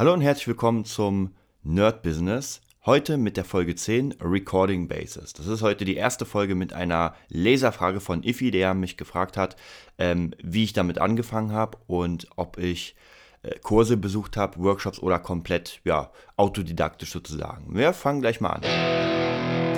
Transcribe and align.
Hallo 0.00 0.14
und 0.14 0.22
herzlich 0.22 0.48
willkommen 0.48 0.86
zum 0.86 1.34
Nerd 1.62 2.02
Business. 2.02 2.62
Heute 2.86 3.18
mit 3.18 3.36
der 3.36 3.44
Folge 3.44 3.74
10 3.74 4.14
Recording 4.22 4.88
Basis. 4.88 5.34
Das 5.34 5.46
ist 5.46 5.60
heute 5.60 5.84
die 5.84 5.96
erste 5.96 6.24
Folge 6.24 6.54
mit 6.54 6.72
einer 6.72 7.14
Leserfrage 7.28 8.00
von 8.00 8.22
Iffy, 8.22 8.50
der 8.50 8.72
mich 8.72 8.96
gefragt 8.96 9.36
hat, 9.36 9.56
ähm, 9.98 10.32
wie 10.42 10.64
ich 10.64 10.72
damit 10.72 10.98
angefangen 10.98 11.52
habe 11.52 11.76
und 11.86 12.28
ob 12.36 12.56
ich 12.56 12.96
äh, 13.42 13.58
Kurse 13.58 13.98
besucht 13.98 14.38
habe, 14.38 14.58
Workshops 14.60 15.00
oder 15.00 15.18
komplett 15.18 15.82
ja, 15.84 16.10
autodidaktisch 16.38 17.10
sozusagen. 17.10 17.76
Wir 17.76 17.92
fangen 17.92 18.22
gleich 18.22 18.40
mal 18.40 18.52
an. 18.52 19.69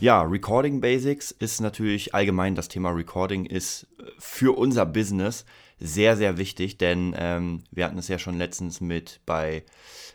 Ja, 0.00 0.22
Recording 0.22 0.80
Basics 0.80 1.30
ist 1.30 1.60
natürlich 1.60 2.14
allgemein 2.14 2.54
das 2.54 2.68
Thema 2.68 2.88
Recording 2.88 3.44
ist 3.44 3.86
äh, 3.98 4.04
für 4.18 4.56
unser 4.56 4.86
Business 4.86 5.44
sehr, 5.78 6.16
sehr 6.16 6.38
wichtig, 6.38 6.78
denn 6.78 7.14
ähm, 7.18 7.64
wir 7.70 7.84
hatten 7.84 7.98
es 7.98 8.08
ja 8.08 8.18
schon 8.18 8.38
letztens 8.38 8.80
mit 8.80 9.20
bei 9.26 9.62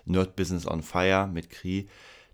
Nerd 0.05 0.35
Business 0.35 0.65
on 0.65 0.81
Fire 0.81 1.29
mit 1.31 1.51
Kri, 1.51 1.87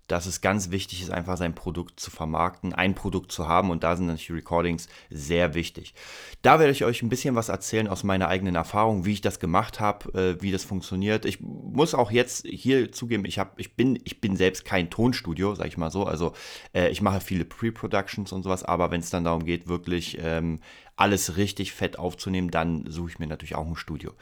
dass 0.08 0.24
es 0.24 0.40
ganz 0.40 0.70
wichtig 0.70 1.02
ist, 1.02 1.10
einfach 1.10 1.36
sein 1.36 1.54
Produkt 1.54 2.00
zu 2.00 2.10
vermarkten, 2.10 2.72
ein 2.72 2.94
Produkt 2.94 3.32
zu 3.32 3.48
haben 3.48 3.70
und 3.70 3.84
da 3.84 3.96
sind 3.96 4.06
natürlich 4.06 4.32
Recordings 4.32 4.88
sehr 5.10 5.52
wichtig. 5.52 5.94
Da 6.40 6.58
werde 6.58 6.72
ich 6.72 6.84
euch 6.84 7.02
ein 7.02 7.10
bisschen 7.10 7.34
was 7.34 7.50
erzählen 7.50 7.88
aus 7.88 8.02
meiner 8.02 8.28
eigenen 8.28 8.54
Erfahrung, 8.54 9.04
wie 9.04 9.12
ich 9.12 9.20
das 9.20 9.40
gemacht 9.40 9.78
habe, 9.78 10.36
äh, 10.38 10.42
wie 10.42 10.52
das 10.52 10.64
funktioniert. 10.64 11.26
Ich 11.26 11.38
muss 11.72 11.94
auch 11.94 12.10
jetzt 12.10 12.46
hier 12.46 12.92
zugeben, 12.92 13.24
ich, 13.24 13.38
hab, 13.38 13.58
ich, 13.58 13.74
bin, 13.76 13.98
ich 14.04 14.20
bin 14.20 14.36
selbst 14.36 14.64
kein 14.64 14.90
Tonstudio, 14.90 15.54
sag 15.54 15.66
ich 15.66 15.76
mal 15.76 15.90
so. 15.90 16.04
Also 16.04 16.32
äh, 16.74 16.88
ich 16.88 17.02
mache 17.02 17.20
viele 17.20 17.44
Pre-Productions 17.44 18.32
und 18.32 18.42
sowas, 18.42 18.64
aber 18.64 18.90
wenn 18.90 19.00
es 19.00 19.10
dann 19.10 19.24
darum 19.24 19.44
geht, 19.44 19.68
wirklich 19.68 20.18
ähm, 20.20 20.60
alles 20.96 21.36
richtig 21.36 21.72
fett 21.72 21.98
aufzunehmen, 21.98 22.50
dann 22.50 22.84
suche 22.88 23.10
ich 23.10 23.18
mir 23.18 23.26
natürlich 23.26 23.54
auch 23.54 23.66
ein 23.66 23.76
Studio. 23.76 24.12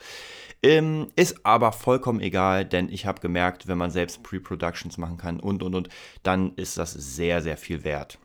Ähm, 0.63 1.07
ist 1.15 1.45
aber 1.45 1.71
vollkommen 1.71 2.21
egal, 2.21 2.65
denn 2.65 2.89
ich 2.89 3.05
habe 3.05 3.21
gemerkt, 3.21 3.67
wenn 3.67 3.77
man 3.77 3.91
selbst 3.91 4.23
Pre-Productions 4.23 4.97
machen 4.97 5.17
kann 5.17 5.39
und 5.39 5.63
und 5.63 5.75
und, 5.75 5.89
dann 6.23 6.53
ist 6.55 6.77
das 6.77 6.93
sehr, 6.93 7.41
sehr 7.41 7.57
viel 7.57 7.83
wert. 7.83 8.19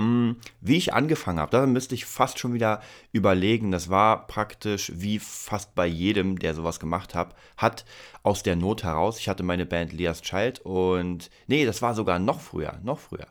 Ähm, 0.00 0.36
wie 0.60 0.76
ich 0.76 0.94
angefangen 0.94 1.38
habe, 1.38 1.50
da 1.50 1.66
müsste 1.66 1.94
ich 1.94 2.04
fast 2.04 2.38
schon 2.38 2.54
wieder 2.54 2.80
überlegen. 3.12 3.70
Das 3.70 3.88
war 3.88 4.26
praktisch 4.26 4.92
wie 4.94 5.18
fast 5.18 5.74
bei 5.74 5.86
jedem, 5.86 6.38
der 6.38 6.54
sowas 6.54 6.80
gemacht 6.80 7.14
hat, 7.14 7.34
hat 7.56 7.84
aus 8.22 8.42
der 8.42 8.56
Not 8.56 8.82
heraus. 8.82 9.18
Ich 9.18 9.28
hatte 9.28 9.42
meine 9.42 9.66
Band 9.66 9.92
Leas 9.92 10.22
Child 10.22 10.60
und 10.60 11.30
nee, 11.46 11.64
das 11.64 11.82
war 11.82 11.94
sogar 11.94 12.18
noch 12.18 12.40
früher, 12.40 12.78
noch 12.82 12.98
früher. 12.98 13.26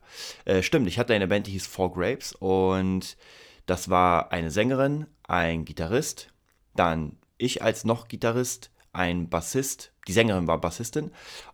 Äh, 0.45 0.63
stimmt, 0.63 0.87
ich 0.87 0.99
hatte 0.99 1.13
eine 1.13 1.27
Band, 1.27 1.47
die 1.47 1.51
hieß 1.51 1.67
Four 1.67 1.93
Grapes 1.93 2.33
und 2.33 3.17
das 3.65 3.89
war 3.89 4.31
eine 4.31 4.51
Sängerin, 4.51 5.05
ein 5.27 5.65
Gitarrist, 5.65 6.33
dann 6.75 7.17
ich 7.37 7.61
als 7.61 7.85
noch 7.85 8.07
Gitarrist, 8.07 8.71
ein 8.91 9.29
Bassist, 9.29 9.93
die 10.07 10.13
Sängerin 10.13 10.47
war 10.47 10.59
Bassistin 10.59 11.11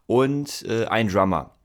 und 0.08 0.64
äh, 0.68 0.86
ein 0.86 1.10
Drummer. 1.10 1.56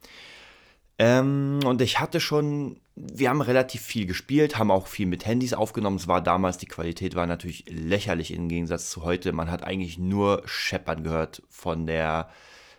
Ähm, 0.99 1.61
und 1.65 1.81
ich 1.81 1.99
hatte 1.99 2.21
schon, 2.21 2.81
wir 3.03 3.31
haben 3.31 3.41
relativ 3.41 3.83
viel 3.83 4.07
gespielt, 4.07 4.59
haben 4.59 4.71
auch 4.71 4.87
viel 4.87 5.07
mit 5.07 5.25
Handys 5.25 5.55
aufgenommen. 5.55 5.97
Es 5.97 6.09
war 6.09 6.21
damals, 6.21 6.59
die 6.59 6.67
Qualität 6.67 7.15
war 7.15 7.27
natürlich 7.27 7.65
lächerlich 7.69 8.33
im 8.33 8.49
Gegensatz 8.49 8.91
zu 8.91 9.05
heute. 9.05 9.33
Man 9.33 9.51
hat 9.51 9.63
eigentlich 9.63 9.99
nur 9.99 10.43
Scheppern 10.45 11.03
gehört 11.03 11.43
von 11.49 11.87
der, 11.87 12.29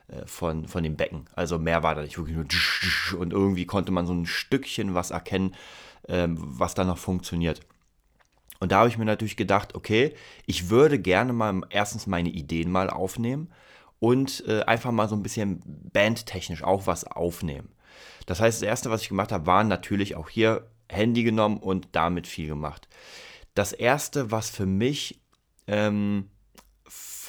äh, 0.07 0.25
von, 0.25 0.67
von 0.67 0.83
dem 0.83 0.95
Becken. 0.95 1.25
Also 1.35 1.57
mehr 1.57 1.81
war 1.83 1.95
da 1.95 2.03
nicht 2.03 2.17
wirklich 2.17 2.35
nur 2.35 2.45
und 3.19 3.33
irgendwie 3.33 3.65
konnte 3.65 3.91
man 3.91 4.05
so 4.05 4.13
ein 4.13 4.25
Stückchen 4.25 4.93
was 4.93 5.11
erkennen, 5.11 5.55
ähm, 6.07 6.37
was 6.39 6.75
da 6.75 6.83
noch 6.83 6.97
funktioniert. 6.97 7.61
Und 8.59 8.71
da 8.71 8.79
habe 8.79 8.89
ich 8.89 8.97
mir 8.97 9.05
natürlich 9.05 9.37
gedacht, 9.37 9.73
okay, 9.73 10.13
ich 10.45 10.69
würde 10.69 10.99
gerne 10.99 11.33
mal 11.33 11.61
erstens 11.71 12.05
meine 12.05 12.29
Ideen 12.29 12.71
mal 12.71 12.91
aufnehmen 12.91 13.49
und 13.99 14.43
äh, 14.47 14.61
einfach 14.63 14.91
mal 14.91 15.09
so 15.09 15.15
ein 15.15 15.23
bisschen 15.23 15.63
bandtechnisch 15.91 16.63
auch 16.63 16.85
was 16.85 17.05
aufnehmen. 17.05 17.69
Das 18.25 18.39
heißt, 18.39 18.61
das 18.61 18.67
erste, 18.67 18.89
was 18.89 19.01
ich 19.01 19.09
gemacht 19.09 19.31
habe, 19.31 19.45
war 19.45 19.63
natürlich 19.63 20.15
auch 20.15 20.29
hier 20.29 20.67
Handy 20.89 21.23
genommen 21.23 21.57
und 21.57 21.89
damit 21.93 22.27
viel 22.27 22.47
gemacht. 22.47 22.87
Das 23.55 23.73
erste, 23.73 24.31
was 24.31 24.49
für 24.49 24.65
mich 24.65 25.21
ähm, 25.67 26.29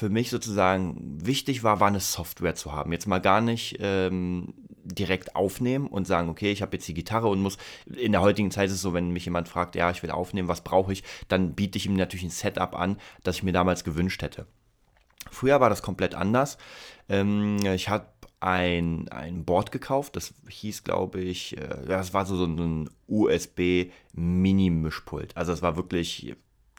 für 0.02 0.08
mich 0.08 0.30
sozusagen 0.30 0.96
wichtig 1.24 1.62
war, 1.62 1.78
war 1.78 1.86
eine 1.86 2.00
Software 2.00 2.56
zu 2.56 2.72
haben. 2.72 2.90
Jetzt 2.90 3.06
mal 3.06 3.20
gar 3.20 3.40
nicht 3.40 3.76
ähm, 3.78 4.54
direkt 4.82 5.36
aufnehmen 5.36 5.86
und 5.86 6.08
sagen, 6.08 6.28
okay, 6.28 6.50
ich 6.50 6.60
habe 6.60 6.76
jetzt 6.76 6.88
die 6.88 6.94
Gitarre 6.94 7.28
und 7.28 7.40
muss, 7.40 7.56
in 7.86 8.10
der 8.10 8.20
heutigen 8.20 8.50
Zeit 8.50 8.66
ist 8.68 8.76
es 8.76 8.82
so, 8.82 8.94
wenn 8.94 9.10
mich 9.10 9.26
jemand 9.26 9.48
fragt, 9.48 9.76
ja, 9.76 9.90
ich 9.90 10.02
will 10.02 10.10
aufnehmen, 10.10 10.48
was 10.48 10.62
brauche 10.62 10.92
ich, 10.92 11.04
dann 11.28 11.54
biete 11.54 11.78
ich 11.78 11.86
ihm 11.86 11.94
natürlich 11.94 12.24
ein 12.24 12.30
Setup 12.30 12.74
an, 12.74 12.96
das 13.22 13.36
ich 13.36 13.42
mir 13.44 13.52
damals 13.52 13.84
gewünscht 13.84 14.22
hätte. 14.22 14.46
Früher 15.30 15.60
war 15.60 15.70
das 15.70 15.82
komplett 15.82 16.16
anders. 16.16 16.58
Ähm, 17.08 17.58
ich 17.64 17.88
habe 17.88 18.06
ein, 18.42 19.08
ein 19.10 19.44
Board 19.44 19.70
gekauft, 19.70 20.16
das 20.16 20.34
hieß, 20.48 20.82
glaube 20.84 21.20
ich, 21.20 21.56
äh, 21.56 21.86
das 21.86 22.12
war 22.12 22.26
so, 22.26 22.36
so 22.36 22.44
ein 22.44 22.90
USB-Mini-Mischpult. 23.06 25.36
Also 25.36 25.52
es 25.52 25.62
war 25.62 25.76
wirklich 25.76 26.34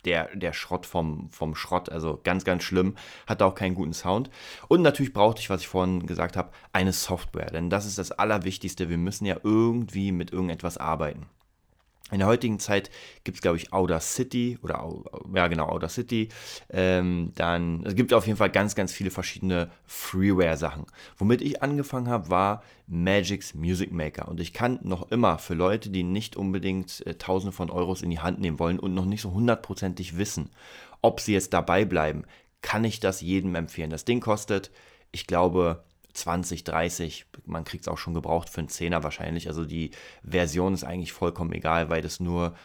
der, 0.05 0.35
der 0.35 0.51
Schrott 0.51 0.85
vom, 0.85 1.29
vom 1.29 1.55
Schrott. 1.55 1.89
Also 1.89 2.19
ganz, 2.23 2.43
ganz 2.43 2.63
schlimm. 2.63 2.95
Hatte 3.27 3.45
auch 3.45 3.55
keinen 3.55 3.75
guten 3.75 3.93
Sound. 3.93 4.29
Und 4.67 4.81
natürlich 4.81 5.13
brauchte 5.13 5.39
ich, 5.39 5.49
was 5.49 5.61
ich 5.61 5.67
vorhin 5.67 6.05
gesagt 6.05 6.35
habe, 6.35 6.51
eine 6.73 6.91
Software. 6.91 7.51
Denn 7.51 7.69
das 7.69 7.85
ist 7.85 7.97
das 7.97 8.11
Allerwichtigste. 8.11 8.89
Wir 8.89 8.97
müssen 8.97 9.25
ja 9.25 9.37
irgendwie 9.43 10.11
mit 10.11 10.33
irgendetwas 10.33 10.77
arbeiten. 10.77 11.27
In 12.13 12.19
der 12.19 12.27
heutigen 12.27 12.59
Zeit 12.59 12.91
gibt 13.23 13.35
es, 13.37 13.41
glaube 13.41 13.57
ich, 13.57 13.73
Audacity 13.73 14.59
oder 14.61 14.87
ja 15.33 15.47
genau, 15.47 15.67
Audacity. 15.67 16.29
Ähm, 16.69 17.31
dann, 17.35 17.83
es 17.85 17.95
gibt 17.95 18.13
auf 18.13 18.27
jeden 18.27 18.37
Fall 18.37 18.51
ganz, 18.51 18.75
ganz 18.75 18.91
viele 18.91 19.09
verschiedene 19.09 19.71
Freeware-Sachen. 19.85 20.85
Womit 21.17 21.41
ich 21.41 21.63
angefangen 21.63 22.07
habe, 22.07 22.29
war 22.29 22.63
Magic's 22.87 23.55
Music 23.55 23.91
Maker. 23.91 24.27
Und 24.27 24.39
ich 24.39 24.53
kann 24.53 24.79
noch 24.83 25.11
immer 25.11 25.39
für 25.39 25.55
Leute, 25.55 25.89
die 25.89 26.03
nicht 26.03 26.35
unbedingt 26.35 27.05
äh, 27.07 27.15
Tausende 27.15 27.51
von 27.51 27.69
Euros 27.69 28.01
in 28.01 28.09
die 28.09 28.19
Hand 28.19 28.39
nehmen 28.39 28.59
wollen 28.59 28.79
und 28.79 28.93
noch 28.93 29.05
nicht 29.05 29.21
so 29.21 29.33
hundertprozentig 29.33 30.17
wissen, 30.17 30.49
ob 31.01 31.19
sie 31.19 31.33
jetzt 31.33 31.53
dabei 31.53 31.83
bleiben, 31.83 32.25
kann 32.61 32.83
ich 32.83 32.99
das 32.99 33.21
jedem 33.21 33.55
empfehlen. 33.55 33.89
Das 33.89 34.05
Ding 34.05 34.21
kostet, 34.21 34.71
ich 35.11 35.27
glaube, 35.27 35.83
20, 36.13 36.63
30, 36.63 37.25
man 37.45 37.63
kriegt 37.63 37.83
es 37.83 37.87
auch 37.87 37.97
schon 37.97 38.13
gebraucht 38.13 38.49
für 38.49 38.59
einen 38.59 38.69
Zehner 38.69 39.03
wahrscheinlich. 39.03 39.47
Also 39.47 39.65
die 39.65 39.91
Version 40.23 40.73
ist 40.73 40.83
eigentlich 40.83 41.11
vollkommen 41.11 41.51
egal, 41.53 41.89
weil 41.89 42.01
das 42.01 42.19
nur 42.19 42.55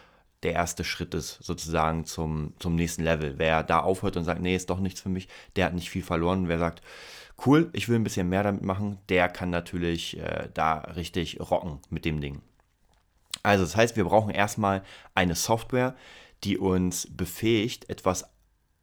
der 0.43 0.53
erste 0.53 0.85
Schritt 0.85 1.15
ist 1.15 1.43
sozusagen 1.43 2.05
zum, 2.05 2.53
zum 2.59 2.75
nächsten 2.75 3.03
Level. 3.03 3.35
Wer 3.39 3.63
da 3.63 3.81
aufhört 3.81 4.17
und 4.17 4.25
sagt, 4.25 4.41
nee, 4.41 4.55
ist 4.55 4.71
doch 4.71 4.81
nichts 4.81 5.01
für 5.01 5.09
mich, 5.09 5.29
der 5.57 5.67
hat 5.67 5.75
nicht 5.75 5.91
viel 5.91 6.03
verloren. 6.03 6.49
Wer 6.49 6.59
sagt, 6.59 6.83
cool, 7.45 7.71
ich 7.73 7.89
will 7.89 7.97
ein 7.97 8.05
bisschen 8.05 8.29
mehr 8.29 8.43
damit 8.43 8.63
machen, 8.63 8.99
der 9.09 9.29
kann 9.29 9.51
natürlich 9.51 10.19
äh, 10.19 10.49
da 10.55 10.79
richtig 10.79 11.41
rocken 11.41 11.81
mit 11.91 12.05
dem 12.05 12.21
Ding. 12.21 12.43
Also 13.43 13.65
das 13.65 13.77
heißt, 13.77 13.97
wir 13.97 14.05
brauchen 14.05 14.31
erstmal 14.31 14.83
eine 15.15 15.35
Software, 15.35 15.97
die 16.45 16.59
uns 16.59 17.09
befähigt, 17.11 17.89
etwas 17.89 18.29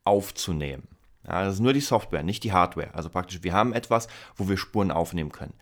aufzunehmen. 0.04 0.88
Ja, 1.28 1.44
das 1.44 1.56
ist 1.56 1.60
nur 1.60 1.74
die 1.74 1.82
Software, 1.82 2.24
nicht 2.24 2.44
die 2.44 2.54
Hardware. 2.54 2.94
Also 2.94 3.10
praktisch, 3.10 3.44
wir 3.44 3.54
haben 3.54 3.74
etwas, 3.74 4.08
wo 4.36 4.48
wir 4.48 4.58
Spuren 4.58 4.92
aufnehmen 4.92 5.32
können. 5.32 5.54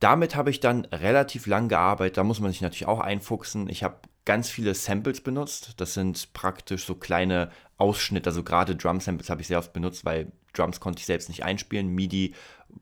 Damit 0.00 0.36
habe 0.36 0.50
ich 0.50 0.60
dann 0.60 0.84
relativ 0.86 1.46
lang 1.46 1.68
gearbeitet. 1.68 2.18
Da 2.18 2.24
muss 2.24 2.40
man 2.40 2.50
sich 2.52 2.60
natürlich 2.60 2.86
auch 2.86 3.00
einfuchsen. 3.00 3.68
Ich 3.70 3.82
habe 3.82 3.96
ganz 4.26 4.50
viele 4.50 4.74
Samples 4.74 5.22
benutzt. 5.22 5.74
Das 5.78 5.94
sind 5.94 6.34
praktisch 6.34 6.84
so 6.84 6.94
kleine 6.94 7.50
Ausschnitte. 7.78 8.28
Also 8.28 8.42
gerade 8.42 8.76
Drum-Samples 8.76 9.30
habe 9.30 9.40
ich 9.40 9.46
sehr 9.46 9.58
oft 9.58 9.72
benutzt, 9.72 10.04
weil 10.04 10.32
Drums 10.52 10.80
konnte 10.80 11.00
ich 11.00 11.06
selbst 11.06 11.28
nicht 11.30 11.44
einspielen. 11.44 11.88
MIDI 11.88 12.34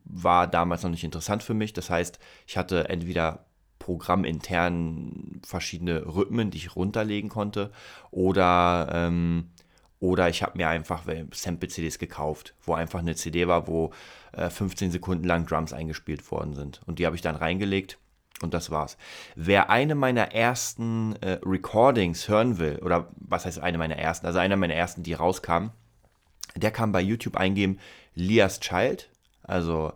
war 0.03 0.47
damals 0.47 0.83
noch 0.83 0.89
nicht 0.89 1.03
interessant 1.03 1.43
für 1.43 1.53
mich. 1.53 1.71
Das 1.71 1.89
heißt, 1.89 2.19
ich 2.47 2.57
hatte 2.57 2.89
entweder 2.89 3.45
programmintern 3.79 5.41
verschiedene 5.45 6.05
Rhythmen, 6.05 6.49
die 6.49 6.57
ich 6.57 6.75
runterlegen 6.75 7.29
konnte, 7.29 7.71
oder 8.09 8.89
ähm, 8.91 9.51
oder 10.05 10.29
ich 10.29 10.43
habe 10.43 10.57
mir 10.57 10.69
einfach 10.69 11.03
Sample-CDs 11.31 11.97
gekauft, 11.97 12.53
wo 12.63 12.73
einfach 12.73 12.99
eine 12.99 13.15
CD 13.15 13.47
war, 13.47 13.67
wo 13.67 13.91
äh, 14.33 14.49
15 14.49 14.91
Sekunden 14.91 15.25
lang 15.25 15.47
Drums 15.47 15.73
eingespielt 15.73 16.29
worden 16.31 16.53
sind. 16.53 16.81
Und 16.85 16.99
die 16.99 17.05
habe 17.05 17.15
ich 17.15 17.21
dann 17.21 17.35
reingelegt 17.35 17.97
und 18.41 18.53
das 18.53 18.69
war's. 18.69 18.97
Wer 19.35 19.69
eine 19.69 19.95
meiner 19.95 20.33
ersten 20.33 21.15
äh, 21.21 21.39
Recordings 21.43 22.27
hören 22.27 22.59
will, 22.59 22.77
oder 22.83 23.07
was 23.15 23.45
heißt 23.45 23.59
eine 23.59 23.77
meiner 23.77 23.97
ersten, 23.97 24.27
also 24.27 24.39
einer 24.39 24.57
meiner 24.57 24.75
ersten, 24.75 25.03
die 25.03 25.13
rauskam, 25.13 25.69
der 26.55 26.71
kann 26.71 26.91
bei 26.91 27.01
YouTube 27.01 27.37
eingeben 27.37 27.79
Lias 28.13 28.59
Child, 28.59 29.09
also 29.43 29.93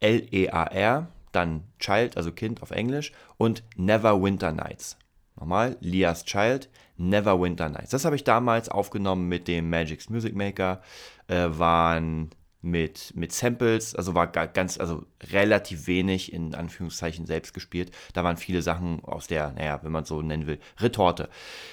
L-E-A-R, 0.00 1.08
dann 1.32 1.64
Child, 1.78 2.16
also 2.16 2.32
Kind 2.32 2.62
auf 2.62 2.70
Englisch 2.70 3.12
und 3.36 3.62
Never 3.76 4.20
Winter 4.20 4.52
Nights. 4.52 4.96
Nochmal, 5.40 5.76
Lias 5.80 6.24
Child, 6.24 6.68
Never 6.98 7.40
Winter 7.40 7.68
Nights. 7.68 7.90
Das 7.90 8.04
habe 8.04 8.14
ich 8.14 8.24
damals 8.24 8.68
aufgenommen 8.68 9.26
mit 9.26 9.48
dem 9.48 9.70
Magic's 9.70 10.10
Music 10.10 10.36
Maker, 10.36 10.82
äh, 11.28 11.48
waren 11.48 12.30
mit, 12.62 13.12
mit 13.16 13.32
Samples, 13.32 13.94
also 13.94 14.14
war 14.14 14.26
ganz, 14.26 14.78
also 14.78 15.04
relativ 15.30 15.86
wenig 15.86 16.32
in 16.32 16.54
Anführungszeichen 16.54 17.24
selbst 17.26 17.54
gespielt. 17.54 17.90
Da 18.12 18.22
waren 18.22 18.36
viele 18.36 18.60
Sachen 18.60 19.02
aus 19.04 19.26
der, 19.26 19.52
naja, 19.52 19.80
wenn 19.82 19.92
man 19.92 20.04
so 20.04 20.20
nennen 20.20 20.46
will, 20.46 20.58
Retorte. 20.78 21.30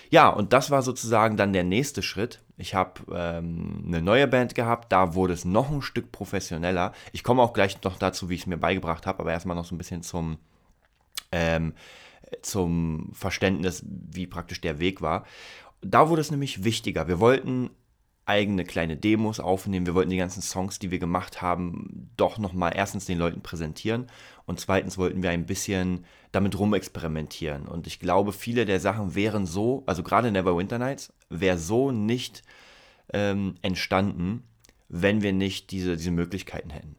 Ja, 0.09 0.29
und 0.29 0.53
das 0.53 0.71
war 0.71 0.81
sozusagen 0.81 1.35
dann 1.35 1.51
der 1.51 1.65
nächste 1.65 2.01
Schritt. 2.01 2.41
Ich 2.55 2.73
habe 2.73 3.01
ähm, 3.13 3.83
eine 3.85 4.01
neue 4.01 4.27
Band 4.27 4.55
gehabt, 4.55 4.91
da 4.91 5.13
wurde 5.13 5.33
es 5.33 5.43
noch 5.43 5.69
ein 5.69 5.81
Stück 5.81 6.11
professioneller. 6.11 6.93
Ich 7.11 7.23
komme 7.23 7.41
auch 7.41 7.53
gleich 7.53 7.81
noch 7.83 7.97
dazu, 7.97 8.29
wie 8.29 8.35
ich 8.35 8.41
es 8.41 8.47
mir 8.47 8.57
beigebracht 8.57 9.05
habe, 9.05 9.19
aber 9.19 9.31
erstmal 9.31 9.57
noch 9.57 9.65
so 9.65 9.75
ein 9.75 9.77
bisschen 9.77 10.03
zum, 10.03 10.37
ähm, 11.33 11.73
zum 12.41 13.11
Verständnis, 13.13 13.83
wie 13.87 14.27
praktisch 14.27 14.61
der 14.61 14.79
Weg 14.79 15.01
war. 15.01 15.25
Da 15.81 16.09
wurde 16.09 16.21
es 16.21 16.31
nämlich 16.31 16.63
wichtiger. 16.63 17.07
Wir 17.07 17.19
wollten 17.19 17.69
eigene 18.27 18.65
kleine 18.65 18.97
Demos 18.97 19.39
aufnehmen. 19.39 19.85
Wir 19.85 19.95
wollten 19.95 20.09
die 20.09 20.17
ganzen 20.17 20.41
Songs, 20.41 20.79
die 20.79 20.91
wir 20.91 20.99
gemacht 20.99 21.41
haben, 21.41 22.11
doch 22.17 22.37
nochmal 22.37 22.73
erstens 22.75 23.05
den 23.05 23.17
Leuten 23.17 23.41
präsentieren 23.41 24.07
und 24.45 24.59
zweitens 24.59 24.97
wollten 24.97 25.23
wir 25.23 25.29
ein 25.29 25.45
bisschen 25.45 26.05
damit 26.33 26.59
rumexperimentieren. 26.59 27.67
Und 27.67 27.87
ich 27.87 27.99
glaube, 27.99 28.33
viele 28.33 28.65
der 28.65 28.81
Sachen 28.81 29.15
wären 29.15 29.45
so, 29.45 29.83
also 29.85 30.03
gerade 30.03 30.31
Neverwinter 30.31 30.77
Nights, 30.77 31.13
wäre 31.29 31.57
so 31.57 31.91
nicht 31.91 32.43
ähm, 33.13 33.55
entstanden, 33.61 34.43
wenn 34.89 35.21
wir 35.21 35.31
nicht 35.31 35.71
diese, 35.71 35.95
diese 35.95 36.11
Möglichkeiten 36.11 36.69
hätten. 36.69 36.97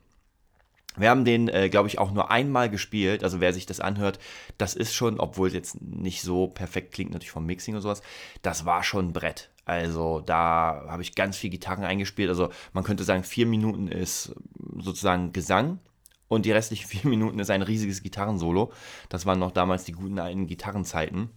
Wir 0.98 1.10
haben 1.10 1.24
den, 1.24 1.48
äh, 1.48 1.68
glaube 1.68 1.88
ich, 1.88 1.98
auch 1.98 2.10
nur 2.10 2.30
einmal 2.30 2.70
gespielt. 2.70 3.24
Also 3.24 3.40
wer 3.40 3.52
sich 3.52 3.66
das 3.66 3.80
anhört, 3.80 4.18
das 4.58 4.74
ist 4.74 4.94
schon, 4.94 5.20
obwohl 5.20 5.48
es 5.48 5.54
jetzt 5.54 5.80
nicht 5.80 6.22
so 6.22 6.48
perfekt 6.48 6.92
klingt, 6.92 7.12
natürlich 7.12 7.30
vom 7.30 7.46
Mixing 7.46 7.74
und 7.74 7.82
sowas, 7.82 8.02
das 8.42 8.64
war 8.64 8.82
schon 8.82 9.08
ein 9.08 9.12
Brett. 9.12 9.50
Also 9.64 10.20
da 10.20 10.86
habe 10.88 11.02
ich 11.02 11.14
ganz 11.14 11.36
viel 11.36 11.50
Gitarren 11.50 11.84
eingespielt. 11.84 12.30
Also 12.30 12.50
man 12.72 12.84
könnte 12.84 13.04
sagen, 13.04 13.22
vier 13.22 13.46
Minuten 13.46 13.88
ist 13.88 14.34
sozusagen 14.78 15.32
Gesang 15.32 15.78
und 16.28 16.46
die 16.46 16.52
restlichen 16.52 16.88
vier 16.88 17.08
Minuten 17.08 17.38
ist 17.38 17.50
ein 17.50 17.62
riesiges 17.62 18.02
Gitarrensolo. 18.02 18.72
Das 19.08 19.26
waren 19.26 19.38
noch 19.38 19.52
damals 19.52 19.84
die 19.84 19.92
guten 19.92 20.18
alten 20.18 20.46
Gitarrenzeiten. 20.46 21.30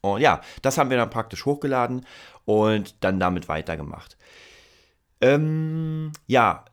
Und 0.00 0.20
ja, 0.20 0.42
das 0.60 0.76
haben 0.76 0.90
wir 0.90 0.98
dann 0.98 1.10
praktisch 1.10 1.46
hochgeladen 1.46 2.04
und 2.44 3.02
dann 3.02 3.18
damit 3.18 3.48
weitergemacht. 3.48 4.18
Ähm, 5.20 6.12
ja, 6.26 6.66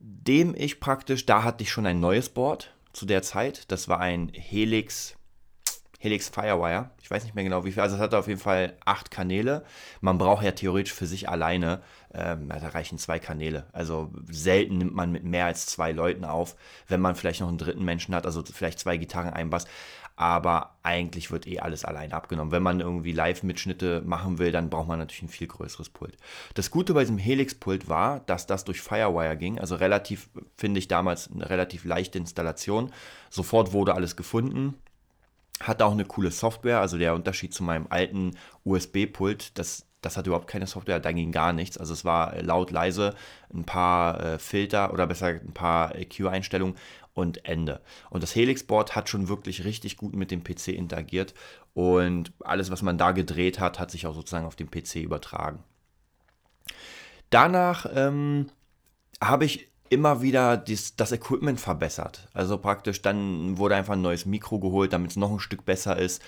nachdem 0.00 0.54
ich 0.54 0.78
praktisch, 0.78 1.24
da 1.24 1.42
hatte 1.42 1.62
ich 1.62 1.70
schon 1.70 1.86
ein 1.86 2.00
neues 2.00 2.28
Board 2.28 2.74
zu 2.92 3.06
der 3.06 3.22
Zeit. 3.22 3.70
Das 3.72 3.88
war 3.88 4.00
ein 4.00 4.30
Helix 4.34 5.14
Helix 6.00 6.28
Firewire. 6.28 6.90
Ich 7.02 7.10
weiß 7.10 7.24
nicht 7.24 7.34
mehr 7.34 7.42
genau 7.42 7.64
wie 7.64 7.72
viel. 7.72 7.82
Also 7.82 7.96
es 7.96 8.00
hat 8.00 8.14
auf 8.14 8.28
jeden 8.28 8.38
Fall 8.38 8.76
acht 8.84 9.10
Kanäle. 9.10 9.64
Man 10.00 10.16
braucht 10.16 10.44
ja 10.44 10.52
theoretisch 10.52 10.92
für 10.92 11.06
sich 11.06 11.28
alleine, 11.28 11.82
ähm, 12.14 12.50
da 12.50 12.68
reichen 12.68 12.98
zwei 12.98 13.18
Kanäle. 13.18 13.66
Also 13.72 14.12
selten 14.30 14.78
nimmt 14.78 14.94
man 14.94 15.10
mit 15.10 15.24
mehr 15.24 15.46
als 15.46 15.66
zwei 15.66 15.90
Leuten 15.90 16.24
auf, 16.24 16.54
wenn 16.86 17.00
man 17.00 17.16
vielleicht 17.16 17.40
noch 17.40 17.48
einen 17.48 17.58
dritten 17.58 17.84
Menschen 17.84 18.14
hat, 18.14 18.26
also 18.26 18.44
vielleicht 18.44 18.78
zwei 18.78 18.96
Gitarren, 18.96 19.32
ein 19.32 19.50
Bass. 19.50 19.64
Aber 20.20 20.74
eigentlich 20.82 21.30
wird 21.30 21.46
eh 21.46 21.60
alles 21.60 21.84
alleine 21.84 22.12
abgenommen. 22.12 22.50
Wenn 22.50 22.62
man 22.64 22.80
irgendwie 22.80 23.12
Live-Mitschnitte 23.12 24.02
machen 24.04 24.38
will, 24.38 24.50
dann 24.50 24.68
braucht 24.68 24.88
man 24.88 24.98
natürlich 24.98 25.22
ein 25.22 25.28
viel 25.28 25.46
größeres 25.46 25.90
Pult. 25.90 26.16
Das 26.54 26.72
Gute 26.72 26.92
bei 26.92 27.02
diesem 27.02 27.18
Helix-Pult 27.18 27.88
war, 27.88 28.18
dass 28.26 28.48
das 28.48 28.64
durch 28.64 28.80
Firewire 28.80 29.36
ging. 29.36 29.60
Also 29.60 29.76
relativ, 29.76 30.28
finde 30.56 30.80
ich 30.80 30.88
damals, 30.88 31.30
eine 31.30 31.48
relativ 31.48 31.84
leichte 31.84 32.18
Installation. 32.18 32.90
Sofort 33.30 33.72
wurde 33.72 33.94
alles 33.94 34.16
gefunden 34.16 34.74
hat 35.60 35.82
auch 35.82 35.90
eine 35.90 36.04
coole 36.04 36.30
Software, 36.30 36.80
also 36.80 36.98
der 36.98 37.16
Unterschied 37.16 37.52
zu 37.52 37.64
meinem 37.64 37.88
alten 37.90 38.36
USB-Pult, 38.64 39.58
das, 39.58 39.86
das 40.02 40.16
hat 40.16 40.28
überhaupt 40.28 40.46
keine 40.46 40.68
Software, 40.68 41.00
da 41.00 41.10
ging 41.10 41.32
gar 41.32 41.52
nichts. 41.52 41.76
Also 41.76 41.94
es 41.94 42.04
war 42.04 42.40
laut, 42.42 42.70
leise, 42.70 43.16
ein 43.52 43.64
paar 43.64 44.20
äh, 44.22 44.38
Filter 44.38 44.92
oder 44.92 45.08
besser 45.08 45.26
ein 45.26 45.54
paar 45.54 45.96
EQ-Einstellungen 45.96 46.76
und 47.18 47.44
Ende. 47.44 47.80
Und 48.10 48.22
das 48.22 48.34
Helix-Board 48.34 48.94
hat 48.94 49.08
schon 49.08 49.28
wirklich 49.28 49.64
richtig 49.64 49.96
gut 49.96 50.14
mit 50.14 50.30
dem 50.30 50.44
PC 50.44 50.68
interagiert 50.68 51.34
und 51.74 52.32
alles, 52.44 52.70
was 52.70 52.82
man 52.82 52.96
da 52.96 53.10
gedreht 53.10 53.58
hat, 53.58 53.80
hat 53.80 53.90
sich 53.90 54.06
auch 54.06 54.14
sozusagen 54.14 54.46
auf 54.46 54.56
den 54.56 54.70
PC 54.70 54.96
übertragen. 54.96 55.64
Danach 57.30 57.86
ähm, 57.92 58.46
habe 59.20 59.44
ich 59.44 59.68
immer 59.90 60.22
wieder 60.22 60.56
dies, 60.56 60.94
das 60.96 61.12
Equipment 61.12 61.60
verbessert. 61.60 62.28
Also 62.34 62.56
praktisch, 62.58 63.02
dann 63.02 63.58
wurde 63.58 63.74
einfach 63.74 63.94
ein 63.94 64.02
neues 64.02 64.24
Mikro 64.24 64.60
geholt, 64.60 64.92
damit 64.92 65.10
es 65.10 65.16
noch 65.16 65.32
ein 65.32 65.40
Stück 65.40 65.64
besser 65.64 65.96
ist. 65.96 66.22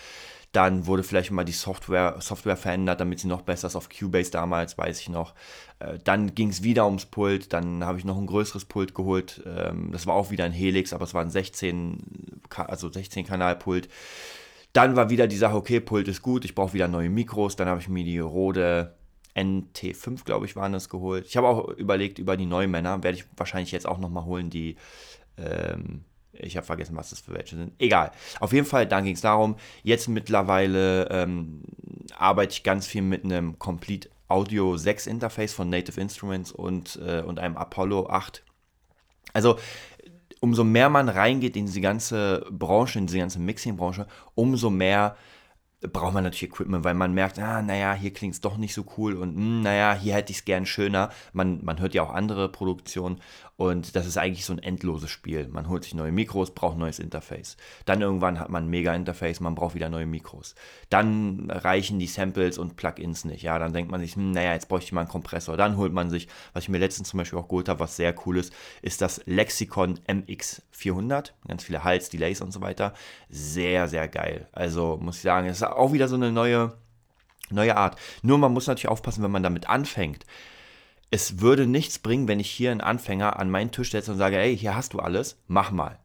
Dann 0.53 0.87
wurde 0.87 1.05
vielleicht 1.05 1.31
mal 1.31 1.45
die 1.45 1.53
Software, 1.53 2.17
Software 2.21 2.57
verändert, 2.57 3.01
damit 3.01 3.21
sie 3.21 3.29
noch 3.29 3.43
besser 3.43 3.69
ist 3.69 3.77
auf 3.77 3.89
Cubase 3.89 4.33
damals, 4.33 4.77
weiß 4.77 5.01
ich 5.01 5.09
noch. 5.09 5.35
Äh, 5.79 5.99
dann 6.03 6.35
ging 6.35 6.49
es 6.49 6.65
wieder 6.65 6.87
ums 6.87 7.07
Pult, 7.07 7.53
dann 7.53 7.85
habe 7.85 7.99
ich 7.99 8.05
noch 8.05 8.19
ein 8.19 8.27
größeres 8.27 8.65
Pult 8.65 8.95
geholt. 8.95 9.43
Ähm, 9.47 9.91
das 9.93 10.07
war 10.07 10.15
auch 10.15 10.31
wieder 10.31 10.45
ein 10.45 10.53
Helix, 10.53 10.93
aber 10.93 11.05
es 11.05 11.15
war 11.15 11.23
ein 11.23 11.31
16, 11.31 12.43
also 12.57 12.91
16 12.91 13.27
Kanal 13.27 13.57
Pult. 13.57 13.89
Dann 14.73 14.97
war 14.97 15.11
wieder 15.11 15.27
die 15.27 15.37
Sache, 15.37 15.57
okay, 15.57 15.81
Pult 15.81 16.09
ist 16.09 16.23
gut, 16.23 16.45
ich 16.45 16.55
brauche 16.55 16.75
wieder 16.75 16.89
neue 16.89 17.11
Mikros. 17.11 17.57
Dann 17.57 17.69
habe 17.69 17.81
ich 17.81 17.89
mir 17.89 18.05
die 18.05 18.19
Rode 18.19 18.95
NT5, 19.37 20.25
glaube 20.25 20.47
ich, 20.47 20.57
waren 20.57 20.73
das 20.73 20.89
geholt. 20.89 21.27
Ich 21.27 21.37
habe 21.37 21.49
auch 21.49 21.69
überlegt 21.69 22.19
über 22.19 22.37
die 22.37 22.47
Neumänner, 22.47 23.03
werde 23.03 23.19
ich 23.19 23.25
wahrscheinlich 23.37 23.73
jetzt 23.73 23.87
auch 23.87 23.99
nochmal 23.99 24.25
holen, 24.25 24.51
die, 24.51 24.77
ähm, 25.37 26.05
ich 26.33 26.57
habe 26.57 26.67
vergessen, 26.67 26.97
was 26.97 27.11
das 27.11 27.21
für 27.21 27.35
welche 27.35 27.57
sind. 27.57 27.73
Egal. 27.79 28.13
Auf 28.39 28.53
jeden 28.53 28.67
Fall, 28.67 28.87
dann 28.87 29.05
ging 29.05 29.15
es 29.15 29.21
darum, 29.21 29.57
jetzt 29.83 30.09
mittlerweile 30.09 31.09
ähm, 31.11 31.63
arbeite 32.17 32.53
ich 32.53 32.63
ganz 32.63 32.87
viel 32.87 33.03
mit 33.03 33.25
einem 33.25 33.59
Complete 33.59 34.09
Audio 34.29 34.77
6 34.77 35.07
Interface 35.07 35.53
von 35.53 35.69
Native 35.69 36.01
Instruments 36.01 36.53
und, 36.53 37.01
äh, 37.05 37.23
und 37.23 37.39
einem 37.39 37.57
Apollo 37.57 38.09
8. 38.09 38.45
Also, 39.33 39.59
umso 40.41 40.65
mehr 40.65 40.89
man 40.89 41.09
reingeht 41.09 41.57
in 41.57 41.67
diese 41.67 41.81
ganze 41.81 42.47
Branche, 42.51 42.99
in 42.99 43.07
diese 43.07 43.19
ganze 43.19 43.39
Mixing-Branche, 43.39 44.07
umso 44.35 44.71
mehr 44.71 45.17
braucht 45.81 46.13
man 46.13 46.25
natürlich 46.25 46.53
Equipment, 46.53 46.85
weil 46.85 46.95
man 46.95 47.15
merkt, 47.15 47.39
ah, 47.39 47.63
naja, 47.63 47.95
hier 47.95 48.13
klingt 48.13 48.35
es 48.35 48.41
doch 48.43 48.59
nicht 48.59 48.75
so 48.75 48.85
cool 48.99 49.15
und 49.15 49.35
mh, 49.35 49.41
hm, 49.41 49.63
naja, 49.63 49.95
hier 49.95 50.15
hätte 50.15 50.31
ich 50.31 50.39
es 50.39 50.45
gern 50.45 50.67
schöner. 50.67 51.11
Man, 51.33 51.65
man 51.65 51.81
hört 51.81 51.95
ja 51.95 52.03
auch 52.03 52.13
andere 52.13 52.51
Produktionen 52.51 53.21
und 53.57 53.97
das 53.97 54.07
ist 54.07 54.19
eigentlich 54.19 54.45
so 54.45 54.53
ein 54.53 54.59
endloses 54.59 55.11
Spiel. 55.11 55.49
Man 55.49 55.69
holt 55.69 55.85
sich 55.85 55.95
neue 55.95 56.13
Mikros, 56.13 56.55
braucht 56.55 56.77
neues 56.77 56.99
Interface. 56.99 57.57
Dann 57.87 58.03
irgendwann 58.03 58.39
hat 58.39 58.51
man 58.51 58.65
ein 58.65 58.71
Mega-Interface, 58.71 59.41
man 59.41 59.55
braucht 59.55 59.75
wieder 59.75 59.89
neue 59.89 60.07
Mikros. 60.07 60.55
Dann 60.91 61.51
reichen 61.51 61.99
die 61.99 62.07
Samples 62.07 62.59
und 62.59 62.77
Plugins 62.77 63.25
nicht. 63.25 63.43
Ja, 63.43 63.59
dann 63.59 63.73
denkt 63.73 63.91
man 63.91 64.01
sich, 64.01 64.17
hm, 64.17 64.33
naja, 64.33 64.53
jetzt 64.53 64.69
bräuchte 64.69 64.87
ich 64.87 64.93
mal 64.93 65.03
einen 65.03 65.11
Kompressor. 65.11 65.57
Dann 65.57 65.79
holt 65.79 65.93
man 65.95 66.11
sich, 66.11 66.29
was 66.53 66.65
ich 66.65 66.69
mir 66.69 66.79
letztens 66.79 67.09
zum 67.09 67.19
Beispiel 67.19 67.39
auch 67.39 67.49
geholt 67.49 67.71
habe, 67.71 67.81
was 67.81 67.97
sehr 67.97 68.15
cool 68.27 68.37
ist, 68.37 68.53
ist 68.83 69.01
das 69.01 69.23
Lexicon 69.25 69.99
MX400. 70.07 71.33
Ganz 71.49 71.65
viele 71.65 71.85
Hals, 71.85 72.11
Delays 72.11 72.43
und 72.43 72.53
so 72.53 72.61
weiter. 72.61 72.93
Sehr, 73.31 73.89
sehr 73.89 74.09
geil. 74.09 74.49
Also 74.53 74.99
muss 75.01 75.17
ich 75.17 75.23
sagen, 75.23 75.49
es 75.49 75.59
ist 75.59 75.70
auch 75.77 75.93
wieder 75.93 76.09
so 76.09 76.17
eine 76.17 76.33
neue, 76.33 76.75
neue 77.51 77.77
Art. 77.77 77.97
Nur 78.23 78.39
man 78.39 78.53
muss 78.53 78.67
natürlich 78.67 78.89
aufpassen, 78.89 79.23
wenn 79.23 79.31
man 79.31 79.43
damit 79.43 79.69
anfängt 79.69 80.25
es 81.11 81.41
würde 81.41 81.67
nichts 81.67 81.99
bringen, 81.99 82.29
wenn 82.29 82.41
ich 82.41 82.51
hier 82.51 82.71
einen 82.71 82.81
Anfänger 82.81 83.39
an 83.39 83.51
meinen 83.51 83.73
Tisch 83.73 83.91
setze 83.91 84.13
und 84.13 84.19
sage, 84.19 84.37
hey, 84.37 84.57
hier 84.57 84.77
hast 84.77 84.95
du 84.95 85.01
alles, 85.01 85.39
mach 85.49 85.73
mal. 85.73 85.99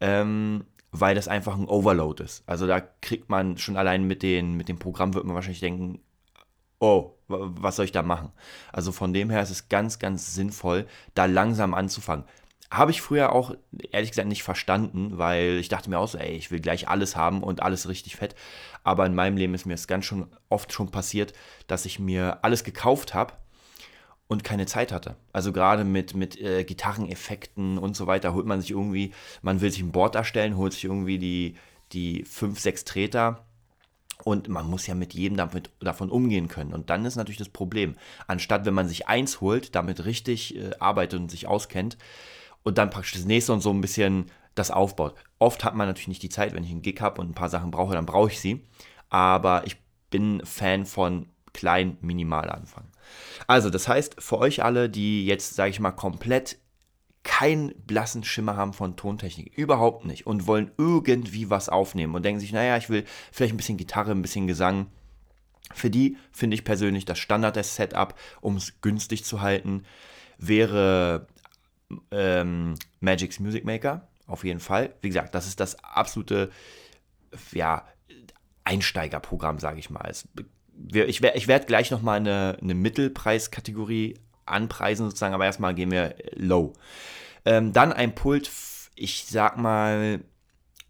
Ähm, 0.00 0.64
weil 0.92 1.14
das 1.14 1.28
einfach 1.28 1.56
ein 1.56 1.68
Overload 1.68 2.22
ist. 2.22 2.44
Also 2.46 2.66
da 2.66 2.80
kriegt 2.80 3.28
man 3.28 3.58
schon 3.58 3.76
allein 3.76 4.04
mit, 4.06 4.22
den, 4.22 4.54
mit 4.54 4.68
dem 4.68 4.78
Programm, 4.78 5.14
wird 5.14 5.24
man 5.24 5.34
wahrscheinlich 5.34 5.60
denken, 5.60 6.00
oh, 6.78 7.14
was 7.28 7.76
soll 7.76 7.86
ich 7.86 7.92
da 7.92 8.02
machen? 8.02 8.30
Also 8.72 8.92
von 8.92 9.12
dem 9.12 9.30
her 9.30 9.42
ist 9.42 9.50
es 9.50 9.68
ganz, 9.68 9.98
ganz 9.98 10.34
sinnvoll, 10.34 10.86
da 11.14 11.24
langsam 11.24 11.74
anzufangen. 11.74 12.26
Habe 12.72 12.90
ich 12.90 13.02
früher 13.02 13.32
auch 13.32 13.54
ehrlich 13.90 14.12
gesagt 14.12 14.28
nicht 14.28 14.44
verstanden, 14.44 15.18
weil 15.18 15.58
ich 15.58 15.68
dachte 15.68 15.90
mir 15.90 15.98
auch 15.98 16.08
so, 16.08 16.16
ey, 16.16 16.34
ich 16.34 16.50
will 16.50 16.58
gleich 16.58 16.88
alles 16.88 17.16
haben 17.16 17.42
und 17.42 17.62
alles 17.62 17.86
richtig 17.86 18.16
fett. 18.16 18.34
Aber 18.82 19.04
in 19.04 19.14
meinem 19.14 19.36
Leben 19.36 19.52
ist 19.52 19.66
mir 19.66 19.74
es 19.74 19.86
ganz 19.86 20.06
schon 20.06 20.28
oft 20.48 20.72
schon 20.72 20.90
passiert, 20.90 21.34
dass 21.66 21.84
ich 21.84 21.98
mir 21.98 22.38
alles 22.40 22.64
gekauft 22.64 23.12
habe 23.12 23.34
und 24.26 24.42
keine 24.42 24.64
Zeit 24.64 24.90
hatte. 24.90 25.16
Also 25.34 25.52
gerade 25.52 25.84
mit, 25.84 26.14
mit 26.14 26.40
äh, 26.40 26.64
Gitarreneffekten 26.64 27.76
und 27.76 27.94
so 27.94 28.06
weiter 28.06 28.32
holt 28.32 28.46
man 28.46 28.62
sich 28.62 28.70
irgendwie, 28.70 29.12
man 29.42 29.60
will 29.60 29.70
sich 29.70 29.82
ein 29.82 29.92
Board 29.92 30.14
erstellen, 30.14 30.56
holt 30.56 30.72
sich 30.72 30.84
irgendwie 30.84 31.18
die, 31.18 31.56
die 31.92 32.24
fünf, 32.24 32.58
sechs 32.58 32.86
Treter 32.86 33.44
und 34.24 34.48
man 34.48 34.66
muss 34.66 34.86
ja 34.86 34.94
mit 34.94 35.12
jedem 35.12 35.36
damit, 35.36 35.68
davon 35.80 36.08
umgehen 36.08 36.48
können. 36.48 36.72
Und 36.72 36.88
dann 36.88 37.04
ist 37.04 37.16
natürlich 37.16 37.36
das 37.36 37.50
Problem, 37.50 37.96
anstatt 38.26 38.64
wenn 38.64 38.72
man 38.72 38.88
sich 38.88 39.08
eins 39.08 39.42
holt, 39.42 39.74
damit 39.74 40.06
richtig 40.06 40.56
äh, 40.56 40.70
arbeitet 40.78 41.20
und 41.20 41.30
sich 41.30 41.46
auskennt 41.46 41.98
und 42.62 42.78
dann 42.78 42.90
praktisch 42.90 43.12
das 43.12 43.24
nächste 43.24 43.52
und 43.52 43.60
so 43.60 43.70
ein 43.70 43.80
bisschen 43.80 44.30
das 44.54 44.70
aufbaut. 44.70 45.14
Oft 45.38 45.64
hat 45.64 45.74
man 45.74 45.86
natürlich 45.86 46.08
nicht 46.08 46.22
die 46.22 46.28
Zeit, 46.28 46.54
wenn 46.54 46.64
ich 46.64 46.70
einen 46.70 46.82
Gig 46.82 47.00
habe 47.00 47.20
und 47.20 47.30
ein 47.30 47.34
paar 47.34 47.48
Sachen 47.48 47.70
brauche, 47.70 47.94
dann 47.94 48.06
brauche 48.06 48.30
ich 48.30 48.40
sie. 48.40 48.66
Aber 49.08 49.66
ich 49.66 49.76
bin 50.10 50.44
Fan 50.44 50.86
von 50.86 51.28
klein, 51.52 51.96
minimal 52.00 52.50
anfangen. 52.50 52.88
Also, 53.46 53.70
das 53.70 53.88
heißt, 53.88 54.22
für 54.22 54.38
euch 54.38 54.62
alle, 54.62 54.88
die 54.88 55.26
jetzt, 55.26 55.54
sage 55.54 55.70
ich 55.70 55.80
mal, 55.80 55.92
komplett 55.92 56.58
keinen 57.22 57.72
blassen 57.86 58.24
Schimmer 58.24 58.56
haben 58.56 58.72
von 58.72 58.96
Tontechnik. 58.96 59.56
Überhaupt 59.56 60.04
nicht. 60.04 60.26
Und 60.26 60.46
wollen 60.46 60.72
irgendwie 60.76 61.50
was 61.50 61.68
aufnehmen 61.68 62.14
und 62.14 62.24
denken 62.24 62.40
sich, 62.40 62.52
naja, 62.52 62.76
ich 62.76 62.90
will 62.90 63.04
vielleicht 63.30 63.54
ein 63.54 63.58
bisschen 63.58 63.78
Gitarre, 63.78 64.10
ein 64.10 64.22
bisschen 64.22 64.46
Gesang. 64.46 64.86
Für 65.72 65.90
die 65.90 66.16
finde 66.32 66.54
ich 66.54 66.64
persönlich 66.64 67.04
das 67.04 67.18
Standard-Setup, 67.18 68.14
um 68.40 68.56
es 68.56 68.80
günstig 68.80 69.24
zu 69.24 69.40
halten, 69.40 69.84
wäre 70.38 71.28
ähm, 72.10 72.74
Magic's 73.00 73.40
Music 73.40 73.64
Maker. 73.64 74.08
Auf 74.26 74.44
jeden 74.44 74.60
Fall. 74.60 74.94
Wie 75.00 75.08
gesagt, 75.08 75.34
das 75.34 75.46
ist 75.46 75.60
das 75.60 75.82
absolute 75.82 76.50
ja, 77.52 77.86
Einsteigerprogramm, 78.64 79.58
sage 79.58 79.78
ich 79.78 79.90
mal. 79.90 80.06
Es, 80.08 80.28
ich, 80.92 81.22
ich 81.22 81.48
werde 81.48 81.66
gleich 81.66 81.90
nochmal 81.90 82.18
eine, 82.18 82.56
eine 82.60 82.74
Mittelpreiskategorie 82.74 84.14
anpreisen, 84.46 85.06
sozusagen, 85.06 85.34
aber 85.34 85.44
erstmal 85.44 85.74
gehen 85.74 85.90
wir 85.90 86.14
low. 86.34 86.72
Ähm, 87.44 87.72
dann 87.72 87.92
ein 87.92 88.14
Pult, 88.14 88.50
ich 88.94 89.26
sag 89.26 89.56
mal, 89.56 90.20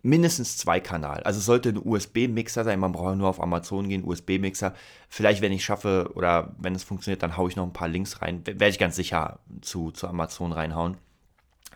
mindestens 0.02 0.56
zwei 0.56 0.80
Kanal. 0.80 1.22
Also 1.22 1.38
es 1.38 1.46
sollte 1.46 1.70
ein 1.70 1.80
USB-Mixer 1.82 2.64
sein. 2.64 2.80
Man 2.80 2.92
braucht 2.92 3.16
nur 3.16 3.28
auf 3.28 3.40
Amazon 3.40 3.88
gehen, 3.88 4.04
USB-Mixer. 4.04 4.74
Vielleicht, 5.08 5.40
wenn 5.40 5.52
ich 5.52 5.64
schaffe 5.64 6.10
oder 6.14 6.54
wenn 6.58 6.74
es 6.74 6.84
funktioniert, 6.84 7.22
dann 7.22 7.36
haue 7.36 7.48
ich 7.48 7.56
noch 7.56 7.64
ein 7.64 7.72
paar 7.72 7.88
Links 7.88 8.20
rein. 8.20 8.44
Werde 8.44 8.68
ich 8.68 8.78
ganz 8.78 8.96
sicher 8.96 9.38
zu, 9.60 9.92
zu 9.92 10.08
Amazon 10.08 10.52
reinhauen. 10.52 10.96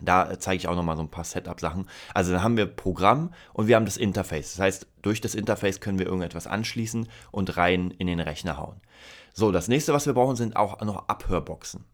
Da 0.00 0.38
zeige 0.38 0.58
ich 0.58 0.68
auch 0.68 0.76
nochmal 0.76 0.96
so 0.96 1.02
ein 1.02 1.10
paar 1.10 1.24
Setup-Sachen. 1.24 1.88
Also 2.12 2.32
dann 2.32 2.42
haben 2.42 2.56
wir 2.56 2.66
Programm 2.66 3.32
und 3.54 3.66
wir 3.66 3.76
haben 3.76 3.86
das 3.86 3.96
Interface. 3.96 4.52
Das 4.52 4.60
heißt, 4.60 4.86
durch 5.02 5.20
das 5.20 5.34
Interface 5.34 5.80
können 5.80 5.98
wir 5.98 6.06
irgendetwas 6.06 6.46
anschließen 6.46 7.08
und 7.30 7.56
rein 7.56 7.92
in 7.92 8.06
den 8.06 8.20
Rechner 8.20 8.58
hauen. 8.58 8.80
So, 9.32 9.52
das 9.52 9.68
nächste, 9.68 9.94
was 9.94 10.06
wir 10.06 10.12
brauchen, 10.12 10.36
sind 10.36 10.56
auch 10.56 10.80
noch 10.82 11.08
Abhörboxen. 11.08 11.84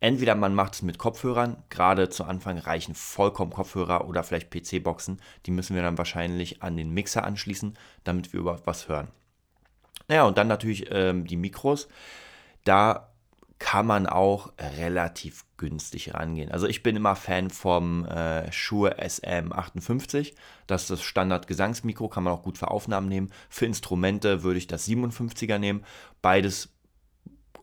Entweder 0.00 0.34
man 0.34 0.54
macht 0.54 0.74
es 0.74 0.82
mit 0.82 0.98
Kopfhörern, 0.98 1.62
gerade 1.70 2.10
zu 2.10 2.24
Anfang 2.24 2.58
reichen 2.58 2.94
vollkommen 2.94 3.52
Kopfhörer 3.52 4.06
oder 4.06 4.22
vielleicht 4.22 4.50
PC-Boxen. 4.50 5.20
Die 5.46 5.50
müssen 5.50 5.74
wir 5.74 5.82
dann 5.82 5.98
wahrscheinlich 5.98 6.62
an 6.62 6.76
den 6.76 6.90
Mixer 6.90 7.24
anschließen, 7.24 7.78
damit 8.04 8.32
wir 8.32 8.40
überhaupt 8.40 8.66
was 8.66 8.88
hören. 8.88 9.08
Naja, 10.08 10.24
und 10.24 10.36
dann 10.38 10.48
natürlich 10.48 10.86
ähm, 10.90 11.26
die 11.26 11.36
Mikros. 11.36 11.88
Da 12.64 13.12
kann 13.58 13.86
man 13.86 14.06
auch 14.06 14.52
relativ 14.58 15.44
günstig 15.56 16.12
rangehen. 16.12 16.52
Also 16.52 16.66
ich 16.66 16.82
bin 16.82 16.94
immer 16.94 17.16
Fan 17.16 17.48
vom 17.48 18.04
äh, 18.04 18.52
Shure 18.52 19.00
SM58. 19.00 20.34
Das 20.66 20.82
ist 20.82 20.90
das 20.90 21.02
Standard-Gesangsmikro, 21.02 22.08
kann 22.08 22.24
man 22.24 22.34
auch 22.34 22.42
gut 22.42 22.58
für 22.58 22.70
Aufnahmen 22.70 23.08
nehmen. 23.08 23.32
Für 23.48 23.64
Instrumente 23.64 24.42
würde 24.42 24.58
ich 24.58 24.66
das 24.66 24.86
57er 24.86 25.58
nehmen. 25.58 25.84
Beides 26.20 26.75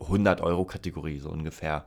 100 0.00 0.40
Euro 0.40 0.64
Kategorie 0.64 1.18
so 1.18 1.30
ungefähr. 1.30 1.86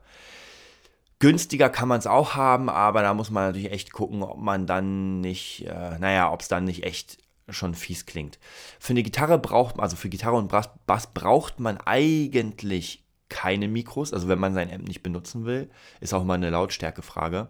Günstiger 1.20 1.70
kann 1.70 1.88
man 1.88 2.00
es 2.00 2.08
auch 2.08 2.36
haben, 2.36 2.70
aber 2.70 3.02
da 3.02 3.14
muss 3.14 3.32
man 3.32 3.48
natürlich 3.48 3.72
echt 3.72 3.92
gucken, 3.92 4.22
ob 4.22 4.38
man 4.38 4.68
dann 4.68 5.20
nicht, 5.20 5.66
äh, 5.66 5.98
naja, 5.98 6.32
ob 6.32 6.42
es 6.42 6.48
dann 6.48 6.66
nicht 6.66 6.84
echt 6.84 7.18
schon 7.50 7.74
fies 7.74 8.06
klingt. 8.06 8.38
Für 8.80 8.92
eine 8.92 9.04
Gitarre 9.04 9.40
braucht 9.40 9.78
man, 9.78 9.84
also 9.84 9.96
für 9.96 10.10
Gitarre 10.10 10.36
und 10.36 10.50
Bass, 10.50 10.70
Bass 10.86 11.08
braucht 11.14 11.60
man 11.60 11.78
eigentlich 11.78 13.04
keine 13.30 13.68
Mikros, 13.68 14.14
also 14.14 14.28
wenn 14.28 14.40
man 14.40 14.54
sein 14.54 14.72
Amp 14.72 14.88
nicht 14.88 15.04
benutzen 15.04 15.46
will, 15.46 15.70
ist 16.00 16.14
auch 16.14 16.24
mal 16.24 16.36
eine 16.36 16.50
Lautstärkefrage. 16.50 17.50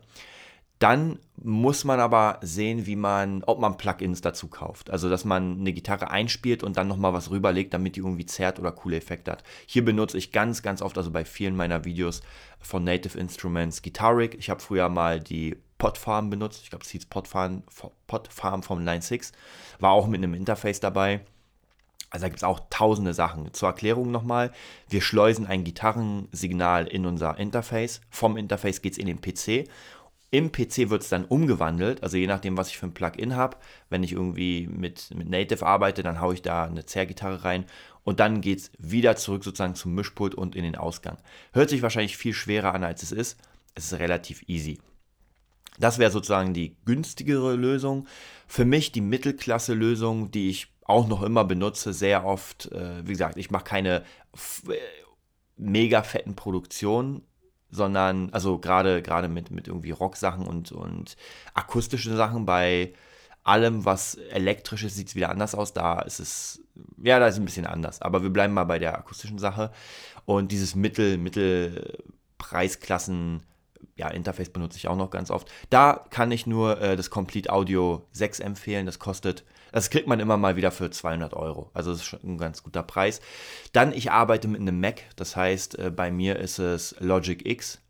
Dann 0.79 1.19
muss 1.41 1.85
man 1.85 1.99
aber 1.99 2.39
sehen, 2.41 2.85
wie 2.85 2.95
man, 2.95 3.43
ob 3.43 3.59
man 3.59 3.77
Plugins 3.77 4.21
dazu 4.21 4.47
kauft. 4.47 4.89
Also, 4.89 5.09
dass 5.09 5.25
man 5.25 5.59
eine 5.59 5.73
Gitarre 5.73 6.11
einspielt 6.11 6.63
und 6.63 6.77
dann 6.77 6.87
nochmal 6.87 7.13
was 7.13 7.31
rüberlegt, 7.31 7.73
damit 7.73 7.95
die 7.95 8.01
irgendwie 8.01 8.25
zerrt 8.25 8.59
oder 8.59 8.71
coole 8.71 8.97
Effekte 8.97 9.31
hat. 9.31 9.43
Hier 9.65 9.83
benutze 9.83 10.17
ich 10.17 10.31
ganz, 10.31 10.61
ganz 10.61 10.81
oft, 10.81 10.97
also 10.97 11.11
bei 11.11 11.25
vielen 11.25 11.55
meiner 11.55 11.85
Videos 11.85 12.21
von 12.59 12.83
Native 12.83 13.17
Instruments 13.17 13.81
Guitaric. 13.81 14.35
Ich 14.35 14.49
habe 14.49 14.61
früher 14.61 14.89
mal 14.89 15.19
die 15.19 15.57
Podfarm 15.77 16.29
benutzt. 16.29 16.61
Ich 16.63 16.69
glaube, 16.69 16.85
es 16.85 16.91
hieß 16.91 17.05
Podfarm, 17.05 17.63
Podfarm 18.07 18.63
vom 18.63 18.83
Line 18.83 19.01
6. 19.01 19.31
War 19.79 19.91
auch 19.91 20.07
mit 20.07 20.19
einem 20.19 20.33
Interface 20.33 20.79
dabei. 20.79 21.21
Also 22.09 22.23
da 22.23 22.29
gibt 22.29 22.39
es 22.39 22.43
auch 22.43 22.61
tausende 22.69 23.13
Sachen. 23.13 23.53
Zur 23.53 23.69
Erklärung 23.69 24.11
nochmal, 24.11 24.51
wir 24.89 25.01
schleusen 25.01 25.45
ein 25.45 25.65
Gitarrensignal 25.65 26.87
in 26.87 27.05
unser 27.05 27.37
Interface. 27.37 27.99
Vom 28.09 28.37
Interface 28.37 28.81
geht 28.81 28.93
es 28.93 28.97
in 28.97 29.07
den 29.07 29.19
PC 29.19 29.69
im 30.29 30.51
PC 30.51 30.89
wird 30.89 31.03
es 31.03 31.09
dann 31.09 31.25
umgewandelt, 31.25 32.03
also 32.03 32.17
je 32.17 32.27
nachdem, 32.27 32.57
was 32.57 32.69
ich 32.69 32.77
für 32.77 32.87
ein 32.87 32.93
Plugin 32.93 33.35
habe. 33.35 33.57
Wenn 33.89 34.03
ich 34.03 34.11
irgendwie 34.11 34.67
mit, 34.67 35.13
mit 35.15 35.29
Native 35.29 35.65
arbeite, 35.65 36.03
dann 36.03 36.19
haue 36.19 36.33
ich 36.33 36.41
da 36.41 36.65
eine 36.65 36.85
Zerrgitarre 36.85 37.45
rein 37.45 37.65
und 38.03 38.19
dann 38.19 38.41
geht 38.41 38.59
es 38.59 38.71
wieder 38.77 39.15
zurück 39.15 39.43
sozusagen 39.43 39.75
zum 39.75 39.93
Mischpult 39.93 40.35
und 40.35 40.55
in 40.55 40.63
den 40.63 40.75
Ausgang. 40.75 41.17
Hört 41.53 41.69
sich 41.69 41.81
wahrscheinlich 41.81 42.17
viel 42.17 42.33
schwerer 42.33 42.73
an, 42.73 42.83
als 42.83 43.03
es 43.03 43.11
ist. 43.11 43.39
Es 43.73 43.91
ist 43.91 43.99
relativ 43.99 44.43
easy. 44.47 44.79
Das 45.79 45.99
wäre 45.99 46.11
sozusagen 46.11 46.53
die 46.53 46.75
günstigere 46.85 47.55
Lösung. 47.55 48.07
Für 48.47 48.65
mich 48.65 48.91
die 48.91 49.01
Mittelklasse-Lösung, 49.01 50.31
die 50.31 50.49
ich 50.49 50.73
auch 50.83 51.07
noch 51.07 51.21
immer 51.21 51.45
benutze, 51.45 51.93
sehr 51.93 52.25
oft. 52.25 52.71
Äh, 52.71 53.05
wie 53.05 53.11
gesagt, 53.11 53.37
ich 53.37 53.51
mache 53.51 53.65
keine 53.65 54.03
äh, 54.67 54.73
mega 55.57 56.01
fetten 56.03 56.35
Produktionen 56.35 57.26
sondern, 57.69 58.29
also 58.31 58.59
gerade 58.59 59.01
gerade 59.01 59.27
mit, 59.27 59.51
mit 59.51 59.67
irgendwie 59.67 59.91
Rocksachen 59.91 60.47
und, 60.47 60.71
und 60.71 61.17
akustischen 61.53 62.15
Sachen 62.15 62.45
bei 62.45 62.93
allem, 63.47 63.85
was 63.85 64.15
elektrisch 64.15 64.83
ist, 64.83 64.95
sieht 64.95 65.07
es 65.07 65.15
wieder 65.15 65.29
anders 65.29 65.55
aus. 65.55 65.71
Da 65.73 66.01
ist 66.01 66.19
es, 66.19 66.61
ja, 67.01 67.17
da 67.19 67.27
ist 67.27 67.35
es 67.35 67.39
ein 67.39 67.45
bisschen 67.45 67.65
anders. 67.65 68.01
Aber 68.01 68.21
wir 68.21 68.29
bleiben 68.29 68.53
mal 68.53 68.65
bei 68.65 68.79
der 68.79 68.97
akustischen 68.97 69.39
Sache. 69.39 69.71
Und 70.25 70.51
dieses 70.51 70.75
Mittel, 70.75 71.17
Mittelpreisklassen, 71.17 73.43
ja, 73.95 74.09
Interface 74.09 74.49
benutze 74.49 74.77
ich 74.77 74.89
auch 74.89 74.97
noch 74.97 75.09
ganz 75.09 75.31
oft. 75.31 75.49
Da 75.69 76.05
kann 76.09 76.29
ich 76.31 76.45
nur 76.45 76.81
äh, 76.81 76.97
das 76.97 77.09
Complete 77.09 77.51
Audio 77.51 78.05
6 78.11 78.41
empfehlen. 78.41 78.85
Das 78.85 78.99
kostet 78.99 79.45
das 79.71 79.89
kriegt 79.89 80.07
man 80.07 80.19
immer 80.19 80.37
mal 80.37 80.55
wieder 80.55 80.71
für 80.71 80.89
200 80.89 81.33
Euro. 81.33 81.69
Also 81.73 81.91
das 81.91 81.99
ist 81.99 82.05
schon 82.05 82.23
ein 82.23 82.37
ganz 82.37 82.63
guter 82.63 82.83
Preis. 82.83 83.21
Dann, 83.73 83.93
ich 83.93 84.11
arbeite 84.11 84.47
mit 84.47 84.61
einem 84.61 84.79
Mac. 84.79 85.03
Das 85.15 85.35
heißt, 85.35 85.79
äh, 85.79 85.91
bei 85.91 86.11
mir 86.11 86.37
ist 86.37 86.59
es 86.59 86.95
Logic 86.99 87.45
X 87.45 87.81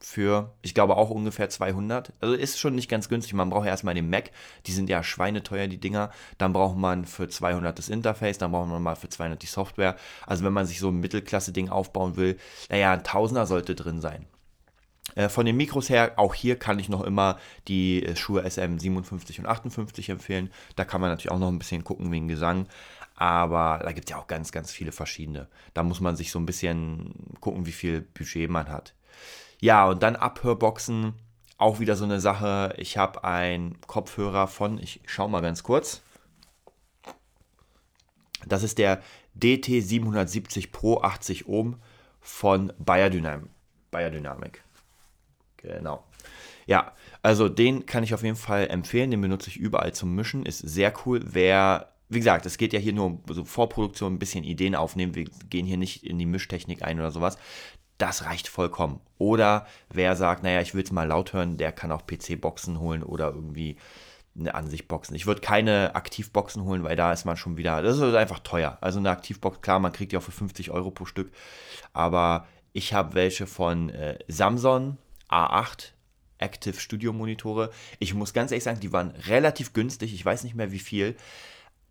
für, 0.00 0.54
ich 0.62 0.74
glaube, 0.74 0.96
auch 0.96 1.10
ungefähr 1.10 1.48
200. 1.48 2.12
Also 2.20 2.34
ist 2.34 2.58
schon 2.58 2.74
nicht 2.74 2.88
ganz 2.88 3.08
günstig. 3.08 3.34
Man 3.34 3.50
braucht 3.50 3.64
ja 3.64 3.70
erstmal 3.70 3.94
den 3.94 4.10
Mac. 4.10 4.30
Die 4.66 4.72
sind 4.72 4.88
ja 4.88 5.02
schweineteuer, 5.02 5.66
die 5.66 5.80
Dinger. 5.80 6.10
Dann 6.38 6.52
braucht 6.52 6.76
man 6.76 7.04
für 7.04 7.28
200 7.28 7.76
das 7.78 7.88
Interface. 7.88 8.38
Dann 8.38 8.52
braucht 8.52 8.68
man 8.68 8.82
mal 8.82 8.96
für 8.96 9.08
200 9.08 9.42
die 9.42 9.46
Software. 9.46 9.96
Also 10.26 10.44
wenn 10.44 10.52
man 10.52 10.66
sich 10.66 10.78
so 10.78 10.88
ein 10.88 11.00
Mittelklasse-Ding 11.00 11.68
aufbauen 11.68 12.16
will, 12.16 12.36
naja, 12.70 12.92
ein 12.92 13.04
Tausender 13.04 13.46
sollte 13.46 13.74
drin 13.74 14.00
sein. 14.00 14.26
Äh, 15.18 15.28
von 15.28 15.44
den 15.44 15.56
Mikros 15.56 15.90
her, 15.90 16.12
auch 16.14 16.32
hier 16.32 16.56
kann 16.56 16.78
ich 16.78 16.88
noch 16.88 17.02
immer 17.02 17.38
die 17.66 18.04
äh, 18.04 18.14
Schuhe 18.14 18.48
SM 18.48 18.78
57 18.78 19.40
und 19.40 19.46
58 19.46 20.10
empfehlen. 20.10 20.48
Da 20.76 20.84
kann 20.84 21.00
man 21.00 21.10
natürlich 21.10 21.32
auch 21.32 21.40
noch 21.40 21.48
ein 21.48 21.58
bisschen 21.58 21.82
gucken 21.82 22.12
wegen 22.12 22.28
Gesang. 22.28 22.68
Aber 23.16 23.80
da 23.82 23.90
gibt 23.90 24.08
es 24.08 24.12
ja 24.12 24.18
auch 24.18 24.28
ganz, 24.28 24.52
ganz 24.52 24.70
viele 24.70 24.92
verschiedene. 24.92 25.48
Da 25.74 25.82
muss 25.82 25.98
man 25.98 26.14
sich 26.14 26.30
so 26.30 26.38
ein 26.38 26.46
bisschen 26.46 27.14
gucken, 27.40 27.66
wie 27.66 27.72
viel 27.72 28.00
Budget 28.00 28.48
man 28.48 28.68
hat. 28.68 28.94
Ja, 29.58 29.88
und 29.88 30.04
dann 30.04 30.14
Abhörboxen. 30.14 31.14
Auch 31.56 31.80
wieder 31.80 31.96
so 31.96 32.04
eine 32.04 32.20
Sache. 32.20 32.72
Ich 32.76 32.96
habe 32.96 33.24
einen 33.24 33.80
Kopfhörer 33.80 34.46
von, 34.46 34.78
ich 34.78 35.00
schaue 35.06 35.28
mal 35.28 35.40
ganz 35.40 35.64
kurz. 35.64 36.00
Das 38.46 38.62
ist 38.62 38.78
der 38.78 39.02
DT770 39.36 40.70
Pro 40.70 41.00
80 41.00 41.48
Ohm 41.48 41.80
von 42.20 42.72
Biodynam 42.78 43.48
Biodynamic. 43.90 44.62
Genau. 45.58 46.04
Ja, 46.66 46.92
also 47.22 47.48
den 47.48 47.86
kann 47.86 48.04
ich 48.04 48.14
auf 48.14 48.22
jeden 48.22 48.36
Fall 48.36 48.68
empfehlen. 48.68 49.10
Den 49.10 49.20
benutze 49.20 49.48
ich 49.48 49.56
überall 49.56 49.92
zum 49.94 50.14
Mischen. 50.14 50.44
Ist 50.44 50.58
sehr 50.58 50.92
cool. 51.04 51.20
Wer, 51.24 51.92
wie 52.08 52.18
gesagt, 52.18 52.46
es 52.46 52.58
geht 52.58 52.72
ja 52.72 52.78
hier 52.78 52.92
nur 52.92 53.06
um 53.06 53.22
so 53.30 53.44
Vorproduktion, 53.44 54.14
ein 54.14 54.18
bisschen 54.18 54.44
Ideen 54.44 54.74
aufnehmen. 54.74 55.14
Wir 55.14 55.24
gehen 55.48 55.66
hier 55.66 55.78
nicht 55.78 56.04
in 56.04 56.18
die 56.18 56.26
Mischtechnik 56.26 56.82
ein 56.82 56.98
oder 56.98 57.10
sowas. 57.10 57.38
Das 57.96 58.24
reicht 58.24 58.48
vollkommen. 58.48 59.00
Oder 59.16 59.66
wer 59.88 60.14
sagt, 60.14 60.42
naja, 60.42 60.60
ich 60.60 60.74
will 60.74 60.84
es 60.84 60.92
mal 60.92 61.08
laut 61.08 61.32
hören, 61.32 61.56
der 61.56 61.72
kann 61.72 61.90
auch 61.90 62.06
PC-Boxen 62.06 62.78
holen 62.78 63.02
oder 63.02 63.32
irgendwie 63.32 63.76
eine 64.38 64.54
Ansichtboxen. 64.54 65.16
Ich 65.16 65.26
würde 65.26 65.40
keine 65.40 65.94
Aktivboxen 65.94 66.64
holen, 66.64 66.84
weil 66.84 66.96
da 66.96 67.12
ist 67.12 67.24
man 67.24 67.36
schon 67.36 67.56
wieder, 67.56 67.82
das 67.82 67.98
ist 67.98 68.14
einfach 68.14 68.38
teuer. 68.40 68.78
Also 68.80 68.98
eine 68.98 69.10
Aktivbox, 69.10 69.60
klar, 69.60 69.78
man 69.80 69.92
kriegt 69.92 70.12
die 70.12 70.16
auch 70.16 70.22
für 70.22 70.32
50 70.32 70.70
Euro 70.70 70.90
pro 70.90 71.04
Stück, 71.04 71.32
aber 71.92 72.46
ich 72.72 72.94
habe 72.94 73.14
welche 73.14 73.46
von 73.46 73.90
äh, 73.90 74.18
Samsung, 74.28 74.98
A8 75.28 75.92
Active 76.38 76.78
Studio 76.78 77.12
Monitore. 77.12 77.70
Ich 77.98 78.14
muss 78.14 78.32
ganz 78.32 78.50
ehrlich 78.50 78.64
sagen, 78.64 78.80
die 78.80 78.92
waren 78.92 79.10
relativ 79.10 79.72
günstig. 79.72 80.14
Ich 80.14 80.24
weiß 80.24 80.44
nicht 80.44 80.54
mehr 80.54 80.72
wie 80.72 80.78
viel. 80.78 81.16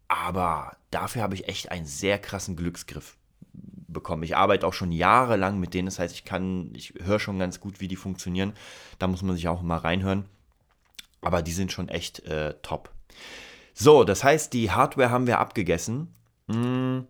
Aber 0.07 0.77
dafür 0.89 1.21
habe 1.21 1.35
ich 1.35 1.47
echt 1.47 1.71
einen 1.71 1.85
sehr 1.85 2.17
krassen 2.17 2.55
Glücksgriff 2.55 3.17
bekommen. 3.87 4.23
Ich 4.23 4.37
arbeite 4.37 4.65
auch 4.65 4.73
schon 4.73 4.91
jahrelang 4.91 5.59
mit 5.59 5.73
denen. 5.73 5.87
Das 5.87 5.99
heißt, 5.99 6.13
ich 6.13 6.23
kann, 6.23 6.71
ich 6.73 6.93
höre 7.01 7.19
schon 7.19 7.39
ganz 7.39 7.59
gut, 7.59 7.81
wie 7.81 7.87
die 7.87 7.95
funktionieren. 7.95 8.53
Da 8.99 9.07
muss 9.07 9.21
man 9.21 9.35
sich 9.35 9.47
auch 9.47 9.61
mal 9.61 9.77
reinhören. 9.77 10.25
Aber 11.21 11.41
die 11.41 11.51
sind 11.51 11.71
schon 11.71 11.89
echt 11.89 12.19
äh, 12.21 12.53
top. 12.61 12.91
So, 13.73 14.03
das 14.03 14.23
heißt, 14.23 14.53
die 14.53 14.71
Hardware 14.71 15.09
haben 15.09 15.27
wir 15.27 15.39
abgegessen. 15.39 16.13
Hm, 16.49 17.05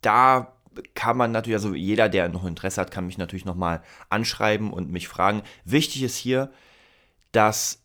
da 0.00 0.55
kann 0.94 1.16
man 1.16 1.32
natürlich, 1.32 1.56
also 1.56 1.74
jeder, 1.74 2.08
der 2.08 2.28
noch 2.28 2.44
Interesse 2.44 2.80
hat, 2.80 2.90
kann 2.90 3.06
mich 3.06 3.18
natürlich 3.18 3.44
nochmal 3.44 3.82
anschreiben 4.08 4.72
und 4.72 4.90
mich 4.90 5.08
fragen. 5.08 5.42
Wichtig 5.64 6.02
ist 6.02 6.16
hier, 6.16 6.50
dass 7.32 7.82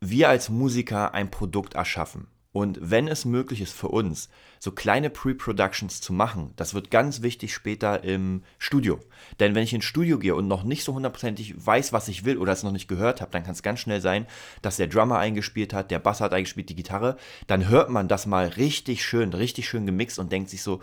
wir 0.00 0.28
als 0.28 0.48
Musiker 0.48 1.14
ein 1.14 1.30
Produkt 1.30 1.74
erschaffen. 1.74 2.28
Und 2.52 2.78
wenn 2.82 3.06
es 3.06 3.24
möglich 3.24 3.60
ist 3.60 3.72
für 3.72 3.88
uns, 3.88 4.28
so 4.58 4.72
kleine 4.72 5.08
Pre-Productions 5.08 6.00
zu 6.00 6.12
machen, 6.12 6.52
das 6.56 6.74
wird 6.74 6.90
ganz 6.90 7.22
wichtig 7.22 7.54
später 7.54 8.02
im 8.02 8.42
Studio. 8.58 8.98
Denn 9.38 9.54
wenn 9.54 9.62
ich 9.62 9.72
ins 9.72 9.84
Studio 9.84 10.18
gehe 10.18 10.34
und 10.34 10.48
noch 10.48 10.64
nicht 10.64 10.82
so 10.82 10.92
hundertprozentig 10.94 11.54
weiß, 11.64 11.92
was 11.92 12.08
ich 12.08 12.24
will 12.24 12.38
oder 12.38 12.52
es 12.52 12.64
noch 12.64 12.72
nicht 12.72 12.88
gehört 12.88 13.20
habe, 13.20 13.30
dann 13.30 13.44
kann 13.44 13.52
es 13.52 13.62
ganz 13.62 13.78
schnell 13.78 14.00
sein, 14.00 14.26
dass 14.62 14.78
der 14.78 14.88
Drummer 14.88 15.18
eingespielt 15.18 15.72
hat, 15.72 15.92
der 15.92 16.00
Bass 16.00 16.20
hat 16.20 16.34
eingespielt, 16.34 16.68
die 16.68 16.74
Gitarre. 16.74 17.16
Dann 17.46 17.68
hört 17.68 17.88
man 17.88 18.08
das 18.08 18.26
mal 18.26 18.48
richtig 18.48 19.04
schön, 19.04 19.32
richtig 19.32 19.68
schön 19.68 19.86
gemixt 19.86 20.18
und 20.18 20.32
denkt 20.32 20.50
sich 20.50 20.64
so, 20.64 20.80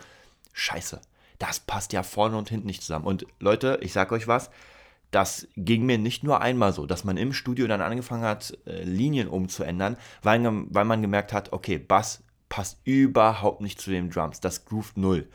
scheiße, 0.58 1.00
das 1.38 1.60
passt 1.60 1.92
ja 1.92 2.02
vorne 2.02 2.36
und 2.36 2.48
hinten 2.48 2.66
nicht 2.66 2.82
zusammen. 2.82 3.06
Und 3.06 3.26
Leute, 3.38 3.78
ich 3.82 3.92
sag 3.92 4.12
euch 4.12 4.26
was, 4.26 4.50
das 5.10 5.48
ging 5.56 5.86
mir 5.86 5.98
nicht 5.98 6.22
nur 6.22 6.40
einmal 6.40 6.72
so, 6.72 6.84
dass 6.84 7.04
man 7.04 7.16
im 7.16 7.32
Studio 7.32 7.66
dann 7.66 7.80
angefangen 7.80 8.24
hat, 8.24 8.58
äh, 8.66 8.82
Linien 8.82 9.28
umzuändern, 9.28 9.96
weil, 10.22 10.44
weil 10.44 10.84
man 10.84 11.00
gemerkt 11.00 11.32
hat, 11.32 11.52
okay, 11.52 11.78
Bass 11.78 12.22
passt 12.48 12.80
überhaupt 12.84 13.60
nicht 13.60 13.80
zu 13.80 13.90
den 13.90 14.10
Drums, 14.10 14.40
das 14.40 14.64
groovt 14.64 14.96
null. 14.96 15.28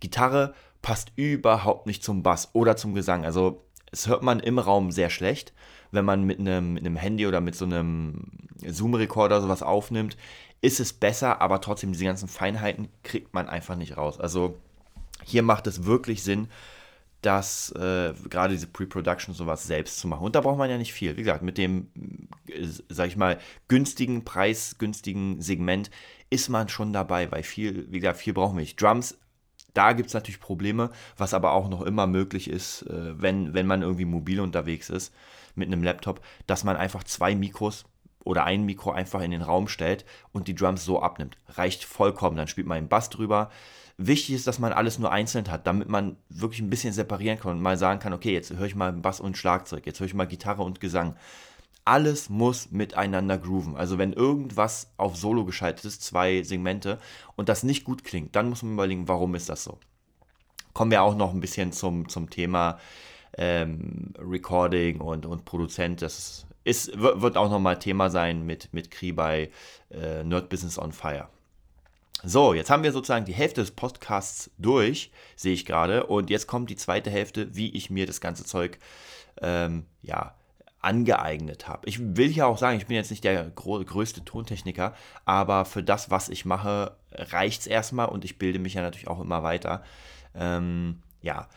Gitarre 0.00 0.54
passt 0.82 1.12
überhaupt 1.16 1.86
nicht 1.86 2.02
zum 2.02 2.22
Bass 2.22 2.50
oder 2.54 2.76
zum 2.76 2.94
Gesang. 2.94 3.24
Also 3.24 3.64
es 3.92 4.08
hört 4.08 4.22
man 4.22 4.40
im 4.40 4.58
Raum 4.58 4.90
sehr 4.90 5.10
schlecht, 5.10 5.52
wenn 5.90 6.04
man 6.04 6.24
mit 6.24 6.38
einem, 6.38 6.74
mit 6.74 6.86
einem 6.86 6.96
Handy 6.96 7.26
oder 7.26 7.40
mit 7.40 7.54
so 7.54 7.64
einem 7.64 8.24
Zoom-Recorder 8.64 9.40
sowas 9.40 9.62
aufnimmt, 9.62 10.16
ist 10.60 10.80
es 10.80 10.92
besser, 10.92 11.40
aber 11.40 11.60
trotzdem 11.60 11.92
diese 11.92 12.04
ganzen 12.04 12.28
Feinheiten 12.28 12.88
kriegt 13.02 13.34
man 13.34 13.48
einfach 13.48 13.76
nicht 13.76 13.96
raus. 13.96 14.20
Also 14.20 14.58
hier 15.30 15.42
macht 15.42 15.66
es 15.66 15.84
wirklich 15.84 16.22
Sinn, 16.22 16.48
dass 17.22 17.70
äh, 17.72 18.14
gerade 18.30 18.54
diese 18.54 18.66
Pre-Production 18.66 19.34
sowas 19.34 19.64
selbst 19.64 19.98
zu 19.98 20.08
machen. 20.08 20.24
Und 20.24 20.34
da 20.34 20.40
braucht 20.40 20.56
man 20.56 20.70
ja 20.70 20.78
nicht 20.78 20.92
viel. 20.92 21.16
Wie 21.16 21.22
gesagt, 21.22 21.42
mit 21.42 21.58
dem, 21.58 21.88
äh, 22.48 22.66
sag 22.88 23.08
ich 23.08 23.16
mal, 23.16 23.38
günstigen 23.68 24.24
Preis, 24.24 24.76
günstigen 24.78 25.40
Segment 25.40 25.90
ist 26.30 26.48
man 26.48 26.68
schon 26.68 26.92
dabei, 26.92 27.30
weil 27.30 27.42
viel, 27.42 27.86
wie 27.90 28.00
gesagt, 28.00 28.18
viel 28.18 28.32
brauchen 28.32 28.56
wir 28.56 28.62
nicht. 28.62 28.80
Drums, 28.80 29.18
da 29.74 29.92
gibt 29.92 30.08
es 30.08 30.14
natürlich 30.14 30.40
Probleme, 30.40 30.90
was 31.16 31.34
aber 31.34 31.52
auch 31.52 31.68
noch 31.68 31.82
immer 31.82 32.06
möglich 32.06 32.48
ist, 32.48 32.82
äh, 32.82 33.20
wenn, 33.20 33.52
wenn 33.52 33.66
man 33.66 33.82
irgendwie 33.82 34.06
mobil 34.06 34.40
unterwegs 34.40 34.88
ist 34.88 35.12
mit 35.54 35.68
einem 35.68 35.82
Laptop, 35.82 36.22
dass 36.46 36.64
man 36.64 36.76
einfach 36.76 37.04
zwei 37.04 37.34
Mikros 37.34 37.84
oder 38.24 38.44
ein 38.44 38.64
Mikro 38.64 38.92
einfach 38.92 39.20
in 39.20 39.30
den 39.30 39.42
Raum 39.42 39.68
stellt 39.68 40.04
und 40.32 40.48
die 40.48 40.54
Drums 40.54 40.84
so 40.84 41.02
abnimmt. 41.02 41.36
Reicht 41.48 41.84
vollkommen. 41.84 42.36
Dann 42.36 42.48
spielt 42.48 42.66
man 42.66 42.78
einen 42.78 42.88
Bass 42.88 43.10
drüber 43.10 43.50
Wichtig 44.02 44.34
ist, 44.34 44.46
dass 44.46 44.58
man 44.58 44.72
alles 44.72 44.98
nur 44.98 45.12
einzeln 45.12 45.50
hat, 45.50 45.66
damit 45.66 45.90
man 45.90 46.16
wirklich 46.30 46.62
ein 46.62 46.70
bisschen 46.70 46.94
separieren 46.94 47.38
kann 47.38 47.50
und 47.50 47.60
mal 47.60 47.76
sagen 47.76 48.00
kann, 48.00 48.14
okay, 48.14 48.32
jetzt 48.32 48.50
höre 48.50 48.64
ich 48.64 48.74
mal 48.74 48.94
Bass 48.94 49.20
und 49.20 49.36
Schlagzeug, 49.36 49.84
jetzt 49.84 50.00
höre 50.00 50.06
ich 50.06 50.14
mal 50.14 50.26
Gitarre 50.26 50.62
und 50.62 50.80
Gesang. 50.80 51.16
Alles 51.84 52.30
muss 52.30 52.70
miteinander 52.70 53.36
grooven. 53.36 53.76
Also 53.76 53.98
wenn 53.98 54.14
irgendwas 54.14 54.90
auf 54.96 55.18
Solo 55.18 55.44
geschaltet 55.44 55.84
ist, 55.84 56.02
zwei 56.02 56.42
Segmente, 56.42 56.98
und 57.36 57.50
das 57.50 57.62
nicht 57.62 57.84
gut 57.84 58.02
klingt, 58.02 58.34
dann 58.34 58.48
muss 58.48 58.62
man 58.62 58.72
überlegen, 58.72 59.06
warum 59.06 59.34
ist 59.34 59.50
das 59.50 59.64
so. 59.64 59.78
Kommen 60.72 60.90
wir 60.90 61.02
auch 61.02 61.14
noch 61.14 61.34
ein 61.34 61.40
bisschen 61.40 61.70
zum, 61.72 62.08
zum 62.08 62.30
Thema 62.30 62.78
ähm, 63.36 64.14
Recording 64.18 65.02
und, 65.02 65.26
und 65.26 65.44
Produzent. 65.44 66.00
Das 66.00 66.46
ist, 66.64 66.98
wird 66.98 67.36
auch 67.36 67.50
nochmal 67.50 67.78
Thema 67.78 68.08
sein 68.08 68.46
mit, 68.46 68.72
mit 68.72 68.90
Kri 68.90 69.12
bei 69.12 69.50
äh, 69.90 70.24
Nerd 70.24 70.48
Business 70.48 70.78
on 70.78 70.92
Fire. 70.92 71.28
So, 72.22 72.52
jetzt 72.52 72.70
haben 72.70 72.82
wir 72.82 72.92
sozusagen 72.92 73.24
die 73.24 73.32
Hälfte 73.32 73.62
des 73.62 73.70
Podcasts 73.70 74.50
durch, 74.58 75.10
sehe 75.36 75.54
ich 75.54 75.64
gerade. 75.64 76.06
Und 76.06 76.28
jetzt 76.28 76.46
kommt 76.46 76.68
die 76.68 76.76
zweite 76.76 77.10
Hälfte, 77.10 77.54
wie 77.54 77.70
ich 77.70 77.88
mir 77.88 78.06
das 78.06 78.20
ganze 78.20 78.44
Zeug 78.44 78.78
ähm, 79.40 79.86
ja, 80.02 80.34
angeeignet 80.80 81.66
habe. 81.66 81.88
Ich 81.88 82.16
will 82.16 82.30
ja 82.30 82.46
auch 82.46 82.58
sagen, 82.58 82.78
ich 82.78 82.86
bin 82.86 82.96
jetzt 82.96 83.10
nicht 83.10 83.24
der 83.24 83.44
größte 83.44 84.24
Tontechniker, 84.24 84.94
aber 85.24 85.64
für 85.64 85.82
das, 85.82 86.10
was 86.10 86.28
ich 86.28 86.44
mache, 86.44 86.96
reicht 87.12 87.62
es 87.62 87.66
erstmal 87.66 88.08
und 88.08 88.24
ich 88.24 88.38
bilde 88.38 88.58
mich 88.58 88.74
ja 88.74 88.82
natürlich 88.82 89.08
auch 89.08 89.20
immer 89.20 89.42
weiter. 89.42 89.82
Ähm, 90.34 91.02
ja. 91.22 91.48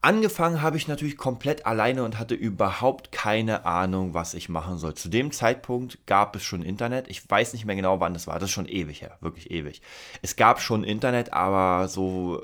Angefangen 0.00 0.62
habe 0.62 0.76
ich 0.76 0.86
natürlich 0.86 1.16
komplett 1.16 1.66
alleine 1.66 2.04
und 2.04 2.18
hatte 2.20 2.36
überhaupt 2.36 3.10
keine 3.10 3.66
Ahnung, 3.66 4.14
was 4.14 4.34
ich 4.34 4.48
machen 4.48 4.78
soll. 4.78 4.94
Zu 4.94 5.08
dem 5.08 5.32
Zeitpunkt 5.32 6.06
gab 6.06 6.36
es 6.36 6.44
schon 6.44 6.62
Internet. 6.62 7.08
Ich 7.08 7.28
weiß 7.28 7.52
nicht 7.52 7.64
mehr 7.64 7.74
genau, 7.74 7.98
wann 7.98 8.14
das 8.14 8.28
war. 8.28 8.38
Das 8.38 8.48
ist 8.48 8.54
schon 8.54 8.68
ewig 8.68 9.02
her, 9.02 9.18
wirklich 9.20 9.50
ewig. 9.50 9.82
Es 10.22 10.36
gab 10.36 10.60
schon 10.60 10.84
Internet, 10.84 11.32
aber 11.32 11.88
so 11.88 12.40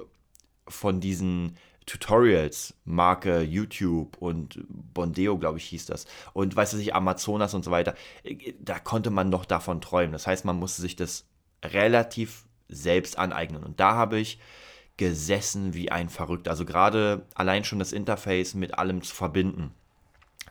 von 0.66 1.00
diesen 1.00 1.56
Tutorials, 1.86 2.74
Marke 2.84 3.42
YouTube 3.42 4.16
und 4.18 4.58
Bondeo, 4.68 5.38
glaube 5.38 5.58
ich, 5.58 5.66
hieß 5.66 5.86
das. 5.86 6.06
Und 6.32 6.56
weiß 6.56 6.74
ich, 6.74 6.94
Amazonas 6.94 7.54
und 7.54 7.64
so 7.64 7.70
weiter. 7.70 7.94
Da 8.58 8.80
konnte 8.80 9.10
man 9.10 9.28
noch 9.28 9.44
davon 9.44 9.80
träumen. 9.80 10.12
Das 10.12 10.26
heißt, 10.26 10.44
man 10.44 10.58
musste 10.58 10.82
sich 10.82 10.96
das 10.96 11.26
relativ 11.62 12.46
selbst 12.68 13.16
aneignen. 13.16 13.62
Und 13.62 13.78
da 13.78 13.94
habe 13.94 14.18
ich 14.18 14.40
gesessen 14.96 15.74
wie 15.74 15.90
ein 15.90 16.08
Verrückter. 16.08 16.50
Also 16.50 16.64
gerade 16.64 17.26
allein 17.34 17.64
schon 17.64 17.78
das 17.78 17.92
Interface 17.92 18.54
mit 18.54 18.78
allem 18.78 19.02
zu 19.02 19.14
verbinden, 19.14 19.72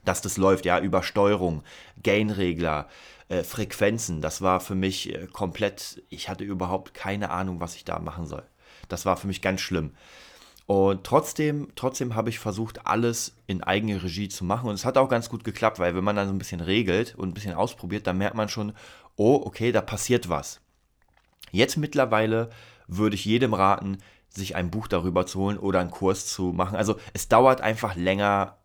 dass 0.03 0.21
das 0.21 0.37
läuft, 0.37 0.65
ja, 0.65 0.79
über 0.79 1.03
Steuerung, 1.03 1.63
Gainregler, 2.01 2.89
äh, 3.29 3.43
Frequenzen, 3.43 4.21
das 4.21 4.41
war 4.41 4.59
für 4.59 4.75
mich 4.75 5.13
äh, 5.13 5.27
komplett, 5.31 6.03
ich 6.09 6.27
hatte 6.27 6.43
überhaupt 6.43 6.93
keine 6.93 7.29
Ahnung, 7.29 7.59
was 7.59 7.75
ich 7.75 7.85
da 7.85 7.99
machen 7.99 8.25
soll. 8.25 8.43
Das 8.89 9.05
war 9.05 9.15
für 9.15 9.27
mich 9.27 9.41
ganz 9.41 9.61
schlimm. 9.61 9.91
Und 10.65 11.03
trotzdem, 11.03 11.69
trotzdem 11.75 12.15
habe 12.15 12.29
ich 12.29 12.39
versucht, 12.39 12.85
alles 12.85 13.35
in 13.47 13.63
eigene 13.63 14.01
Regie 14.01 14.29
zu 14.29 14.45
machen. 14.45 14.69
Und 14.69 14.75
es 14.75 14.85
hat 14.85 14.97
auch 14.97 15.09
ganz 15.09 15.29
gut 15.29 15.43
geklappt, 15.43 15.79
weil 15.79 15.95
wenn 15.95 16.03
man 16.03 16.15
dann 16.15 16.27
so 16.27 16.33
ein 16.33 16.37
bisschen 16.37 16.61
regelt 16.61 17.15
und 17.15 17.29
ein 17.29 17.33
bisschen 17.33 17.53
ausprobiert, 17.53 18.07
dann 18.07 18.17
merkt 18.17 18.35
man 18.35 18.49
schon, 18.49 18.73
oh, 19.15 19.41
okay, 19.45 19.71
da 19.71 19.81
passiert 19.81 20.29
was. 20.29 20.61
Jetzt 21.51 21.77
mittlerweile 21.77 22.49
würde 22.87 23.15
ich 23.15 23.25
jedem 23.25 23.53
raten, 23.53 23.97
sich 24.35 24.55
ein 24.55 24.71
Buch 24.71 24.87
darüber 24.87 25.25
zu 25.25 25.39
holen 25.39 25.57
oder 25.57 25.79
einen 25.79 25.91
Kurs 25.91 26.27
zu 26.27 26.53
machen. 26.53 26.75
Also 26.75 26.97
es 27.13 27.27
dauert 27.27 27.61
einfach 27.61 27.95
länger. 27.95 28.57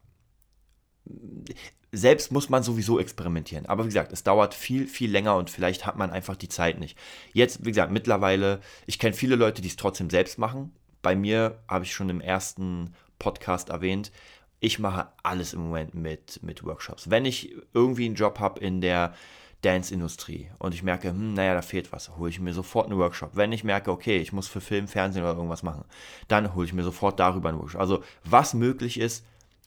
Selbst 1.92 2.33
muss 2.33 2.48
man 2.48 2.62
sowieso 2.62 2.98
experimentieren. 2.98 3.66
Aber 3.66 3.85
wie 3.85 3.88
gesagt, 3.88 4.12
es 4.12 4.22
dauert 4.22 4.54
viel, 4.54 4.87
viel 4.87 5.11
länger 5.11 5.37
und 5.37 5.50
vielleicht 5.50 5.87
hat 5.87 5.96
man 5.96 6.11
einfach 6.11 6.37
die 6.37 6.48
Zeit 6.48 6.78
nicht. 6.81 6.98
Jetzt, 7.33 7.64
wie 7.64 7.70
gesagt, 7.70 7.92
mittlerweile, 7.92 8.61
ich 8.87 8.98
kenne 8.98 9.14
viele 9.14 9.37
Leute, 9.37 9.62
die 9.62 9.68
es 9.68 9.76
trotzdem 9.76 10.11
selbst 10.11 10.38
machen. 10.38 10.72
Bei 11.02 11.14
mir 11.14 11.62
habe 11.68 11.85
ich 11.85 11.92
schon 11.92 12.11
im 12.11 12.20
ersten 12.20 12.94
Podcast 13.18 13.70
erwähnt, 13.70 14.12
ich 14.61 14.78
mache 14.78 15.09
alles 15.22 15.52
im 15.52 15.61
Moment 15.61 15.94
mit, 15.94 16.42
mit 16.42 16.64
Workshops. 16.64 17.11
Wenn 17.11 17.24
ich 17.24 17.54
irgendwie 17.74 18.07
einen 18.07 18.16
Job 18.16 18.40
habe 18.40 18.61
in 18.61 18.81
der 18.81 19.14
Dance-Industrie 19.62 20.51
und 20.59 20.75
ich 20.75 20.83
merke, 20.83 21.09
hm, 21.09 21.35
naja, 21.35 21.55
da 21.55 21.62
fehlt 21.62 21.90
was, 21.90 22.16
hole 22.16 22.31
ich 22.31 22.38
mir 22.38 22.53
sofort 22.53 22.87
einen 22.87 22.99
Workshop. 22.99 23.31
Wenn 23.35 23.53
ich 23.53 23.64
merke, 23.64 23.90
okay, 23.90 24.18
ich 24.18 24.33
muss 24.33 24.47
für 24.47 24.61
Film, 24.61 24.87
Fernsehen 24.87 25.23
oder 25.23 25.35
irgendwas 25.35 25.64
machen, 25.64 25.85
dann 26.29 26.55
hole 26.55 26.66
ich 26.66 26.73
mir 26.73 26.85
sofort 26.85 27.18
darüber 27.18 27.49
einen 27.49 27.59
Workshop. 27.59 27.81
Also 27.81 28.05
was 28.25 28.55
möglich 28.55 29.01
ist, 29.01 29.25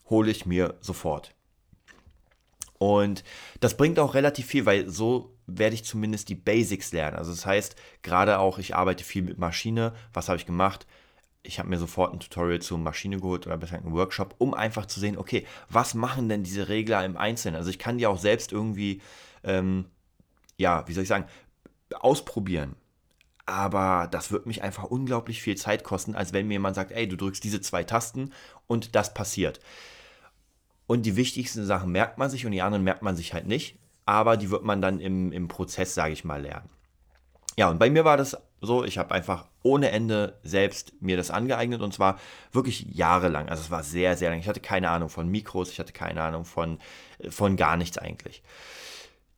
hole 0.09 0.31
ich 0.31 0.45
mir 0.45 0.75
sofort. 0.79 1.33
Und 2.77 3.23
das 3.59 3.77
bringt 3.77 3.99
auch 3.99 4.15
relativ 4.15 4.47
viel, 4.47 4.65
weil 4.65 4.89
so 4.89 5.37
werde 5.45 5.75
ich 5.75 5.83
zumindest 5.83 6.29
die 6.29 6.35
Basics 6.35 6.91
lernen. 6.93 7.17
Also 7.17 7.31
das 7.31 7.45
heißt, 7.45 7.75
gerade 8.01 8.39
auch, 8.39 8.57
ich 8.57 8.75
arbeite 8.75 9.03
viel 9.03 9.21
mit 9.21 9.37
Maschine. 9.37 9.93
Was 10.13 10.29
habe 10.29 10.37
ich 10.37 10.47
gemacht? 10.47 10.87
Ich 11.43 11.59
habe 11.59 11.69
mir 11.69 11.77
sofort 11.77 12.13
ein 12.13 12.19
Tutorial 12.19 12.59
zur 12.59 12.77
Maschine 12.77 13.19
geholt 13.19 13.45
oder 13.45 13.57
besser 13.57 13.77
einen 13.77 13.93
Workshop, 13.93 14.35
um 14.37 14.53
einfach 14.53 14.85
zu 14.85 14.99
sehen, 14.99 15.17
okay, 15.17 15.45
was 15.69 15.93
machen 15.93 16.29
denn 16.29 16.43
diese 16.43 16.69
Regler 16.69 17.03
im 17.03 17.17
Einzelnen? 17.17 17.55
Also 17.55 17.69
ich 17.69 17.77
kann 17.77 17.97
die 17.97 18.07
auch 18.07 18.17
selbst 18.17 18.51
irgendwie 18.51 19.01
ähm, 19.43 19.85
ja, 20.57 20.87
wie 20.87 20.93
soll 20.93 21.03
ich 21.03 21.09
sagen, 21.09 21.25
ausprobieren. 21.99 22.75
Aber 23.45 24.07
das 24.09 24.31
wird 24.31 24.45
mich 24.45 24.63
einfach 24.63 24.83
unglaublich 24.83 25.41
viel 25.41 25.57
Zeit 25.57 25.83
kosten, 25.83 26.15
als 26.15 26.31
wenn 26.31 26.47
mir 26.47 26.53
jemand 26.53 26.75
sagt, 26.75 26.91
ey, 26.91 27.07
du 27.07 27.17
drückst 27.17 27.43
diese 27.43 27.59
zwei 27.59 27.83
Tasten 27.83 28.31
und 28.67 28.95
das 28.95 29.13
passiert. 29.13 29.59
Und 30.87 31.05
die 31.05 31.15
wichtigsten 31.15 31.65
Sachen 31.65 31.91
merkt 31.91 32.17
man 32.17 32.29
sich 32.29 32.45
und 32.45 32.51
die 32.51 32.61
anderen 32.61 32.83
merkt 32.83 33.01
man 33.01 33.15
sich 33.15 33.33
halt 33.33 33.47
nicht. 33.47 33.77
Aber 34.05 34.37
die 34.37 34.49
wird 34.49 34.63
man 34.63 34.81
dann 34.81 34.99
im, 34.99 35.31
im 35.31 35.47
Prozess, 35.47 35.93
sage 35.93 36.13
ich 36.13 36.23
mal, 36.23 36.41
lernen. 36.41 36.69
Ja, 37.57 37.69
und 37.69 37.79
bei 37.79 37.89
mir 37.89 38.05
war 38.05 38.17
das 38.17 38.37
so, 38.61 38.83
ich 38.83 38.97
habe 38.97 39.13
einfach 39.13 39.47
ohne 39.63 39.91
Ende 39.91 40.39
selbst 40.43 40.93
mir 41.01 41.17
das 41.17 41.31
angeeignet 41.31 41.81
und 41.81 41.93
zwar 41.93 42.19
wirklich 42.51 42.85
jahrelang. 42.93 43.49
Also 43.49 43.63
es 43.63 43.71
war 43.71 43.83
sehr, 43.83 44.15
sehr 44.17 44.29
lang. 44.29 44.39
Ich 44.39 44.47
hatte 44.47 44.59
keine 44.59 44.89
Ahnung 44.89 45.09
von 45.09 45.27
Mikros, 45.27 45.71
ich 45.71 45.79
hatte 45.79 45.93
keine 45.93 46.21
Ahnung 46.21 46.45
von, 46.45 46.79
von 47.29 47.57
gar 47.57 47.77
nichts 47.77 47.97
eigentlich. 47.97 48.43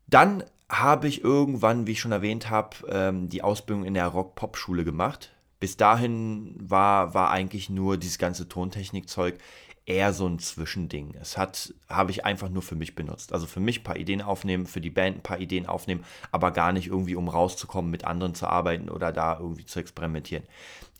Dann 0.07 0.43
habe 0.69 1.07
ich 1.07 1.23
irgendwann, 1.23 1.87
wie 1.87 1.91
ich 1.91 1.99
schon 1.99 2.11
erwähnt 2.11 2.49
habe, 2.49 2.77
ähm, 2.89 3.29
die 3.29 3.41
Ausbildung 3.41 3.85
in 3.85 3.93
der 3.93 4.07
Rock-Pop-Schule 4.07 4.83
gemacht. 4.83 5.31
Bis 5.59 5.77
dahin 5.77 6.55
war, 6.59 7.13
war 7.13 7.29
eigentlich 7.29 7.69
nur 7.69 7.97
dieses 7.97 8.17
ganze 8.17 8.49
Tontechnikzeug 8.49 9.37
eher 9.85 10.13
so 10.13 10.27
ein 10.27 10.39
Zwischending. 10.39 11.13
Es 11.19 11.37
hat, 11.37 11.73
habe 11.89 12.11
ich 12.11 12.25
einfach 12.25 12.49
nur 12.49 12.61
für 12.61 12.75
mich 12.75 12.95
benutzt. 12.95 13.33
Also 13.33 13.47
für 13.47 13.59
mich 13.59 13.81
ein 13.81 13.83
paar 13.83 13.97
Ideen 13.97 14.21
aufnehmen, 14.21 14.65
für 14.65 14.81
die 14.81 14.89
Band 14.89 15.17
ein 15.17 15.23
paar 15.23 15.39
Ideen 15.39 15.65
aufnehmen, 15.65 16.05
aber 16.31 16.51
gar 16.51 16.71
nicht 16.71 16.87
irgendwie, 16.87 17.15
um 17.15 17.27
rauszukommen, 17.27 17.91
mit 17.91 18.05
anderen 18.05 18.33
zu 18.33 18.47
arbeiten 18.47 18.89
oder 18.89 19.11
da 19.11 19.37
irgendwie 19.39 19.65
zu 19.65 19.79
experimentieren. 19.79 20.45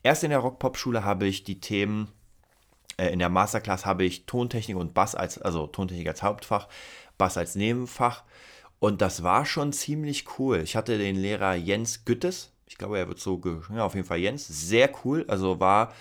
Erst 0.04 0.24
in 0.24 0.32
der 0.32 0.40
Rock-Pop-Schule 0.40 1.04
habe 1.04 1.28
ich 1.28 1.44
die 1.46 1.62
Themen, 1.62 2.10
äh, 2.98 3.08
in 3.08 3.20
der 3.20 3.30
Masterclass 3.30 3.86
habe 3.86 4.04
ich 4.04 4.26
Tontechnik 4.26 4.76
und 4.76 4.94
Bass 4.94 5.16
als, 5.16 5.42
also 5.42 5.68
Tontechnik 5.68 6.08
als 6.08 6.22
Hauptfach 6.22 6.68
Bass 7.18 7.38
als 7.38 7.56
Nebenfach. 7.56 8.24
Und 8.84 9.02
das 9.02 9.24
war 9.24 9.46
schon 9.46 9.72
ziemlich 9.72 10.26
cool. 10.38 10.60
Ich 10.60 10.76
hatte 10.76 10.98
den 10.98 11.16
Lehrer 11.16 11.56
Jens 11.56 12.04
Güttes, 12.04 12.52
ich 12.68 12.78
glaube, 12.78 13.00
er 13.00 13.08
wird 13.08 13.18
so, 13.18 13.42
ja, 13.74 13.86
auf 13.86 13.96
jeden 13.96 14.06
Fall 14.06 14.18
Jens, 14.18 14.46
sehr 14.46 14.90
cool. 15.06 15.24
Also 15.30 15.62
war, 15.62 15.94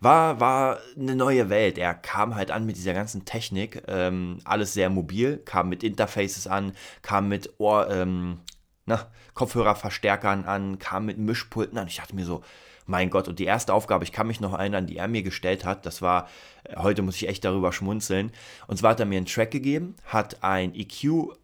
war, 0.00 0.40
war 0.40 0.78
eine 0.98 1.14
neue 1.16 1.50
Welt. 1.50 1.76
Er 1.76 1.92
kam 1.92 2.36
halt 2.36 2.50
an 2.50 2.64
mit 2.64 2.78
dieser 2.78 2.94
ganzen 2.94 3.26
Technik, 3.26 3.82
ähm, 3.88 4.38
alles 4.44 4.72
sehr 4.72 4.88
mobil, 4.88 5.36
kam 5.44 5.68
mit 5.68 5.82
Interfaces 5.82 6.46
an, 6.46 6.72
kam 7.02 7.28
mit 7.28 7.60
Ohr, 7.60 7.90
ähm, 7.90 8.38
na, 8.86 9.10
Kopfhörerverstärkern 9.34 10.46
an, 10.46 10.78
kam 10.78 11.04
mit 11.04 11.18
Mischpulten 11.18 11.76
an. 11.76 11.88
Ich 11.88 11.96
dachte 11.96 12.14
mir 12.14 12.24
so, 12.24 12.42
mein 12.86 13.10
Gott, 13.10 13.28
und 13.28 13.38
die 13.38 13.44
erste 13.44 13.74
Aufgabe, 13.74 14.04
ich 14.04 14.12
kann 14.12 14.26
mich 14.26 14.40
noch 14.40 14.58
erinnern, 14.58 14.86
die 14.86 14.96
er 14.96 15.08
mir 15.08 15.22
gestellt 15.22 15.66
hat, 15.66 15.84
das 15.84 16.00
war, 16.00 16.26
äh, 16.64 16.76
heute 16.76 17.02
muss 17.02 17.16
ich 17.16 17.28
echt 17.28 17.44
darüber 17.44 17.70
schmunzeln. 17.70 18.32
Und 18.66 18.78
zwar 18.78 18.92
hat 18.92 19.00
er 19.00 19.04
mir 19.04 19.18
einen 19.18 19.26
Track 19.26 19.50
gegeben, 19.50 19.94
hat 20.06 20.42
ein 20.42 20.74
EQ 20.74 21.34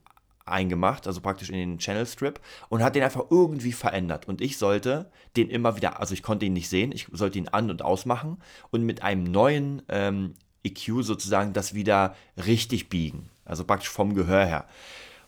eingemacht, 0.47 1.07
also 1.07 1.21
praktisch 1.21 1.51
in 1.51 1.57
den 1.57 1.79
Channel 1.79 2.07
Strip 2.07 2.41
und 2.69 2.83
hat 2.83 2.95
den 2.95 3.03
einfach 3.03 3.25
irgendwie 3.31 3.73
verändert. 3.73 4.29
Und 4.29 4.41
ich 4.41 4.59
sollte 4.59 5.11
den 5.37 5.51
immer 5.51 5.77
wieder, 5.77 6.01
also 6.01 6.15
ich 6.15 6.23
konnte 6.23 6.47
ihn 6.47 6.53
nicht 6.53 6.69
sehen, 6.69 6.93
ich 6.93 7.09
sollte 7.13 7.39
ihn 7.39 7.49
an- 7.49 7.71
und 7.71 7.83
ausmachen 7.83 8.39
und 8.71 8.85
mit 8.85 9.03
einem 9.03 9.25
neuen 9.25 9.83
ähm, 9.89 10.35
EQ 10.65 11.03
sozusagen 11.03 11.53
das 11.53 11.75
wieder 11.75 12.15
richtig 12.45 12.89
biegen. 12.89 13.29
Also 13.45 13.65
praktisch 13.65 13.91
vom 13.91 14.15
Gehör 14.15 14.45
her 14.45 14.67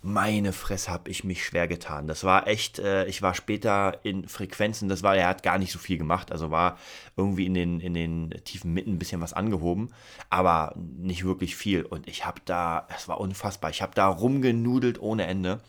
meine 0.03 0.53
Fresse, 0.53 0.91
habe 0.91 1.11
ich 1.11 1.25
mich 1.25 1.45
schwer 1.45 1.67
getan. 1.67 2.07
Das 2.07 2.25
war 2.25 2.47
echt, 2.47 2.79
äh, 2.79 3.07
ich 3.07 3.23
war 3.23 3.35
später 3.35 3.99
in 4.05 4.29
Frequenzen, 4.29 4.89
das 4.89 5.03
war, 5.03 5.17
er 5.17 5.29
hat 5.29 5.43
gar 5.43 5.59
nicht 5.59 5.73
so 5.73 5.79
viel 5.79 5.99
gemacht, 5.99 6.31
also 6.31 6.51
war 6.51 6.79
irgendwie 7.17 7.47
in 7.47 7.55
den, 7.55 7.81
in 7.81 7.95
den 7.95 8.31
tiefen 8.45 8.73
Mitten 8.73 8.93
ein 8.93 8.99
bisschen 8.99 9.21
was 9.21 9.33
angehoben, 9.33 9.91
aber 10.31 10.75
nicht 10.77 11.25
wirklich 11.25 11.57
viel. 11.57 11.85
Und 11.85 12.09
ich 12.09 12.25
habe 12.25 12.41
da, 12.45 12.87
es 12.97 13.09
war 13.09 13.21
unfassbar, 13.21 13.71
ich 13.71 13.83
habe 13.83 13.95
da 13.95 14.07
rumgenudelt 14.07 15.01
ohne 15.01 15.27
Ende. 15.27 15.61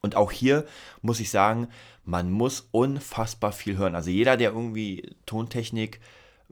Und 0.00 0.14
auch 0.14 0.30
hier 0.30 0.64
muss 1.02 1.20
ich 1.20 1.30
sagen, 1.30 1.68
man 2.04 2.30
muss 2.30 2.68
unfassbar 2.70 3.52
viel 3.52 3.76
hören. 3.76 3.94
Also 3.94 4.10
jeder, 4.10 4.36
der 4.36 4.52
irgendwie 4.52 5.14
Tontechnik 5.26 6.00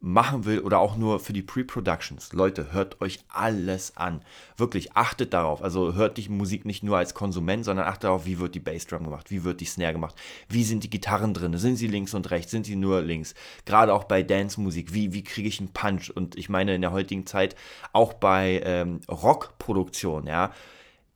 machen 0.00 0.44
will 0.44 0.60
oder 0.60 0.78
auch 0.78 0.96
nur 0.96 1.20
für 1.20 1.32
die 1.32 1.42
Pre-Productions, 1.42 2.32
Leute, 2.32 2.72
hört 2.72 3.00
euch 3.00 3.20
alles 3.28 3.96
an. 3.96 4.22
Wirklich, 4.56 4.92
achtet 4.92 5.32
darauf. 5.32 5.62
Also 5.62 5.94
hört 5.94 6.18
die 6.18 6.28
Musik 6.28 6.64
nicht 6.66 6.82
nur 6.82 6.98
als 6.98 7.14
Konsument, 7.14 7.64
sondern 7.64 7.86
achtet 7.86 8.04
darauf, 8.04 8.26
wie 8.26 8.38
wird 8.38 8.54
die 8.54 8.60
Bassdrum 8.60 9.04
gemacht, 9.04 9.30
wie 9.30 9.42
wird 9.44 9.60
die 9.60 9.64
Snare 9.64 9.94
gemacht, 9.94 10.14
wie 10.48 10.64
sind 10.64 10.84
die 10.84 10.90
Gitarren 10.90 11.32
drin, 11.32 11.56
sind 11.56 11.76
sie 11.76 11.88
links 11.88 12.12
und 12.14 12.30
rechts, 12.30 12.50
sind 12.50 12.66
sie 12.66 12.76
nur 12.76 13.00
links. 13.00 13.34
Gerade 13.64 13.94
auch 13.94 14.04
bei 14.04 14.22
Dance-Musik, 14.22 14.92
wie, 14.92 15.12
wie 15.12 15.24
kriege 15.24 15.48
ich 15.48 15.60
einen 15.60 15.72
Punch? 15.72 16.10
Und 16.10 16.36
ich 16.36 16.48
meine 16.48 16.74
in 16.74 16.82
der 16.82 16.92
heutigen 16.92 17.26
Zeit 17.26 17.56
auch 17.92 18.12
bei 18.12 18.60
ähm, 18.64 19.00
Rock-Produktion, 19.08 20.26
ja, 20.26 20.52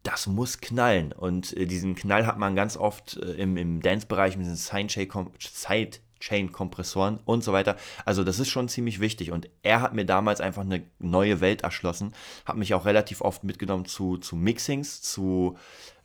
das 0.02 0.26
muss 0.26 0.60
knallen. 0.60 1.12
Und 1.12 1.54
äh, 1.56 1.66
diesen 1.66 1.94
Knall 1.94 2.26
hat 2.26 2.38
man 2.38 2.56
ganz 2.56 2.76
oft 2.78 3.18
äh, 3.18 3.32
im, 3.32 3.56
im 3.56 3.82
Dance-Bereich 3.82 4.36
mit 4.36 4.46
diesen 4.46 4.56
Side 4.56 5.98
Chain-Kompressoren 6.20 7.18
und 7.24 7.42
so 7.42 7.52
weiter. 7.52 7.76
Also 8.04 8.22
das 8.24 8.38
ist 8.38 8.48
schon 8.48 8.68
ziemlich 8.68 9.00
wichtig. 9.00 9.32
Und 9.32 9.48
er 9.62 9.80
hat 9.80 9.94
mir 9.94 10.04
damals 10.04 10.40
einfach 10.40 10.62
eine 10.62 10.82
neue 10.98 11.40
Welt 11.40 11.62
erschlossen, 11.62 12.12
hat 12.44 12.56
mich 12.56 12.74
auch 12.74 12.84
relativ 12.84 13.20
oft 13.22 13.42
mitgenommen 13.42 13.86
zu, 13.86 14.18
zu 14.18 14.36
Mixings, 14.36 15.02
zu 15.02 15.56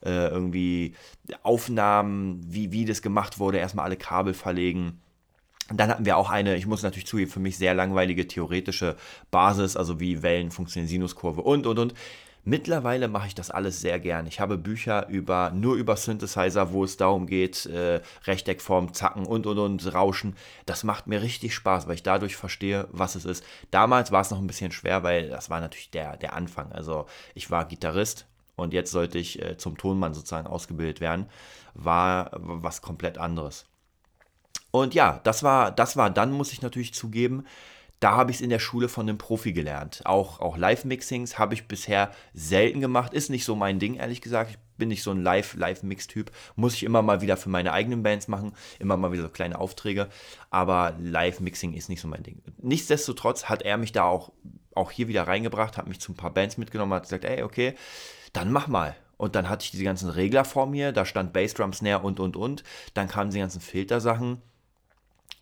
äh, 0.03 0.27
irgendwie 0.27 0.95
Aufnahmen, 1.43 2.41
wie, 2.45 2.71
wie 2.71 2.85
das 2.85 3.01
gemacht 3.01 3.39
wurde, 3.39 3.57
erstmal 3.57 3.85
alle 3.85 3.97
Kabel 3.97 4.33
verlegen. 4.33 5.01
Dann 5.73 5.89
hatten 5.89 6.05
wir 6.05 6.17
auch 6.17 6.29
eine, 6.29 6.55
ich 6.57 6.67
muss 6.67 6.83
natürlich 6.83 7.07
zugeben, 7.07 7.31
für 7.31 7.39
mich 7.39 7.57
sehr 7.57 7.73
langweilige 7.73 8.27
theoretische 8.27 8.97
Basis, 9.31 9.75
also 9.75 9.99
wie 9.99 10.21
Wellen 10.21 10.51
funktionieren, 10.51 10.89
Sinuskurve 10.89 11.41
und, 11.41 11.65
und, 11.65 11.79
und. 11.79 11.93
Mittlerweile 12.47 13.07
mache 13.07 13.25
ich 13.25 13.33
das 13.33 13.49
alles 13.49 13.81
sehr 13.81 13.99
gern. 13.99 14.27
Ich 14.27 14.39
habe 14.39 14.59
Bücher 14.59 15.07
über 15.07 15.49
nur 15.49 15.75
über 15.75 15.97
Synthesizer, 15.97 16.71
wo 16.71 16.83
es 16.83 16.95
darum 16.95 17.25
geht, 17.25 17.65
äh, 17.65 18.01
Rechteckform, 18.25 18.93
Zacken 18.93 19.25
und 19.25 19.47
und 19.47 19.57
und 19.57 19.93
Rauschen. 19.93 20.35
Das 20.67 20.83
macht 20.83 21.07
mir 21.07 21.23
richtig 21.23 21.55
Spaß, 21.55 21.87
weil 21.87 21.95
ich 21.95 22.03
dadurch 22.03 22.35
verstehe, 22.35 22.87
was 22.91 23.15
es 23.15 23.25
ist. 23.25 23.43
Damals 23.71 24.11
war 24.11 24.21
es 24.21 24.29
noch 24.29 24.37
ein 24.37 24.45
bisschen 24.45 24.71
schwer, 24.71 25.01
weil 25.01 25.29
das 25.29 25.49
war 25.49 25.59
natürlich 25.59 25.89
der, 25.89 26.17
der 26.17 26.33
Anfang. 26.33 26.71
Also 26.71 27.07
ich 27.33 27.49
war 27.49 27.65
Gitarrist 27.65 28.27
und 28.55 28.73
jetzt 28.73 28.91
sollte 28.91 29.17
ich 29.17 29.41
äh, 29.41 29.57
zum 29.57 29.75
Tonmann 29.75 30.13
sozusagen 30.13 30.45
ausgebildet 30.45 31.01
werden. 31.01 31.25
War 31.73 32.29
was 32.33 32.83
komplett 32.83 33.17
anderes. 33.17 33.65
Und 34.69 34.93
ja, 34.93 35.19
das 35.23 35.41
war, 35.41 35.71
das 35.71 35.97
war 35.97 36.11
dann, 36.11 36.31
muss 36.31 36.51
ich 36.51 36.61
natürlich 36.61 36.93
zugeben, 36.93 37.45
da 37.99 38.11
habe 38.11 38.31
ich 38.31 38.37
es 38.37 38.41
in 38.41 38.49
der 38.49 38.59
Schule 38.59 38.89
von 38.89 39.07
einem 39.07 39.17
Profi 39.17 39.53
gelernt. 39.53 40.01
Auch, 40.05 40.39
auch 40.39 40.57
Live-Mixings 40.57 41.39
habe 41.39 41.53
ich 41.53 41.67
bisher 41.67 42.11
selten 42.33 42.81
gemacht. 42.81 43.13
Ist 43.13 43.29
nicht 43.29 43.45
so 43.45 43.55
mein 43.55 43.79
Ding, 43.79 43.95
ehrlich 43.95 44.21
gesagt. 44.21 44.51
Ich 44.51 44.57
bin 44.77 44.89
nicht 44.89 45.03
so 45.03 45.11
ein 45.11 45.23
Live-Mix-Typ. 45.23 46.31
Muss 46.55 46.73
ich 46.73 46.83
immer 46.83 47.01
mal 47.01 47.21
wieder 47.21 47.37
für 47.37 47.49
meine 47.49 47.71
eigenen 47.71 48.03
Bands 48.03 48.27
machen. 48.27 48.53
Immer 48.79 48.97
mal 48.97 49.11
wieder 49.11 49.23
so 49.23 49.29
kleine 49.29 49.59
Aufträge. 49.59 50.09
Aber 50.49 50.95
Live-Mixing 50.99 51.73
ist 51.73 51.89
nicht 51.89 52.01
so 52.01 52.07
mein 52.07 52.23
Ding. 52.23 52.41
Nichtsdestotrotz 52.61 53.45
hat 53.45 53.61
er 53.61 53.77
mich 53.77 53.93
da 53.93 54.03
auch, 54.03 54.31
auch 54.73 54.91
hier 54.91 55.07
wieder 55.07 55.23
reingebracht, 55.23 55.77
hat 55.77 55.87
mich 55.87 56.01
zu 56.01 56.11
ein 56.11 56.17
paar 56.17 56.33
Bands 56.33 56.57
mitgenommen, 56.57 56.93
hat 56.93 57.03
gesagt, 57.03 57.23
ey, 57.23 57.43
okay, 57.43 57.75
dann 58.33 58.51
mach 58.51 58.67
mal. 58.67 58.95
Und 59.17 59.35
dann 59.35 59.49
hatte 59.49 59.63
ich 59.63 59.71
diese 59.71 59.85
ganzen 59.85 60.09
Regler 60.09 60.43
vor 60.43 60.65
mir, 60.65 60.91
da 60.91 61.05
stand 61.05 61.31
Bassdrum, 61.31 61.71
Snare 61.71 62.03
und, 62.03 62.19
und, 62.19 62.35
und. 62.35 62.63
Dann 62.93 63.07
kamen 63.07 63.31
die 63.31 63.39
ganzen 63.39 63.61
Filtersachen. 63.61 64.41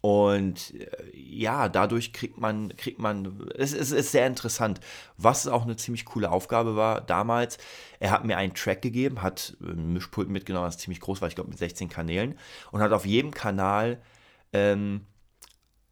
Und 0.05 0.73
äh, 0.73 0.89
ja, 1.13 1.69
dadurch 1.69 2.11
kriegt 2.11 2.37
man, 2.37 2.75
kriegt 2.75 2.99
man, 2.99 3.49
es, 3.55 3.71
es, 3.71 3.91
ist 3.91 4.11
sehr 4.11 4.27
interessant, 4.27 4.81
was 5.17 5.47
auch 5.47 5.63
eine 5.63 5.77
ziemlich 5.77 6.03
coole 6.03 6.29
Aufgabe 6.29 6.75
war 6.75 6.99
damals. 6.99 7.57
Er 8.01 8.11
hat 8.11 8.25
mir 8.25 8.35
einen 8.35 8.53
Track 8.53 8.81
gegeben, 8.81 9.21
hat 9.21 9.55
ein 9.61 9.93
Mischpult 9.93 10.27
mitgenommen, 10.27 10.65
das 10.65 10.77
ziemlich 10.77 10.99
groß 10.99 11.21
war, 11.21 11.29
ich 11.29 11.35
glaube 11.35 11.51
mit 11.51 11.57
16 11.57 11.87
Kanälen, 11.87 12.37
und 12.71 12.81
hat 12.81 12.91
auf 12.91 13.05
jedem 13.05 13.31
Kanal 13.31 14.01
ähm, 14.51 15.05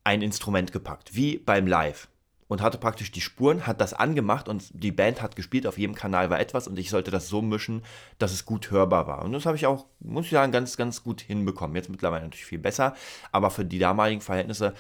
ein 0.04 0.22
Instrument 0.22 0.74
gepackt, 0.74 1.16
wie 1.16 1.38
beim 1.38 1.66
Live 1.66 2.10
und 2.52 2.62
hatte 2.62 2.78
praktisch 2.78 3.14
die 3.14 3.22
Spuren, 3.22 3.66
hat 3.66 3.80
das 3.80 3.94
angemacht 3.94 4.50
und 4.50 4.66
die 4.74 4.92
Band 4.92 5.22
hat 5.22 5.38
gespielt, 5.38 5.66
auf 5.66 5.78
jedem 5.78 5.96
Kanal 5.96 6.30
war 6.30 6.42
etwas 6.42 6.68
und 6.68 6.78
ich 6.78 6.90
sollte 6.90 7.10
das 7.10 7.30
so 7.30 7.42
mischen, 7.42 7.82
dass 8.20 8.34
es 8.34 8.44
gut 8.44 8.72
hörbar 8.72 9.08
war. 9.08 9.24
Und 9.24 9.32
das 9.32 9.46
habe 9.46 9.56
ich 9.56 9.68
auch, 9.68 9.86
muss 10.02 10.26
ich 10.26 10.32
sagen, 10.32 10.52
ganz, 10.52 10.76
ganz 10.76 11.02
gut 11.02 11.22
hinbekommen. 11.22 11.78
Jetzt 11.78 11.88
mittlerweile 11.90 12.26
natürlich 12.26 12.44
viel 12.44 12.60
besser, 12.60 12.94
aber 13.32 13.52
für 13.52 13.64
die 13.64 13.80
damaligen 13.80 14.20
Verhältnisse 14.20 14.74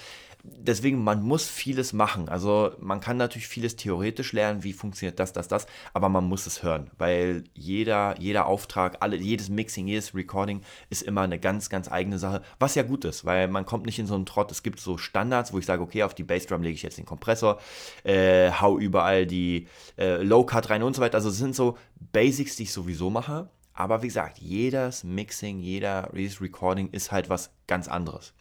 deswegen, 0.43 1.03
man 1.03 1.21
muss 1.23 1.47
vieles 1.47 1.93
machen. 1.93 2.29
Also 2.29 2.71
man 2.79 2.99
kann 2.99 3.17
natürlich 3.17 3.47
vieles 3.47 3.75
theoretisch 3.75 4.33
lernen, 4.33 4.63
wie 4.63 4.73
funktioniert 4.73 5.19
das, 5.19 5.33
das, 5.33 5.47
das, 5.47 5.67
aber 5.93 6.09
man 6.09 6.25
muss 6.25 6.47
es 6.47 6.63
hören, 6.63 6.89
weil 6.97 7.43
jeder, 7.53 8.15
jeder 8.19 8.45
Auftrag, 8.45 8.97
alle, 9.01 9.17
jedes 9.17 9.49
Mixing, 9.49 9.87
jedes 9.87 10.15
Recording 10.15 10.61
ist 10.89 11.01
immer 11.03 11.21
eine 11.21 11.39
ganz, 11.39 11.69
ganz 11.69 11.91
eigene 11.91 12.19
Sache, 12.19 12.41
was 12.59 12.75
ja 12.75 12.83
gut 12.83 13.05
ist, 13.05 13.25
weil 13.25 13.47
man 13.47 13.65
kommt 13.65 13.85
nicht 13.85 13.99
in 13.99 14.07
so 14.07 14.15
einen 14.15 14.25
Trott. 14.25 14.51
Es 14.51 14.63
gibt 14.63 14.79
so 14.79 14.97
Standards, 14.97 15.53
wo 15.53 15.59
ich 15.59 15.65
sage, 15.65 15.81
okay, 15.81 16.03
auf 16.03 16.13
die 16.13 16.23
Bassdrum 16.23 16.61
lege 16.61 16.75
ich 16.75 16.83
jetzt 16.83 16.97
den 16.97 17.05
Kompressor, 17.05 17.59
äh, 18.03 18.51
hau 18.51 18.77
überall 18.77 19.25
die 19.25 19.67
äh, 19.97 20.21
Low-Cut 20.21 20.69
rein 20.69 20.83
und 20.83 20.95
so 20.95 21.01
weiter. 21.01 21.15
Also 21.15 21.29
es 21.29 21.37
sind 21.37 21.55
so 21.55 21.77
Basics, 22.11 22.55
die 22.55 22.63
ich 22.63 22.73
sowieso 22.73 23.09
mache. 23.09 23.49
Aber 23.73 24.03
wie 24.03 24.07
gesagt, 24.07 24.37
jedes 24.39 25.03
Mixing, 25.03 25.59
jeder 25.59 26.09
jedes 26.13 26.41
Recording 26.41 26.89
ist 26.91 27.11
halt 27.11 27.29
was 27.29 27.51
ganz 27.67 27.87
anderes. 27.87 28.33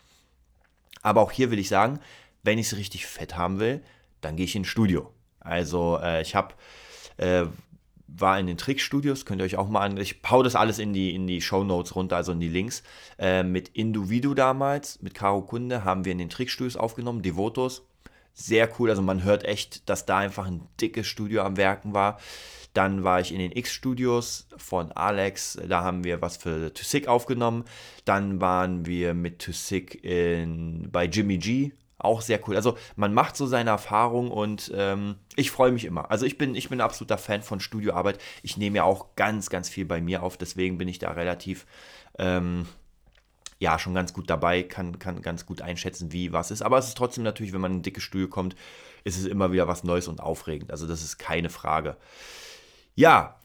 Aber 1.03 1.23
auch 1.23 1.33
hier 1.33 1.51
will 1.51 1.59
ich 1.59 1.69
sagen, 1.69 2.01
wenn 2.43 2.59
ich 2.59 2.67
es 2.67 2.77
richtig 2.77 3.07
fett 3.07 3.37
haben 3.37 3.61
will, 3.61 3.83
dann 4.21 4.37
gehe 4.37 4.45
ich 4.45 4.57
ins 4.57 4.69
Studio. 4.69 5.13
Also 5.41 5.99
äh, 6.03 6.23
ich 6.23 6.35
habe 6.35 6.55
äh, 7.17 7.47
war 8.17 8.39
in 8.39 8.47
den 8.47 8.57
Trickstudios, 8.57 9.25
könnt 9.25 9.41
ihr 9.41 9.45
euch 9.45 9.57
auch 9.57 9.69
mal 9.69 9.81
an. 9.81 9.97
Ich 9.97 10.21
hau 10.29 10.43
das 10.43 10.57
alles 10.57 10.79
in 10.79 10.93
die, 10.93 11.15
in 11.15 11.27
die 11.27 11.41
Show 11.41 11.65
Notes 11.65 11.95
runter, 11.95 12.17
also 12.17 12.33
in 12.33 12.41
die 12.41 12.49
Links. 12.49 12.83
Äh, 13.19 13.43
mit 13.43 13.69
Induvidu 13.69 14.35
damals, 14.35 15.01
mit 15.03 15.15
Caro 15.15 15.43
Kunde, 15.43 15.85
haben 15.85 16.05
wir 16.05 16.13
in 16.13 16.19
den 16.19 16.31
Trickstudios 16.31 16.77
aufgenommen, 16.77 17.23
Devotos. 17.23 17.83
Sehr 18.33 18.71
cool, 18.79 18.91
also 18.91 19.03
man 19.03 19.23
hört 19.23 19.45
echt, 19.45 19.89
dass 19.89 20.07
da 20.07 20.19
einfach 20.19 20.47
ein 20.47 20.67
dickes 20.81 21.07
Studio 21.07 21.43
am 21.43 21.57
Werken 21.57 21.93
war. 21.95 22.19
Dann 22.73 23.03
war 23.03 23.21
ich 23.21 23.33
in 23.33 23.41
den 23.41 23.51
X-Studios 23.53 24.47
von 24.57 24.93
Alex, 24.93 25.59
da 25.69 25.83
haben 25.83 26.05
wir 26.05 26.23
was 26.23 26.37
für 26.37 26.73
Tusik 26.73 27.09
aufgenommen. 27.09 27.65
Dann 28.05 28.41
waren 28.41 28.87
wir 28.87 29.13
mit 29.13 29.41
Tusik 29.41 30.01
bei 30.03 31.05
Jimmy 31.07 31.39
G, 31.39 31.73
auch 31.99 32.23
sehr 32.23 32.41
cool. 32.49 32.57
Also 32.57 32.79
man 32.97 33.13
macht 33.13 33.37
so 33.37 33.47
seine 33.47 33.71
Erfahrung 33.71 34.31
und 34.31 34.73
ähm, 34.75 35.17
ich 35.37 35.51
freue 35.51 35.73
mich 35.73 35.85
immer. 35.85 36.11
Also 36.11 36.25
ich 36.25 36.39
bin, 36.39 36.55
ich 36.55 36.69
bin 36.69 36.79
ein 36.79 36.85
absoluter 36.85 37.19
Fan 37.19 37.43
von 37.43 37.61
Studioarbeit. 37.61 38.19
Ich 38.43 38.57
nehme 38.57 38.77
ja 38.79 38.85
auch 38.85 39.17
ganz, 39.17 39.51
ganz 39.51 39.69
viel 39.69 39.85
bei 39.85 40.01
mir 40.01 40.23
auf, 40.23 40.37
deswegen 40.37 40.79
bin 40.79 40.89
ich 40.89 40.99
da 40.99 41.11
relativ, 41.11 41.67
ähm, 42.19 42.67
ja, 43.61 43.79
schon 43.79 43.95
ganz 43.95 44.13
gut 44.15 44.29
dabei, 44.31 44.63
kann, 44.63 44.99
kann 44.99 45.21
ganz 45.23 45.47
gut 45.47 45.61
einschätzen, 45.61 46.13
wie 46.13 46.33
was 46.33 46.51
ist. 46.51 46.63
Aber 46.63 46.79
es 46.79 46.89
ist 46.89 46.97
trotzdem 46.97 47.25
natürlich, 47.25 47.53
wenn 47.53 47.61
man 47.61 47.73
in 47.73 47.83
dickes 47.83 48.03
Studio 48.03 48.27
kommt, 48.27 48.57
ist 49.05 49.19
es 49.19 49.27
immer 49.27 49.53
wieder 49.53 49.69
was 49.69 49.85
Neues 49.85 50.09
und 50.09 50.21
aufregend. 50.21 50.73
Also 50.73 50.87
das 50.87 51.03
ist 51.03 51.19
keine 51.19 51.51
Frage. 51.51 51.97
Ja, 52.95 53.37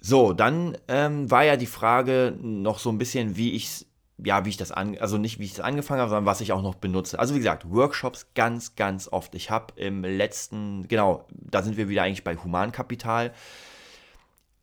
so, 0.00 0.32
dann 0.32 0.76
ähm, 0.88 1.30
war 1.30 1.44
ja 1.44 1.56
die 1.56 1.66
Frage 1.66 2.36
noch 2.42 2.78
so 2.80 2.90
ein 2.90 2.98
bisschen, 2.98 3.36
wie 3.36 3.52
ich 3.52 3.86
ja, 4.18 4.44
wie 4.44 4.50
ich 4.50 4.56
das 4.56 4.70
an, 4.70 4.96
also 4.98 5.18
nicht 5.18 5.38
wie 5.40 5.44
ich 5.44 5.54
das 5.54 5.64
angefangen 5.64 6.00
habe, 6.00 6.10
sondern 6.10 6.26
was 6.26 6.40
ich 6.40 6.52
auch 6.52 6.62
noch 6.62 6.76
benutze. 6.76 7.18
Also 7.18 7.34
wie 7.34 7.38
gesagt, 7.38 7.68
Workshops 7.68 8.28
ganz, 8.34 8.76
ganz 8.76 9.08
oft. 9.08 9.34
Ich 9.34 9.50
habe 9.50 9.74
im 9.76 10.02
letzten, 10.04 10.86
genau, 10.86 11.26
da 11.30 11.62
sind 11.62 11.76
wir 11.76 11.88
wieder 11.88 12.02
eigentlich 12.04 12.22
bei 12.24 12.36
Humankapital. 12.36 13.32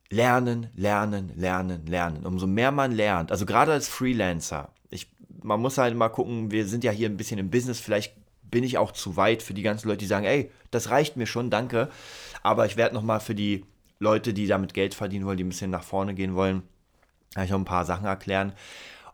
lernen, 0.10 0.70
lernen, 0.76 1.32
lernen, 1.36 1.86
lernen. 1.86 2.26
Umso 2.26 2.48
mehr 2.48 2.72
man 2.72 2.92
lernt, 2.92 3.32
also 3.32 3.46
gerade 3.46 3.72
als 3.72 3.88
Freelancer, 3.88 4.70
man 5.44 5.60
muss 5.60 5.78
halt 5.78 5.96
mal 5.96 6.10
gucken, 6.10 6.52
wir 6.52 6.66
sind 6.68 6.84
ja 6.84 6.92
hier 6.92 7.10
ein 7.10 7.18
bisschen 7.18 7.40
im 7.40 7.50
Business, 7.50 7.80
vielleicht 7.80 8.16
bin 8.44 8.64
ich 8.64 8.78
auch 8.78 8.92
zu 8.92 9.16
weit 9.16 9.42
für 9.42 9.54
die 9.54 9.62
ganzen 9.62 9.88
Leute, 9.88 10.00
die 10.00 10.06
sagen, 10.06 10.26
ey, 10.26 10.52
das 10.72 10.90
reicht 10.90 11.16
mir 11.16 11.26
schon, 11.26 11.50
danke. 11.50 11.90
Aber 12.44 12.66
ich 12.66 12.78
werde 12.78 12.94
nochmal 12.94 13.20
für 13.20 13.36
die 13.36 13.66
Leute, 14.00 14.34
die 14.34 14.48
damit 14.48 14.74
Geld 14.74 14.94
verdienen 14.94 15.26
wollen, 15.26 15.38
die 15.38 15.44
ein 15.44 15.50
bisschen 15.50 15.72
nach 15.72 15.84
vorne 15.84 16.14
gehen 16.14 16.36
wollen, 16.36 16.64
noch 17.36 17.52
ein 17.52 17.66
paar 17.66 17.86
Sachen 17.86 18.06
erklären. 18.06 18.54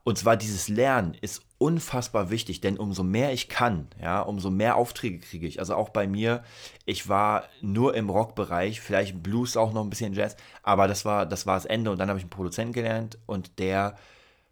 Und 0.04 0.18
zwar 0.18 0.38
dieses 0.38 0.70
Lernen 0.70 1.16
ist 1.20 1.42
unfassbar 1.58 2.30
wichtig, 2.30 2.62
denn 2.62 2.78
umso 2.78 3.04
mehr 3.04 3.34
ich 3.34 3.50
kann, 3.50 3.88
ja, 4.02 4.22
umso 4.22 4.50
mehr 4.50 4.78
Aufträge 4.78 5.20
kriege 5.20 5.46
ich. 5.46 5.60
Also 5.60 5.76
auch 5.76 5.90
bei 5.90 6.08
mir, 6.08 6.44
ich 6.86 7.10
war 7.10 7.44
nur 7.62 7.94
im 7.96 8.10
Rockbereich, 8.10 8.80
vielleicht 8.80 9.22
Blues 9.22 9.58
auch 9.58 9.74
noch 9.74 9.84
ein 9.84 9.90
bisschen 9.90 10.14
Jazz, 10.14 10.38
aber 10.64 10.88
das 10.88 11.04
war 11.04 11.26
das 11.26 11.46
war 11.46 11.56
das 11.56 11.66
Ende 11.66 11.92
und 11.92 11.98
dann 11.98 12.08
habe 12.08 12.20
ich 12.20 12.24
einen 12.24 12.30
Produzenten 12.30 12.72
gelernt 12.74 13.18
und 13.26 13.60
der 13.60 13.98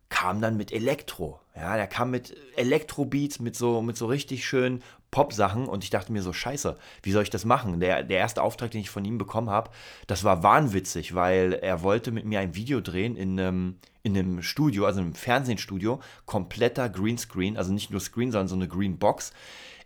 kam 0.10 0.42
dann 0.42 0.58
mit 0.58 0.74
Elektro. 0.74 1.40
Ja, 1.56 1.78
der 1.78 1.88
kam 1.88 2.12
mit 2.12 2.36
Elektrobeats, 2.58 3.40
mit 3.40 3.56
so, 3.56 3.82
mit 3.82 3.96
so 3.96 4.08
richtig 4.08 4.46
schönen 4.46 4.84
Pop-Sachen 5.10 5.68
und 5.68 5.86
ich 5.86 5.90
dachte 5.90 6.12
mir 6.12 6.22
so, 6.22 6.34
scheiße, 6.34 6.78
wie 7.02 7.12
soll 7.14 7.24
ich 7.24 7.30
das 7.30 7.46
machen? 7.46 7.80
Der, 7.80 8.04
der 8.04 8.18
erste 8.18 8.42
Auftrag, 8.42 8.72
den 8.72 8.82
ich 8.82 8.90
von 8.90 9.06
ihm 9.06 9.18
bekommen 9.18 9.50
habe, 9.50 9.72
das 10.08 10.26
war 10.26 10.44
wahnwitzig, 10.44 11.16
weil 11.16 11.54
er 11.54 11.82
wollte 11.82 12.12
mit 12.12 12.26
mir 12.26 12.42
ein 12.42 12.56
Video 12.56 12.82
drehen 12.82 13.16
in 13.16 13.40
einem, 13.40 13.78
in 14.04 14.18
einem 14.18 14.42
Studio, 14.42 14.86
also 14.86 15.00
einem 15.00 15.16
Fernsehstudio, 15.16 16.02
kompletter 16.26 16.90
Greenscreen, 16.90 17.56
also 17.56 17.72
nicht 17.72 17.90
nur 17.90 18.02
Screen, 18.02 18.34
sondern 18.34 18.50
so 18.50 18.56
eine 18.56 18.68
Green 18.68 18.98
Box. 18.98 19.32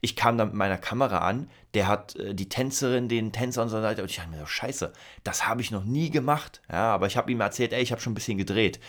Ich 0.02 0.16
kam 0.16 0.40
dann 0.40 0.48
mit 0.48 0.56
meiner 0.56 0.78
Kamera 0.78 1.20
an, 1.20 1.52
der 1.76 1.88
hat 1.88 2.16
äh, 2.16 2.34
die 2.34 2.50
Tänzerin, 2.50 3.10
den 3.10 3.32
Tänzer 3.32 3.62
und 3.62 3.70
so 3.70 3.80
weiter 3.82 4.02
und 4.02 4.10
ich 4.10 4.18
dachte 4.18 4.32
mir 4.32 4.40
so, 4.40 4.46
scheiße, 4.48 4.92
das 5.24 5.48
habe 5.48 5.62
ich 5.62 5.70
noch 5.70 5.84
nie 5.84 6.10
gemacht. 6.10 6.62
Ja, 6.72 6.92
aber 6.94 7.06
ich 7.06 7.18
habe 7.18 7.32
ihm 7.32 7.42
erzählt, 7.42 7.74
ey, 7.74 7.84
ich 7.84 7.92
habe 7.92 8.02
schon 8.02 8.14
ein 8.14 8.16
bisschen 8.16 8.40
gedreht. 8.40 8.80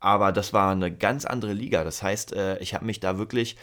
Aber 0.00 0.32
das 0.32 0.52
war 0.52 0.72
eine 0.72 0.94
ganz 0.94 1.24
andere 1.24 1.52
Liga. 1.52 1.84
Das 1.84 2.02
heißt, 2.02 2.32
äh, 2.32 2.58
ich 2.58 2.74
habe 2.74 2.84
mich 2.84 3.00
da 3.00 3.18
wirklich 3.18 3.56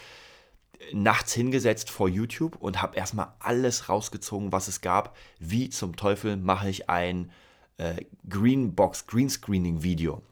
nachts 0.92 1.32
hingesetzt 1.32 1.90
vor 1.90 2.08
YouTube 2.08 2.56
und 2.56 2.82
habe 2.82 2.96
erstmal 2.96 3.28
alles 3.38 3.88
rausgezogen, 3.88 4.52
was 4.52 4.68
es 4.68 4.80
gab. 4.80 5.16
Wie 5.38 5.70
zum 5.70 5.96
Teufel 5.96 6.36
mache 6.36 6.68
ich 6.68 6.88
ein 6.88 7.30
äh, 7.78 8.04
Greenbox 8.28 9.06
Greenscreening 9.06 9.82
Video? 9.82 10.22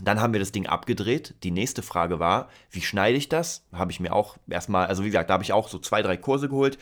Dann 0.00 0.20
haben 0.20 0.32
wir 0.32 0.40
das 0.40 0.52
Ding 0.52 0.66
abgedreht. 0.66 1.34
Die 1.42 1.50
nächste 1.50 1.82
Frage 1.82 2.18
war, 2.18 2.48
wie 2.70 2.80
schneide 2.80 3.18
ich 3.18 3.28
das? 3.28 3.66
Habe 3.72 3.92
ich 3.92 4.00
mir 4.00 4.14
auch 4.14 4.38
erstmal, 4.48 4.86
also 4.86 5.02
wie 5.02 5.08
gesagt, 5.08 5.28
da 5.28 5.34
habe 5.34 5.44
ich 5.44 5.52
auch 5.52 5.68
so 5.68 5.78
zwei, 5.78 6.00
drei 6.00 6.16
Kurse 6.16 6.48
geholt. 6.48 6.78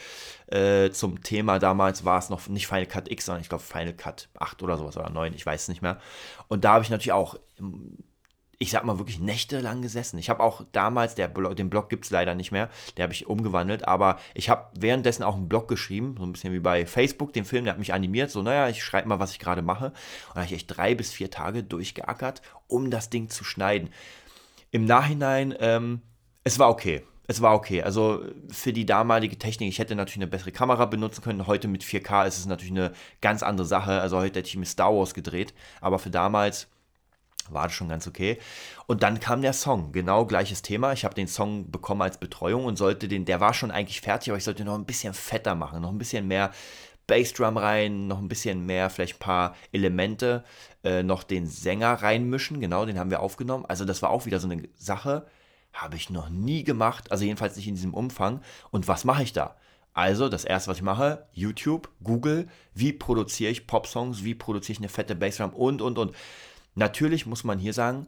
Äh, 0.46 0.90
zum 0.90 1.22
Thema 1.22 1.58
damals 1.58 2.04
war 2.04 2.18
es 2.18 2.30
noch 2.30 2.46
nicht 2.48 2.68
Final 2.68 2.86
Cut 2.86 3.10
X, 3.10 3.26
sondern 3.26 3.42
ich 3.42 3.48
glaube 3.48 3.64
Final 3.64 3.94
Cut 3.94 4.28
8 4.38 4.62
oder 4.62 4.78
sowas 4.78 4.96
oder 4.96 5.10
9, 5.10 5.34
ich 5.34 5.44
weiß 5.44 5.62
es 5.62 5.68
nicht 5.68 5.82
mehr. 5.82 5.98
Und 6.46 6.64
da 6.64 6.74
habe 6.74 6.84
ich 6.84 6.90
natürlich 6.90 7.12
auch 7.12 7.34
ich 8.62 8.72
sag 8.72 8.84
mal, 8.84 8.98
wirklich 8.98 9.18
nächtelang 9.18 9.80
gesessen. 9.80 10.18
Ich 10.18 10.28
habe 10.28 10.42
auch 10.42 10.62
damals, 10.72 11.14
der 11.14 11.28
Blog, 11.28 11.56
den 11.56 11.70
Blog 11.70 11.88
gibt 11.88 12.04
es 12.04 12.10
leider 12.10 12.34
nicht 12.34 12.52
mehr, 12.52 12.68
der 12.96 13.04
habe 13.04 13.14
ich 13.14 13.26
umgewandelt, 13.26 13.88
aber 13.88 14.18
ich 14.34 14.50
habe 14.50 14.66
währenddessen 14.78 15.22
auch 15.22 15.34
einen 15.34 15.48
Blog 15.48 15.66
geschrieben, 15.66 16.14
so 16.18 16.24
ein 16.24 16.32
bisschen 16.32 16.52
wie 16.52 16.60
bei 16.60 16.84
Facebook, 16.84 17.32
den 17.32 17.46
Film, 17.46 17.64
der 17.64 17.72
hat 17.72 17.78
mich 17.78 17.94
animiert, 17.94 18.30
so, 18.30 18.42
naja, 18.42 18.68
ich 18.68 18.84
schreibe 18.84 19.08
mal, 19.08 19.18
was 19.18 19.32
ich 19.32 19.38
gerade 19.38 19.62
mache. 19.62 19.86
Und 19.86 19.94
da 20.34 20.42
habe 20.42 20.44
ich 20.44 20.52
echt 20.52 20.66
drei 20.66 20.94
bis 20.94 21.10
vier 21.10 21.30
Tage 21.30 21.64
durchgeackert, 21.64 22.42
um 22.68 22.90
das 22.90 23.08
Ding 23.08 23.30
zu 23.30 23.44
schneiden. 23.44 23.88
Im 24.70 24.84
Nachhinein, 24.84 25.54
ähm, 25.58 26.02
es 26.44 26.58
war 26.58 26.68
okay. 26.68 27.02
Es 27.28 27.40
war 27.40 27.54
okay. 27.54 27.82
Also 27.82 28.24
für 28.50 28.74
die 28.74 28.84
damalige 28.84 29.38
Technik, 29.38 29.70
ich 29.70 29.78
hätte 29.78 29.94
natürlich 29.94 30.18
eine 30.18 30.26
bessere 30.26 30.52
Kamera 30.52 30.84
benutzen 30.84 31.22
können. 31.22 31.46
Heute 31.46 31.66
mit 31.66 31.82
4K 31.82 32.26
ist 32.26 32.38
es 32.38 32.46
natürlich 32.46 32.72
eine 32.72 32.92
ganz 33.22 33.42
andere 33.42 33.66
Sache. 33.66 34.02
Also 34.02 34.18
heute 34.18 34.40
hätte 34.40 34.48
ich 34.48 34.56
mir 34.56 34.66
Star 34.66 34.92
Wars 34.92 35.14
gedreht. 35.14 35.54
Aber 35.80 35.98
für 35.98 36.10
damals 36.10 36.68
war 37.52 37.64
das 37.64 37.72
schon 37.72 37.88
ganz 37.88 38.06
okay. 38.06 38.38
Und 38.86 39.02
dann 39.02 39.20
kam 39.20 39.42
der 39.42 39.52
Song, 39.52 39.92
genau 39.92 40.26
gleiches 40.26 40.62
Thema. 40.62 40.92
Ich 40.92 41.04
habe 41.04 41.14
den 41.14 41.28
Song 41.28 41.70
bekommen 41.70 42.02
als 42.02 42.18
Betreuung 42.18 42.64
und 42.64 42.76
sollte 42.76 43.08
den, 43.08 43.24
der 43.24 43.40
war 43.40 43.54
schon 43.54 43.70
eigentlich 43.70 44.00
fertig, 44.00 44.30
aber 44.30 44.38
ich 44.38 44.44
sollte 44.44 44.64
noch 44.64 44.74
ein 44.74 44.86
bisschen 44.86 45.14
fetter 45.14 45.54
machen, 45.54 45.82
noch 45.82 45.90
ein 45.90 45.98
bisschen 45.98 46.26
mehr 46.28 46.52
Bassdrum 47.06 47.56
rein, 47.56 48.06
noch 48.06 48.18
ein 48.18 48.28
bisschen 48.28 48.66
mehr, 48.66 48.88
vielleicht 48.88 49.16
ein 49.16 49.20
paar 49.20 49.56
Elemente, 49.72 50.44
äh, 50.84 51.02
noch 51.02 51.24
den 51.24 51.46
Sänger 51.46 51.94
reinmischen, 51.94 52.60
genau, 52.60 52.86
den 52.86 52.98
haben 52.98 53.10
wir 53.10 53.20
aufgenommen. 53.20 53.64
Also 53.66 53.84
das 53.84 54.00
war 54.02 54.10
auch 54.10 54.26
wieder 54.26 54.38
so 54.38 54.48
eine 54.48 54.68
Sache, 54.76 55.26
habe 55.72 55.96
ich 55.96 56.10
noch 56.10 56.28
nie 56.28 56.64
gemacht, 56.64 57.10
also 57.10 57.24
jedenfalls 57.24 57.56
nicht 57.56 57.68
in 57.68 57.74
diesem 57.74 57.94
Umfang. 57.94 58.40
Und 58.70 58.88
was 58.88 59.04
mache 59.04 59.22
ich 59.22 59.32
da? 59.32 59.56
Also, 59.92 60.28
das 60.28 60.44
erste, 60.44 60.70
was 60.70 60.78
ich 60.78 60.82
mache, 60.82 61.26
YouTube, 61.32 61.88
Google, 62.02 62.48
wie 62.74 62.92
produziere 62.92 63.50
ich 63.50 63.66
Popsongs, 63.66 64.24
wie 64.24 64.34
produziere 64.34 64.74
ich 64.74 64.78
eine 64.78 64.88
fette 64.88 65.16
Bassdrum 65.16 65.50
und, 65.50 65.82
und, 65.82 65.98
und. 65.98 66.14
Natürlich 66.74 67.26
muss 67.26 67.44
man 67.44 67.58
hier 67.58 67.72
sagen, 67.72 68.06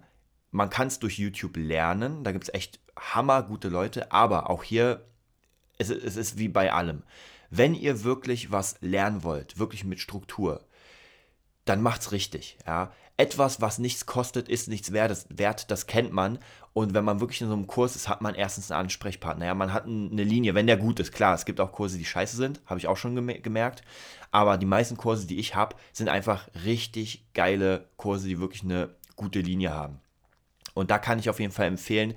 man 0.51 0.71
kann 0.71 0.89
es 0.89 0.99
durch 0.99 1.19
YouTube 1.19 1.57
lernen, 1.57 2.25
da 2.25 2.33
gibt 2.33 2.45
es 2.45 2.55
echt 2.55 2.81
hammergute 2.97 3.69
Leute, 3.69 4.13
aber 4.13 4.51
auch 4.51 4.63
hier, 4.63 5.05
es, 5.79 5.91
es 5.91 6.17
ist 6.17 6.39
wie 6.39 6.49
bei 6.49 6.73
allem. 6.73 7.03
Wenn 7.51 7.75
ihr 7.75 8.05
wirklich 8.05 8.53
was 8.53 8.77
lernen 8.81 9.23
wollt, 9.25 9.59
wirklich 9.59 9.85
mit 9.85 10.01
Struktur, 10.01 10.65
dann 11.65 11.83
macht's 11.83 12.13
richtig. 12.13 12.59
Ja? 12.67 12.93
Etwas, 13.17 13.61
was 13.61 13.79
nichts 13.79 14.07
kostet, 14.07 14.49
ist 14.49 14.69
nichts 14.69 14.93
wert 14.93 15.11
das, 15.11 15.27
wert, 15.29 15.71
das 15.71 15.87
kennt 15.87 16.13
man. 16.13 16.39
Und 16.73 16.95
wenn 16.95 17.05
man 17.05 17.21
wirklich 17.21 17.41
in 17.41 17.49
so 17.49 17.55
einem 17.55 17.67
Kurs 17.67 17.95
ist, 17.95 18.09
hat 18.09 18.23
man 18.23 18.35
erstens 18.35 18.71
einen 18.71 18.81
Ansprechpartner. 18.85 19.47
Ja? 19.47 19.55
Man 19.55 19.73
hat 19.73 19.85
eine 19.85 20.25
Linie, 20.25 20.55
wenn 20.55 20.67
der 20.67 20.77
gut 20.77 20.99
ist. 20.99 21.13
Klar, 21.13 21.35
es 21.35 21.45
gibt 21.45 21.61
auch 21.61 21.73
Kurse, 21.73 21.99
die 21.99 22.05
scheiße 22.05 22.37
sind, 22.37 22.61
habe 22.67 22.81
ich 22.81 22.89
auch 22.89 22.97
schon 22.97 23.15
gemerkt. 23.15 23.83
Aber 24.33 24.59
die 24.59 24.67
meisten 24.67 24.97
Kurse, 24.97 25.27
die 25.27 25.39
ich 25.39 25.55
habe, 25.55 25.77
sind 25.93 26.09
einfach 26.09 26.49
richtig 26.65 27.27
geile 27.35 27.89
Kurse, 27.97 28.27
die 28.27 28.41
wirklich 28.41 28.65
eine 28.65 28.89
gute 29.15 29.41
Linie 29.41 29.73
haben. 29.73 30.01
Und 30.75 30.91
da 30.91 30.99
kann 30.99 31.19
ich 31.19 31.31
auf 31.31 31.39
jeden 31.39 31.53
Fall 31.53 31.67
empfehlen, 31.67 32.15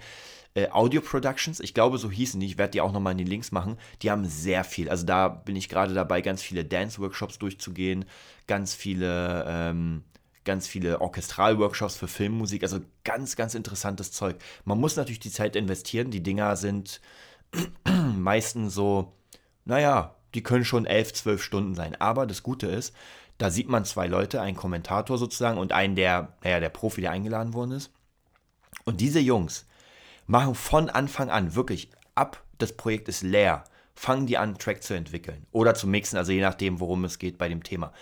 äh, 0.55 0.69
Audio 0.69 1.01
Productions, 1.01 1.59
ich 1.59 1.73
glaube, 1.73 1.97
so 1.97 2.09
hießen 2.09 2.39
die, 2.39 2.45
ich 2.45 2.57
werde 2.57 2.71
die 2.71 2.81
auch 2.81 2.93
nochmal 2.93 3.11
in 3.11 3.17
den 3.17 3.27
Links 3.27 3.51
machen, 3.51 3.77
die 4.01 4.09
haben 4.09 4.25
sehr 4.25 4.63
viel. 4.63 4.89
Also 4.89 5.05
da 5.05 5.27
bin 5.27 5.57
ich 5.57 5.67
gerade 5.67 5.93
dabei, 5.93 6.21
ganz 6.21 6.41
viele 6.41 6.63
Dance-Workshops 6.63 7.37
durchzugehen, 7.37 8.05
ganz 8.47 8.73
viele, 8.73 9.43
ähm, 9.45 10.03
ganz 10.45 10.67
viele 10.67 11.01
Orchestral-Workshops 11.01 11.97
für 11.97 12.07
Filmmusik, 12.07 12.63
also 12.63 12.79
ganz, 13.03 13.35
ganz 13.35 13.55
interessantes 13.55 14.13
Zeug. 14.13 14.37
Man 14.63 14.79
muss 14.79 14.95
natürlich 14.95 15.19
die 15.19 15.31
Zeit 15.31 15.57
investieren, 15.57 16.11
die 16.11 16.23
Dinger 16.23 16.55
sind 16.55 17.01
meistens 18.15 18.73
so, 18.73 19.11
naja, 19.65 20.15
die 20.35 20.43
können 20.43 20.65
schon 20.65 20.85
elf, 20.85 21.13
zwölf 21.13 21.41
Stunden 21.41 21.75
sein. 21.75 21.99
Aber 21.99 22.25
das 22.27 22.43
Gute 22.43 22.67
ist, 22.67 22.93
da 23.37 23.49
sieht 23.49 23.69
man 23.69 23.85
zwei 23.85 24.07
Leute, 24.07 24.41
einen 24.41 24.55
Kommentator 24.55 25.17
sozusagen 25.17 25.57
und 25.57 25.71
einen, 25.71 25.95
der, 25.95 26.33
naja, 26.43 26.59
der 26.59 26.69
Profi, 26.69 27.01
der 27.01 27.11
eingeladen 27.11 27.53
worden 27.53 27.71
ist. 27.71 27.91
Und 28.83 29.01
diese 29.01 29.19
Jungs 29.19 29.65
machen 30.27 30.55
von 30.55 30.89
Anfang 30.89 31.29
an 31.29 31.55
wirklich 31.55 31.89
ab, 32.13 32.43
das 32.57 32.73
Projekt 32.73 33.09
ist 33.09 33.23
leer, 33.23 33.63
fangen 33.93 34.27
die 34.27 34.37
an, 34.37 34.57
Track 34.57 34.83
zu 34.83 34.93
entwickeln 34.93 35.45
oder 35.51 35.73
zu 35.73 35.87
mixen, 35.87 36.17
also 36.17 36.31
je 36.31 36.41
nachdem, 36.41 36.79
worum 36.79 37.05
es 37.05 37.19
geht 37.19 37.37
bei 37.37 37.49
dem 37.49 37.63
Thema. 37.63 37.93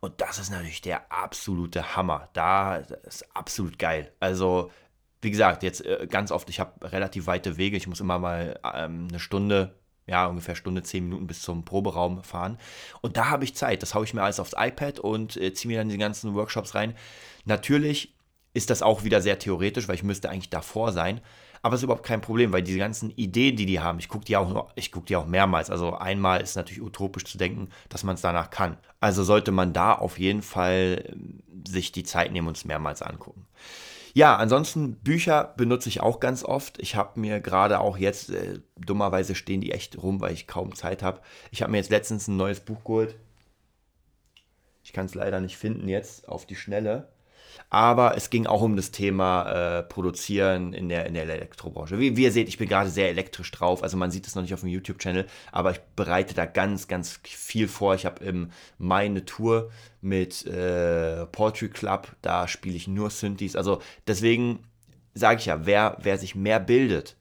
Und 0.00 0.20
das 0.20 0.38
ist 0.38 0.50
natürlich 0.50 0.80
der 0.80 1.12
absolute 1.12 1.94
Hammer. 1.94 2.28
Da 2.32 2.76
ist 2.76 3.24
absolut 3.36 3.78
geil. 3.78 4.12
Also, 4.18 4.72
wie 5.20 5.30
gesagt, 5.30 5.62
jetzt 5.62 5.84
äh, 5.84 6.08
ganz 6.10 6.32
oft, 6.32 6.50
ich 6.50 6.58
habe 6.58 6.90
relativ 6.90 7.26
weite 7.28 7.56
Wege. 7.56 7.76
Ich 7.76 7.86
muss 7.86 8.00
immer 8.00 8.18
mal 8.18 8.58
ähm, 8.74 9.06
eine 9.08 9.20
Stunde 9.20 9.76
ja, 10.12 10.26
ungefähr 10.26 10.54
Stunde, 10.54 10.82
zehn 10.82 11.04
Minuten 11.04 11.26
bis 11.26 11.40
zum 11.40 11.64
Proberaum 11.64 12.22
fahren. 12.22 12.58
Und 13.00 13.16
da 13.16 13.30
habe 13.30 13.44
ich 13.44 13.56
Zeit. 13.56 13.82
Das 13.82 13.94
haue 13.94 14.04
ich 14.04 14.12
mir 14.12 14.22
alles 14.22 14.40
aufs 14.40 14.54
iPad 14.54 14.98
und 14.98 15.38
äh, 15.38 15.54
ziehe 15.54 15.72
mir 15.72 15.78
dann 15.78 15.88
die 15.88 15.96
ganzen 15.96 16.34
Workshops 16.34 16.74
rein. 16.74 16.94
Natürlich 17.46 18.14
ist 18.52 18.68
das 18.68 18.82
auch 18.82 19.04
wieder 19.04 19.22
sehr 19.22 19.38
theoretisch, 19.38 19.88
weil 19.88 19.94
ich 19.94 20.02
müsste 20.02 20.28
eigentlich 20.28 20.50
davor 20.50 20.92
sein. 20.92 21.22
Aber 21.62 21.74
es 21.74 21.80
ist 21.80 21.84
überhaupt 21.84 22.04
kein 22.04 22.20
Problem, 22.20 22.52
weil 22.52 22.62
diese 22.62 22.78
ganzen 22.78 23.10
Ideen, 23.10 23.56
die 23.56 23.64
die 23.64 23.80
haben, 23.80 23.98
ich 24.00 24.08
gucke 24.08 24.26
die, 24.26 24.36
auch, 24.36 24.70
guck 24.90 25.06
die 25.06 25.16
auch 25.16 25.26
mehrmals. 25.26 25.70
Also 25.70 25.94
einmal 25.94 26.42
ist 26.42 26.56
natürlich 26.56 26.82
utopisch 26.82 27.24
zu 27.24 27.38
denken, 27.38 27.70
dass 27.88 28.04
man 28.04 28.16
es 28.16 28.20
danach 28.20 28.50
kann. 28.50 28.76
Also 29.00 29.24
sollte 29.24 29.50
man 29.50 29.72
da 29.72 29.94
auf 29.94 30.18
jeden 30.18 30.42
Fall 30.42 31.04
ähm, 31.08 31.42
sich 31.66 31.90
die 31.90 32.04
Zeit 32.04 32.32
nehmen 32.32 32.48
und 32.48 32.58
es 32.58 32.66
mehrmals 32.66 33.00
angucken. 33.00 33.46
Ja, 34.14 34.36
ansonsten 34.36 34.96
Bücher 34.96 35.54
benutze 35.56 35.88
ich 35.88 36.00
auch 36.00 36.20
ganz 36.20 36.44
oft. 36.44 36.78
Ich 36.80 36.96
habe 36.96 37.18
mir 37.18 37.40
gerade 37.40 37.80
auch 37.80 37.96
jetzt, 37.96 38.30
äh, 38.30 38.60
dummerweise 38.76 39.34
stehen 39.34 39.62
die 39.62 39.72
echt 39.72 40.02
rum, 40.02 40.20
weil 40.20 40.34
ich 40.34 40.46
kaum 40.46 40.74
Zeit 40.74 41.02
habe. 41.02 41.20
Ich 41.50 41.62
habe 41.62 41.72
mir 41.72 41.78
jetzt 41.78 41.90
letztens 41.90 42.28
ein 42.28 42.36
neues 42.36 42.60
Buch 42.60 42.84
geholt. 42.84 43.16
Ich 44.84 44.92
kann 44.92 45.06
es 45.06 45.14
leider 45.14 45.40
nicht 45.40 45.56
finden 45.56 45.88
jetzt 45.88 46.28
auf 46.28 46.44
die 46.44 46.56
Schnelle. 46.56 47.08
Aber 47.70 48.16
es 48.16 48.30
ging 48.30 48.46
auch 48.46 48.62
um 48.62 48.76
das 48.76 48.90
Thema 48.90 49.78
äh, 49.78 49.82
Produzieren 49.82 50.72
in 50.72 50.88
der, 50.88 51.06
in 51.06 51.14
der 51.14 51.24
Elektrobranche. 51.24 51.98
Wie, 51.98 52.16
wie 52.16 52.24
ihr 52.24 52.32
seht, 52.32 52.48
ich 52.48 52.58
bin 52.58 52.68
gerade 52.68 52.90
sehr 52.90 53.08
elektrisch 53.08 53.50
drauf. 53.50 53.82
Also 53.82 53.96
man 53.96 54.10
sieht 54.10 54.26
es 54.26 54.34
noch 54.34 54.42
nicht 54.42 54.54
auf 54.54 54.60
dem 54.60 54.68
YouTube-Channel, 54.68 55.26
aber 55.50 55.72
ich 55.72 55.80
bereite 55.96 56.34
da 56.34 56.46
ganz, 56.46 56.88
ganz 56.88 57.20
viel 57.24 57.68
vor. 57.68 57.94
Ich 57.94 58.06
habe 58.06 58.24
im 58.24 58.50
Mai 58.78 59.06
eine 59.06 59.24
Tour 59.24 59.70
mit 60.00 60.46
äh, 60.46 61.26
Poetry 61.26 61.68
Club. 61.68 62.14
Da 62.22 62.48
spiele 62.48 62.76
ich 62.76 62.88
nur 62.88 63.10
Synthes. 63.10 63.56
Also 63.56 63.80
deswegen 64.06 64.60
sage 65.14 65.40
ich 65.40 65.46
ja, 65.46 65.66
wer, 65.66 65.96
wer 66.00 66.18
sich 66.18 66.34
mehr 66.34 66.60
bildet, 66.60 67.16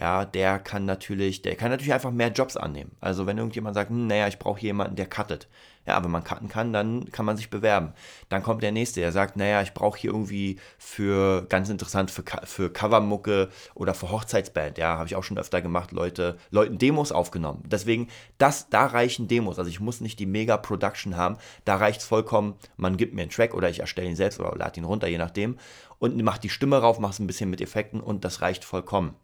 ja, 0.00 0.24
der 0.24 0.60
kann 0.60 0.84
natürlich, 0.84 1.42
der 1.42 1.56
kann 1.56 1.70
natürlich 1.70 1.92
einfach 1.92 2.12
mehr 2.12 2.28
Jobs 2.30 2.56
annehmen. 2.56 2.92
Also 3.00 3.26
wenn 3.26 3.38
irgendjemand 3.38 3.74
sagt, 3.74 3.90
hm, 3.90 4.06
naja, 4.06 4.28
ich 4.28 4.38
brauche 4.38 4.60
jemanden, 4.60 4.94
der 4.94 5.08
cuttet. 5.08 5.48
Ja, 5.88 6.04
wenn 6.04 6.10
man 6.10 6.22
cutten 6.22 6.48
kann, 6.48 6.74
dann 6.74 7.10
kann 7.12 7.24
man 7.24 7.38
sich 7.38 7.48
bewerben. 7.48 7.94
Dann 8.28 8.42
kommt 8.42 8.62
der 8.62 8.72
nächste, 8.72 9.00
der 9.00 9.10
sagt, 9.10 9.38
naja, 9.38 9.62
ich 9.62 9.72
brauche 9.72 9.98
hier 9.98 10.10
irgendwie 10.10 10.58
für, 10.76 11.46
ganz 11.48 11.70
interessant, 11.70 12.10
für, 12.10 12.22
für 12.44 12.70
Covermucke 12.70 13.48
oder 13.74 13.94
für 13.94 14.10
Hochzeitsband. 14.10 14.76
Ja, 14.76 14.98
habe 14.98 15.06
ich 15.06 15.16
auch 15.16 15.24
schon 15.24 15.38
öfter 15.38 15.62
gemacht, 15.62 15.92
Leute, 15.92 16.36
Leuten 16.50 16.76
Demos 16.76 17.10
aufgenommen. 17.10 17.62
Deswegen, 17.64 18.08
das, 18.36 18.68
da 18.68 18.84
reichen 18.84 19.28
Demos. 19.28 19.58
Also 19.58 19.70
ich 19.70 19.80
muss 19.80 20.02
nicht 20.02 20.18
die 20.18 20.26
Mega-Production 20.26 21.16
haben. 21.16 21.38
Da 21.64 21.76
reicht 21.76 22.02
es 22.02 22.06
vollkommen, 22.06 22.56
man 22.76 22.98
gibt 22.98 23.14
mir 23.14 23.22
einen 23.22 23.30
Track 23.30 23.54
oder 23.54 23.70
ich 23.70 23.80
erstelle 23.80 24.08
ihn 24.08 24.16
selbst 24.16 24.38
oder 24.38 24.54
lade 24.58 24.78
ihn 24.78 24.84
runter, 24.84 25.08
je 25.08 25.16
nachdem. 25.16 25.56
Und 25.98 26.22
macht 26.22 26.44
die 26.44 26.50
Stimme 26.50 26.76
rauf, 26.76 26.98
macht 26.98 27.14
es 27.14 27.18
ein 27.18 27.26
bisschen 27.26 27.48
mit 27.48 27.62
Effekten 27.62 28.02
und 28.02 28.26
das 28.26 28.42
reicht 28.42 28.62
vollkommen. 28.62 29.14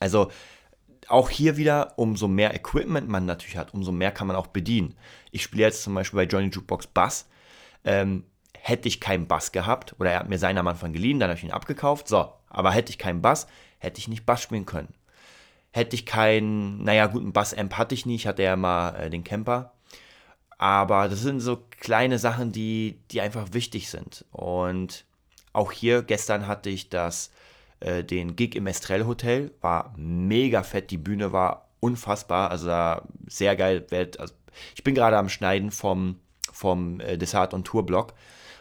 Also 0.00 0.30
auch 1.08 1.30
hier 1.30 1.56
wieder, 1.56 1.94
umso 1.96 2.28
mehr 2.28 2.54
Equipment 2.54 3.08
man 3.08 3.26
natürlich 3.26 3.56
hat, 3.56 3.74
umso 3.74 3.92
mehr 3.92 4.12
kann 4.12 4.26
man 4.26 4.36
auch 4.36 4.48
bedienen. 4.48 4.94
Ich 5.30 5.42
spiele 5.42 5.64
jetzt 5.64 5.82
zum 5.82 5.94
Beispiel 5.94 6.18
bei 6.18 6.24
Johnny 6.24 6.48
Jukebox 6.48 6.86
Bass. 6.88 7.28
Ähm, 7.84 8.24
hätte 8.52 8.88
ich 8.88 9.00
keinen 9.00 9.26
Bass 9.26 9.52
gehabt, 9.52 9.94
oder 9.98 10.12
er 10.12 10.20
hat 10.20 10.28
mir 10.28 10.38
seinen 10.38 10.58
am 10.58 10.68
Anfang 10.68 10.92
geliehen, 10.92 11.20
dann 11.20 11.30
habe 11.30 11.38
ich 11.38 11.44
ihn 11.44 11.52
abgekauft, 11.52 12.08
so, 12.08 12.32
aber 12.48 12.72
hätte 12.72 12.90
ich 12.90 12.98
keinen 12.98 13.22
Bass, 13.22 13.46
hätte 13.78 13.98
ich 13.98 14.08
nicht 14.08 14.26
Bass 14.26 14.42
spielen 14.42 14.66
können. 14.66 14.94
Hätte 15.70 15.94
ich 15.94 16.06
keinen, 16.06 16.82
naja, 16.82 17.06
guten 17.06 17.32
Bass-Amp 17.32 17.74
hatte 17.78 17.94
ich 17.94 18.04
nie, 18.04 18.16
ich 18.16 18.26
hatte 18.26 18.42
ja 18.42 18.56
mal 18.56 18.94
äh, 18.96 19.10
den 19.10 19.24
Camper. 19.24 19.74
Aber 20.58 21.08
das 21.08 21.20
sind 21.20 21.40
so 21.40 21.64
kleine 21.70 22.18
Sachen, 22.18 22.50
die, 22.50 23.00
die 23.10 23.20
einfach 23.20 23.52
wichtig 23.52 23.88
sind. 23.90 24.24
Und 24.32 25.04
auch 25.52 25.70
hier, 25.70 26.02
gestern 26.02 26.48
hatte 26.48 26.68
ich 26.68 26.88
das 26.88 27.30
äh, 27.80 28.04
den 28.04 28.36
Gig 28.36 28.54
im 28.54 28.66
Estrell 28.66 29.06
Hotel. 29.06 29.52
War 29.60 29.94
mega 29.96 30.62
fett, 30.62 30.90
die 30.90 30.98
Bühne 30.98 31.32
war 31.32 31.68
unfassbar, 31.80 32.50
also 32.50 33.02
sehr 33.26 33.56
geil. 33.56 33.86
Also 34.18 34.34
ich 34.74 34.84
bin 34.84 34.94
gerade 34.94 35.16
am 35.16 35.28
Schneiden 35.28 35.70
vom, 35.70 36.16
vom 36.52 37.00
äh, 37.00 37.18
und 37.52 37.66
Tourblock 37.66 38.14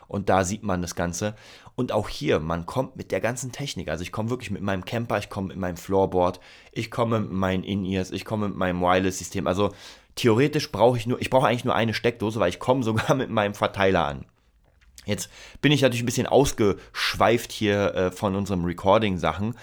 und 0.08 0.30
da 0.30 0.44
sieht 0.44 0.64
man 0.64 0.82
das 0.82 0.96
Ganze. 0.96 1.36
Und 1.76 1.92
auch 1.92 2.10
hier, 2.10 2.40
man 2.40 2.66
kommt 2.66 2.96
mit 2.96 3.12
der 3.12 3.22
ganzen 3.22 3.52
Technik. 3.52 3.90
Also 3.90 4.02
ich 4.02 4.12
komme 4.12 4.30
wirklich 4.30 4.52
mit 4.52 4.62
meinem 4.62 4.86
Camper, 4.86 5.20
ich 5.20 5.30
komme 5.30 5.50
mit 5.50 5.58
meinem 5.58 5.78
Floorboard, 5.78 6.40
ich 6.72 6.90
komme 6.90 7.20
mit 7.20 7.32
meinen 7.32 7.64
In-Ears, 7.64 8.12
ich 8.12 8.26
komme 8.26 8.48
mit 8.48 8.58
meinem 8.58 8.82
Wireless-System. 8.82 9.48
Also 9.48 9.74
theoretisch 10.16 10.72
brauche 10.72 10.98
ich 10.98 11.06
nur, 11.06 11.22
ich 11.22 11.30
brauche 11.30 11.48
eigentlich 11.48 11.66
nur 11.66 11.76
eine 11.76 11.94
Steckdose, 11.94 12.40
weil 12.40 12.50
ich 12.50 12.60
komme 12.60 12.84
sogar 12.84 13.14
mit 13.16 13.30
meinem 13.30 13.54
Verteiler 13.54 14.06
an. 14.06 14.26
Jetzt 15.08 15.30
bin 15.62 15.72
ich 15.72 15.82
natürlich 15.82 16.04
ein 16.04 16.08
bisschen 16.08 16.28
ausgeschweift 16.28 17.52
hier 17.52 17.96
äh, 17.96 18.12
von 18.12 18.36
unserem 18.36 18.66
Recording-Sachen. 18.66 19.56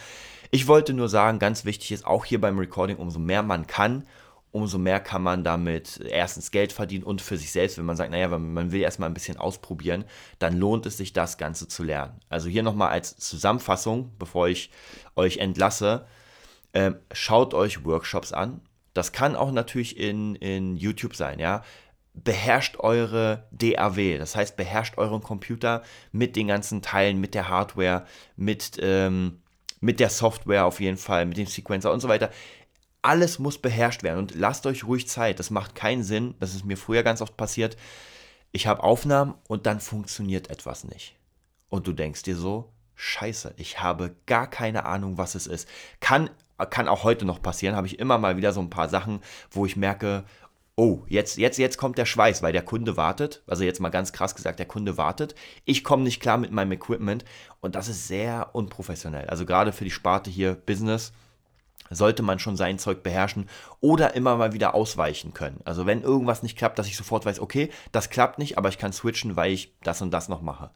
Ich 0.50 0.66
wollte 0.66 0.94
nur 0.94 1.08
sagen, 1.08 1.38
ganz 1.38 1.64
wichtig 1.64 1.92
ist 1.92 2.06
auch 2.06 2.24
hier 2.24 2.40
beim 2.40 2.58
Recording, 2.58 2.96
umso 2.96 3.18
mehr 3.18 3.42
man 3.42 3.66
kann, 3.66 4.06
umso 4.52 4.78
mehr 4.78 5.00
kann 5.00 5.22
man 5.22 5.42
damit 5.42 6.00
erstens 6.08 6.52
Geld 6.52 6.72
verdienen 6.72 7.02
und 7.04 7.20
für 7.20 7.36
sich 7.36 7.50
selbst, 7.50 7.76
wenn 7.76 7.84
man 7.84 7.96
sagt, 7.96 8.12
naja, 8.12 8.28
man 8.38 8.70
will 8.70 8.80
erstmal 8.80 9.10
ein 9.10 9.14
bisschen 9.14 9.36
ausprobieren, 9.36 10.04
dann 10.38 10.56
lohnt 10.56 10.86
es 10.86 10.96
sich, 10.96 11.12
das 11.12 11.38
Ganze 11.38 11.66
zu 11.66 11.82
lernen. 11.82 12.20
Also 12.28 12.48
hier 12.48 12.62
nochmal 12.62 12.90
als 12.90 13.16
Zusammenfassung, 13.16 14.12
bevor 14.18 14.48
ich 14.48 14.70
euch 15.16 15.38
entlasse, 15.38 16.06
äh, 16.72 16.92
schaut 17.12 17.52
euch 17.52 17.84
Workshops 17.84 18.32
an. 18.32 18.60
Das 18.92 19.10
kann 19.10 19.34
auch 19.34 19.50
natürlich 19.50 19.98
in, 19.98 20.36
in 20.36 20.76
YouTube 20.76 21.16
sein, 21.16 21.40
ja 21.40 21.64
beherrscht 22.14 22.78
eure 22.78 23.48
DAW, 23.50 24.18
das 24.18 24.36
heißt 24.36 24.56
beherrscht 24.56 24.96
euren 24.98 25.20
Computer 25.22 25.82
mit 26.12 26.36
den 26.36 26.46
ganzen 26.46 26.80
Teilen, 26.80 27.20
mit 27.20 27.34
der 27.34 27.48
Hardware, 27.48 28.06
mit, 28.36 28.78
ähm, 28.80 29.42
mit 29.80 30.00
der 30.00 30.10
Software 30.10 30.64
auf 30.64 30.80
jeden 30.80 30.96
Fall, 30.96 31.26
mit 31.26 31.36
dem 31.36 31.46
Sequencer 31.46 31.92
und 31.92 32.00
so 32.00 32.08
weiter. 32.08 32.30
Alles 33.02 33.38
muss 33.38 33.58
beherrscht 33.58 34.02
werden 34.02 34.18
und 34.18 34.34
lasst 34.34 34.64
euch 34.64 34.84
ruhig 34.84 35.08
Zeit. 35.08 35.38
Das 35.38 35.50
macht 35.50 35.74
keinen 35.74 36.04
Sinn. 36.04 36.34
Das 36.40 36.54
ist 36.54 36.64
mir 36.64 36.78
früher 36.78 37.02
ganz 37.02 37.20
oft 37.20 37.36
passiert. 37.36 37.76
Ich 38.50 38.66
habe 38.66 38.82
Aufnahmen 38.82 39.34
und 39.46 39.66
dann 39.66 39.80
funktioniert 39.80 40.48
etwas 40.48 40.84
nicht. 40.84 41.16
Und 41.68 41.86
du 41.86 41.92
denkst 41.92 42.22
dir 42.22 42.36
so, 42.36 42.72
scheiße, 42.94 43.54
ich 43.56 43.82
habe 43.82 44.14
gar 44.26 44.48
keine 44.48 44.86
Ahnung, 44.86 45.18
was 45.18 45.34
es 45.34 45.46
ist. 45.46 45.68
Kann, 46.00 46.30
kann 46.70 46.88
auch 46.88 47.04
heute 47.04 47.24
noch 47.24 47.42
passieren, 47.42 47.76
habe 47.76 47.88
ich 47.88 47.98
immer 47.98 48.16
mal 48.16 48.36
wieder 48.36 48.52
so 48.52 48.60
ein 48.60 48.70
paar 48.70 48.88
Sachen, 48.88 49.20
wo 49.50 49.66
ich 49.66 49.76
merke, 49.76 50.24
oh, 50.76 51.02
jetzt, 51.06 51.38
jetzt, 51.38 51.58
jetzt 51.58 51.78
kommt 51.78 51.98
der 51.98 52.06
Schweiß, 52.06 52.42
weil 52.42 52.52
der 52.52 52.62
Kunde 52.62 52.96
wartet. 52.96 53.42
Also 53.46 53.64
jetzt 53.64 53.80
mal 53.80 53.90
ganz 53.90 54.12
krass 54.12 54.34
gesagt, 54.34 54.58
der 54.58 54.66
Kunde 54.66 54.96
wartet. 54.96 55.34
Ich 55.64 55.84
komme 55.84 56.02
nicht 56.02 56.20
klar 56.20 56.38
mit 56.38 56.50
meinem 56.50 56.72
Equipment 56.72 57.24
und 57.60 57.74
das 57.74 57.88
ist 57.88 58.08
sehr 58.08 58.50
unprofessionell. 58.54 59.26
Also 59.28 59.46
gerade 59.46 59.72
für 59.72 59.84
die 59.84 59.90
Sparte 59.90 60.30
hier 60.30 60.54
Business 60.54 61.12
sollte 61.90 62.22
man 62.22 62.38
schon 62.38 62.56
sein 62.56 62.78
Zeug 62.78 63.02
beherrschen 63.02 63.48
oder 63.80 64.14
immer 64.14 64.36
mal 64.36 64.52
wieder 64.52 64.74
ausweichen 64.74 65.34
können. 65.34 65.60
Also 65.64 65.86
wenn 65.86 66.02
irgendwas 66.02 66.42
nicht 66.42 66.56
klappt, 66.56 66.78
dass 66.78 66.86
ich 66.86 66.96
sofort 66.96 67.26
weiß, 67.26 67.40
okay, 67.40 67.70
das 67.92 68.10
klappt 68.10 68.38
nicht, 68.38 68.58
aber 68.58 68.70
ich 68.70 68.78
kann 68.78 68.92
switchen, 68.92 69.36
weil 69.36 69.52
ich 69.52 69.74
das 69.82 70.00
und 70.02 70.10
das 70.10 70.28
noch 70.28 70.40
mache. 70.40 70.70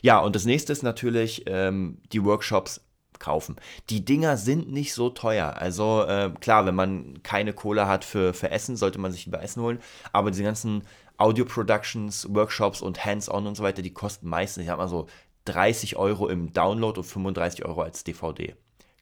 Ja, 0.00 0.20
und 0.20 0.36
das 0.36 0.44
nächste 0.44 0.72
ist 0.72 0.82
natürlich 0.82 1.44
ähm, 1.46 1.98
die 2.12 2.24
Workshops 2.24 2.83
kaufen. 3.20 3.56
Die 3.90 4.04
Dinger 4.04 4.36
sind 4.36 4.70
nicht 4.70 4.94
so 4.94 5.10
teuer. 5.10 5.56
Also 5.56 6.04
äh, 6.04 6.30
klar, 6.40 6.66
wenn 6.66 6.74
man 6.74 7.22
keine 7.22 7.52
Kohle 7.52 7.86
hat 7.86 8.04
für, 8.04 8.34
für 8.34 8.50
Essen, 8.50 8.76
sollte 8.76 8.98
man 8.98 9.12
sich 9.12 9.26
lieber 9.26 9.42
Essen 9.42 9.62
holen. 9.62 9.80
Aber 10.12 10.30
diese 10.30 10.42
ganzen 10.42 10.82
Audio-Productions, 11.16 12.28
Workshops 12.34 12.82
und 12.82 13.04
Hands-on 13.04 13.46
und 13.46 13.56
so 13.56 13.62
weiter, 13.62 13.82
die 13.82 13.92
kosten 13.92 14.28
meistens, 14.28 14.62
ich 14.62 14.68
sag 14.68 14.78
mal 14.78 14.88
so, 14.88 15.06
30 15.46 15.96
Euro 15.96 16.28
im 16.28 16.52
Download 16.52 16.98
und 16.98 17.04
35 17.04 17.64
Euro 17.64 17.82
als 17.82 18.04
DVD. 18.04 18.54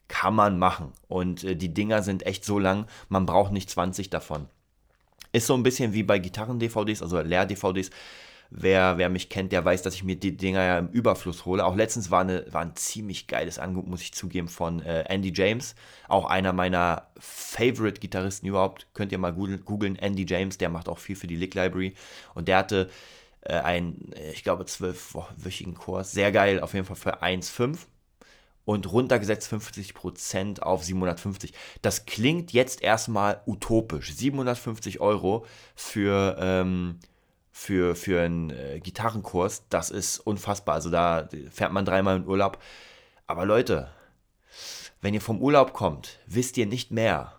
Kann 0.08 0.34
man 0.34 0.58
machen. 0.58 0.92
Und 1.08 1.44
äh, 1.44 1.56
die 1.56 1.72
Dinger 1.72 2.02
sind 2.02 2.26
echt 2.26 2.44
so 2.44 2.58
lang, 2.58 2.86
man 3.08 3.26
braucht 3.26 3.52
nicht 3.52 3.70
20 3.70 4.10
davon. 4.10 4.48
Ist 5.32 5.46
so 5.46 5.54
ein 5.54 5.62
bisschen 5.62 5.94
wie 5.94 6.02
bei 6.02 6.18
Gitarren-DVDs, 6.18 7.02
also 7.02 7.20
Leer-DVDs 7.20 7.90
Wer, 8.54 8.98
wer 8.98 9.08
mich 9.08 9.30
kennt, 9.30 9.50
der 9.50 9.64
weiß, 9.64 9.80
dass 9.80 9.94
ich 9.94 10.04
mir 10.04 10.16
die 10.16 10.36
Dinger 10.36 10.62
ja 10.62 10.78
im 10.78 10.88
Überfluss 10.88 11.46
hole. 11.46 11.64
Auch 11.64 11.74
letztens 11.74 12.10
war, 12.10 12.20
eine, 12.20 12.44
war 12.52 12.60
ein 12.60 12.76
ziemlich 12.76 13.26
geiles 13.26 13.58
Angebot, 13.58 13.88
muss 13.88 14.02
ich 14.02 14.12
zugeben, 14.12 14.48
von 14.48 14.82
äh, 14.82 15.04
Andy 15.08 15.32
James. 15.34 15.74
Auch 16.06 16.26
einer 16.26 16.52
meiner 16.52 17.06
Favorite-Gitarristen 17.18 18.46
überhaupt. 18.46 18.88
Könnt 18.92 19.10
ihr 19.10 19.16
mal 19.16 19.32
googeln. 19.32 19.96
Andy 19.96 20.26
James, 20.28 20.58
der 20.58 20.68
macht 20.68 20.90
auch 20.90 20.98
viel 20.98 21.16
für 21.16 21.26
die 21.26 21.36
Lick 21.36 21.54
Library. 21.54 21.94
Und 22.34 22.46
der 22.46 22.58
hatte 22.58 22.90
äh, 23.40 23.54
einen, 23.54 24.12
ich 24.34 24.44
glaube, 24.44 24.66
zwölfwöchigen 24.66 25.74
Kurs. 25.74 26.12
Sehr 26.12 26.30
geil, 26.30 26.60
auf 26.60 26.74
jeden 26.74 26.84
Fall 26.84 26.96
für 26.96 27.22
1,5 27.22 27.78
und 28.66 28.92
runtergesetzt 28.92 29.50
50% 29.50 30.60
auf 30.60 30.84
750. 30.84 31.54
Das 31.80 32.04
klingt 32.04 32.52
jetzt 32.52 32.82
erstmal 32.82 33.40
utopisch. 33.46 34.12
750 34.12 35.00
Euro 35.00 35.46
für 35.74 36.36
ähm, 36.38 36.98
für, 37.52 37.94
für 37.94 38.22
einen 38.22 38.50
äh, 38.50 38.80
Gitarrenkurs, 38.80 39.64
das 39.68 39.90
ist 39.90 40.18
unfassbar. 40.18 40.76
Also 40.76 40.90
da 40.90 41.28
fährt 41.50 41.72
man 41.72 41.84
dreimal 41.84 42.16
in 42.16 42.26
Urlaub. 42.26 42.58
Aber 43.26 43.44
Leute, 43.44 43.90
wenn 45.02 45.14
ihr 45.14 45.20
vom 45.20 45.40
Urlaub 45.40 45.72
kommt, 45.74 46.18
wisst 46.26 46.56
ihr 46.56 46.66
nicht 46.66 46.90
mehr. 46.90 47.34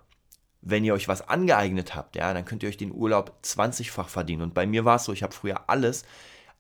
Wenn 0.62 0.86
ihr 0.86 0.94
euch 0.94 1.10
was 1.10 1.28
angeeignet 1.28 1.94
habt, 1.94 2.16
ja, 2.16 2.34
dann 2.34 2.46
könnt 2.46 2.64
ihr 2.64 2.70
euch 2.70 2.78
den 2.78 2.94
Urlaub 2.94 3.38
20-fach 3.44 4.08
verdienen. 4.08 4.44
Und 4.44 4.54
bei 4.54 4.66
mir 4.66 4.86
war 4.86 4.96
es 4.96 5.04
so, 5.04 5.12
ich 5.12 5.24
habe 5.24 5.34
früher 5.34 5.70
alles, 5.70 6.06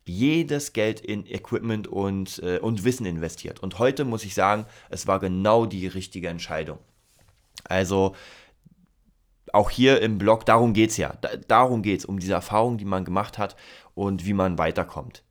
jedes 0.03 0.73
Geld 0.73 0.99
in 0.99 1.25
Equipment 1.25 1.87
und, 1.87 2.39
äh, 2.39 2.59
und 2.59 2.83
Wissen 2.83 3.05
investiert. 3.05 3.61
Und 3.61 3.79
heute 3.79 4.03
muss 4.03 4.25
ich 4.25 4.33
sagen, 4.33 4.65
es 4.89 5.07
war 5.07 5.19
genau 5.19 5.65
die 5.65 5.87
richtige 5.87 6.27
Entscheidung. 6.27 6.79
Also 7.63 8.13
auch 9.53 9.69
hier 9.69 10.01
im 10.01 10.17
Blog, 10.17 10.45
darum 10.45 10.73
geht 10.73 10.89
es 10.89 10.97
ja. 10.97 11.13
Da, 11.21 11.29
darum 11.47 11.81
geht 11.81 11.99
es, 11.99 12.05
um 12.05 12.19
diese 12.19 12.33
Erfahrung, 12.33 12.77
die 12.77 12.85
man 12.85 13.05
gemacht 13.05 13.37
hat 13.37 13.55
und 13.95 14.25
wie 14.25 14.33
man 14.33 14.57
weiterkommt. 14.57 15.23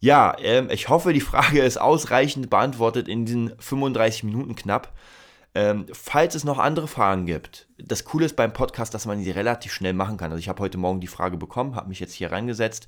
Ja, 0.00 0.34
ähm, 0.40 0.68
ich 0.70 0.88
hoffe, 0.88 1.12
die 1.12 1.20
Frage 1.20 1.60
ist 1.60 1.80
ausreichend 1.80 2.50
beantwortet 2.50 3.08
in 3.08 3.26
diesen 3.26 3.52
35 3.58 4.24
Minuten 4.24 4.54
knapp. 4.54 4.92
Ähm, 5.54 5.86
falls 5.92 6.34
es 6.34 6.44
noch 6.44 6.58
andere 6.58 6.88
Fragen 6.88 7.26
gibt, 7.26 7.68
das 7.76 8.04
Coole 8.04 8.24
ist 8.24 8.36
beim 8.36 8.54
Podcast, 8.54 8.94
dass 8.94 9.04
man 9.04 9.22
sie 9.22 9.30
relativ 9.30 9.72
schnell 9.72 9.92
machen 9.92 10.16
kann. 10.16 10.30
Also 10.30 10.40
ich 10.40 10.48
habe 10.48 10.62
heute 10.62 10.78
Morgen 10.78 11.00
die 11.00 11.06
Frage 11.06 11.36
bekommen, 11.36 11.74
habe 11.74 11.88
mich 11.88 12.00
jetzt 12.00 12.14
hier 12.14 12.32
reingesetzt 12.32 12.86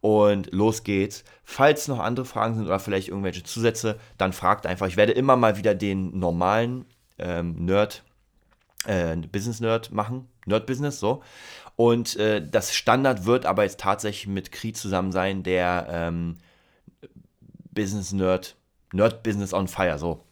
und 0.00 0.52
los 0.52 0.84
geht's. 0.84 1.24
Falls 1.44 1.86
noch 1.86 1.98
andere 1.98 2.24
Fragen 2.24 2.54
sind 2.54 2.66
oder 2.66 2.80
vielleicht 2.80 3.08
irgendwelche 3.08 3.42
Zusätze, 3.42 3.98
dann 4.16 4.32
fragt 4.32 4.64
einfach. 4.64 4.86
Ich 4.86 4.96
werde 4.96 5.12
immer 5.12 5.36
mal 5.36 5.58
wieder 5.58 5.74
den 5.74 6.18
normalen 6.18 6.86
ähm, 7.18 7.64
Nerd 7.66 8.04
äh, 8.86 9.16
Business 9.16 9.60
Nerd 9.60 9.92
machen, 9.92 10.28
Nerd 10.46 10.66
Business, 10.66 11.00
so. 11.00 11.22
Und 11.76 12.16
äh, 12.16 12.44
das 12.44 12.74
Standard 12.74 13.24
wird 13.24 13.46
aber 13.46 13.62
jetzt 13.62 13.80
tatsächlich 13.80 14.26
mit 14.26 14.50
Kri 14.50 14.72
zusammen 14.72 15.12
sein, 15.12 15.42
der 15.42 15.86
ähm, 15.90 16.38
Business 17.70 18.12
Nerd, 18.12 18.56
Nerd 18.92 19.22
Business 19.22 19.52
on 19.52 19.68
Fire, 19.68 19.98
so. 19.98 20.24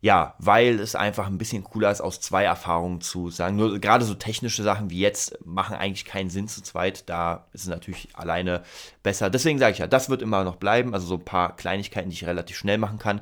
Ja, 0.00 0.34
weil 0.38 0.80
es 0.80 0.96
einfach 0.96 1.28
ein 1.28 1.38
bisschen 1.38 1.62
cooler 1.62 1.90
ist, 1.92 2.00
aus 2.00 2.20
zwei 2.20 2.42
Erfahrungen 2.42 3.00
zu 3.00 3.30
sagen. 3.30 3.54
Nur 3.54 3.78
gerade 3.78 4.04
so 4.04 4.14
technische 4.14 4.64
Sachen 4.64 4.90
wie 4.90 4.98
jetzt 4.98 5.38
machen 5.44 5.76
eigentlich 5.76 6.04
keinen 6.04 6.28
Sinn 6.28 6.48
zu 6.48 6.60
zweit. 6.60 7.08
Da 7.08 7.46
ist 7.52 7.62
es 7.62 7.68
natürlich 7.68 8.08
alleine 8.14 8.64
besser. 9.04 9.30
Deswegen 9.30 9.60
sage 9.60 9.74
ich 9.74 9.78
ja, 9.78 9.86
das 9.86 10.10
wird 10.10 10.20
immer 10.20 10.42
noch 10.42 10.56
bleiben. 10.56 10.92
Also 10.92 11.06
so 11.06 11.14
ein 11.14 11.24
paar 11.24 11.54
Kleinigkeiten, 11.54 12.10
die 12.10 12.14
ich 12.14 12.26
relativ 12.26 12.56
schnell 12.56 12.78
machen 12.78 12.98
kann. 12.98 13.20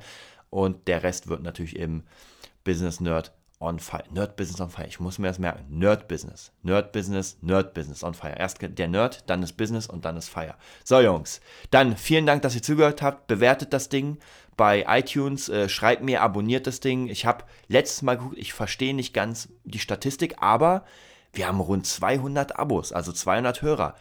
Und 0.49 0.89
der 0.89 1.03
Rest 1.03 1.29
wird 1.29 1.43
natürlich 1.43 1.77
im 1.77 2.03
Business 2.65 2.99
Nerd 3.01 3.33
on 3.61 3.79
Fire. 3.79 4.05
Nerd 4.11 4.37
Business 4.37 4.61
on 4.61 4.71
Fire. 4.71 4.87
Ich 4.87 4.99
muss 4.99 5.19
mir 5.19 5.29
das 5.29 5.39
merken. 5.39 5.67
Nerd 5.69 6.09
Business. 6.09 6.51
Nerd 6.63 6.93
Business, 6.93 7.37
Nerd 7.43 7.75
Business 7.75 8.03
on 8.03 8.15
Fire. 8.15 8.37
Erst 8.37 8.59
der 8.61 8.89
Nerd, 8.89 9.23
dann 9.29 9.43
das 9.43 9.53
Business 9.53 9.87
und 9.87 10.05
dann 10.05 10.15
das 10.17 10.29
Fire. 10.29 10.55
So, 10.83 10.99
Jungs. 11.01 11.41
Dann 11.71 11.97
vielen 11.97 12.27
Dank, 12.27 12.43
dass 12.43 12.55
ihr 12.55 12.63
zugehört 12.63 13.03
habt. 13.03 13.27
Bewertet 13.27 13.73
das 13.73 13.91
Ding 13.91 14.19
bei 14.57 14.87
iTunes. 14.89 15.49
Äh, 15.51 15.69
schreibt 15.69 16.03
mir, 16.03 16.23
abonniert 16.23 16.67
das 16.67 16.81
Ding. 16.81 17.09
Ich 17.09 17.27
habe 17.27 17.45
letztes 17.69 18.03
Mal 18.03 18.17
geguckt, 18.17 18.39
ich 18.39 18.55
verstehe 18.55 18.95
nicht 18.95 19.13
ganz 19.13 19.51
die 19.65 19.79
Statistik, 19.79 20.37
aber 20.41 20.85
wir 21.33 21.47
haben 21.47 21.61
rund 21.61 21.87
200 21.87 22.59
Abos, 22.59 22.93
also 22.93 23.13
200 23.13 23.63
Hörer. 23.63 23.95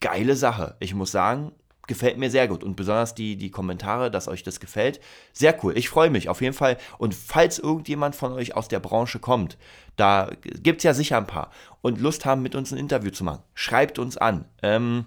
Geile 0.00 0.36
Sache. 0.36 0.76
Ich 0.78 0.94
muss 0.94 1.10
sagen, 1.10 1.52
gefällt 1.86 2.18
mir 2.18 2.30
sehr 2.30 2.48
gut. 2.48 2.64
Und 2.64 2.76
besonders 2.76 3.14
die, 3.14 3.36
die 3.36 3.50
Kommentare, 3.50 4.10
dass 4.10 4.28
euch 4.28 4.42
das 4.42 4.60
gefällt. 4.60 5.00
Sehr 5.32 5.56
cool. 5.62 5.76
Ich 5.76 5.88
freue 5.88 6.10
mich 6.10 6.28
auf 6.28 6.40
jeden 6.40 6.54
Fall. 6.54 6.78
Und 6.98 7.14
falls 7.14 7.58
irgendjemand 7.58 8.16
von 8.16 8.32
euch 8.32 8.56
aus 8.56 8.68
der 8.68 8.80
Branche 8.80 9.18
kommt, 9.18 9.58
da 9.96 10.30
gibt 10.42 10.78
es 10.78 10.84
ja 10.84 10.94
sicher 10.94 11.18
ein 11.18 11.26
paar 11.26 11.50
und 11.82 12.00
Lust 12.00 12.24
haben, 12.24 12.42
mit 12.42 12.54
uns 12.54 12.72
ein 12.72 12.78
Interview 12.78 13.10
zu 13.10 13.24
machen, 13.24 13.42
schreibt 13.54 13.98
uns 13.98 14.16
an. 14.16 14.46
Ähm, 14.62 15.04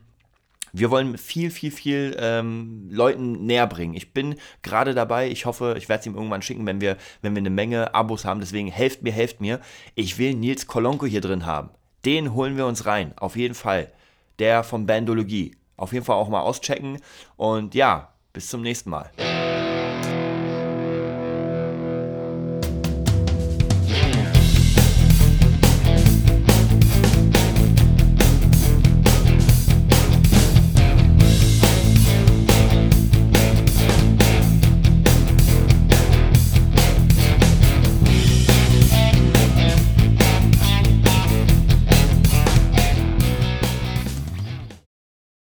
wir 0.73 0.91
wollen 0.91 1.17
viel, 1.17 1.49
viel, 1.49 1.71
viel 1.71 2.15
ähm, 2.19 2.88
Leuten 2.91 3.45
näher 3.45 3.67
bringen. 3.67 3.95
Ich 3.95 4.13
bin 4.13 4.36
gerade 4.61 4.93
dabei. 4.93 5.30
Ich 5.30 5.45
hoffe, 5.45 5.75
ich 5.78 5.89
werde 5.89 6.01
es 6.01 6.05
ihm 6.05 6.15
irgendwann 6.15 6.41
schicken, 6.41 6.65
wenn 6.65 6.82
wir, 6.82 6.97
wenn 7.21 7.34
wir 7.34 7.39
eine 7.39 7.49
Menge 7.49 7.95
Abos 7.95 8.25
haben. 8.25 8.39
Deswegen 8.39 8.67
helft 8.67 9.01
mir, 9.01 9.11
helft 9.11 9.41
mir. 9.41 9.59
Ich 9.95 10.17
will 10.17 10.36
Nils 10.36 10.67
Kolonko 10.67 11.05
hier 11.05 11.21
drin 11.21 11.45
haben. 11.45 11.69
Den 12.05 12.34
holen 12.34 12.57
wir 12.57 12.67
uns 12.67 12.86
rein. 12.86 13.13
Auf 13.17 13.36
jeden 13.36 13.55
Fall. 13.55 13.91
Der 14.39 14.63
von 14.63 14.86
Bandologie. 14.86 15.55
Auf 15.78 15.93
jeden 15.93 16.03
Fall 16.03 16.15
auch 16.15 16.30
mal 16.30 16.41
auschecken. 16.41 16.99
Und 17.38 17.75
ja, 17.75 18.13
bis 18.34 18.49
zum 18.49 18.61
nächsten 18.61 18.89
Mal. 18.89 19.11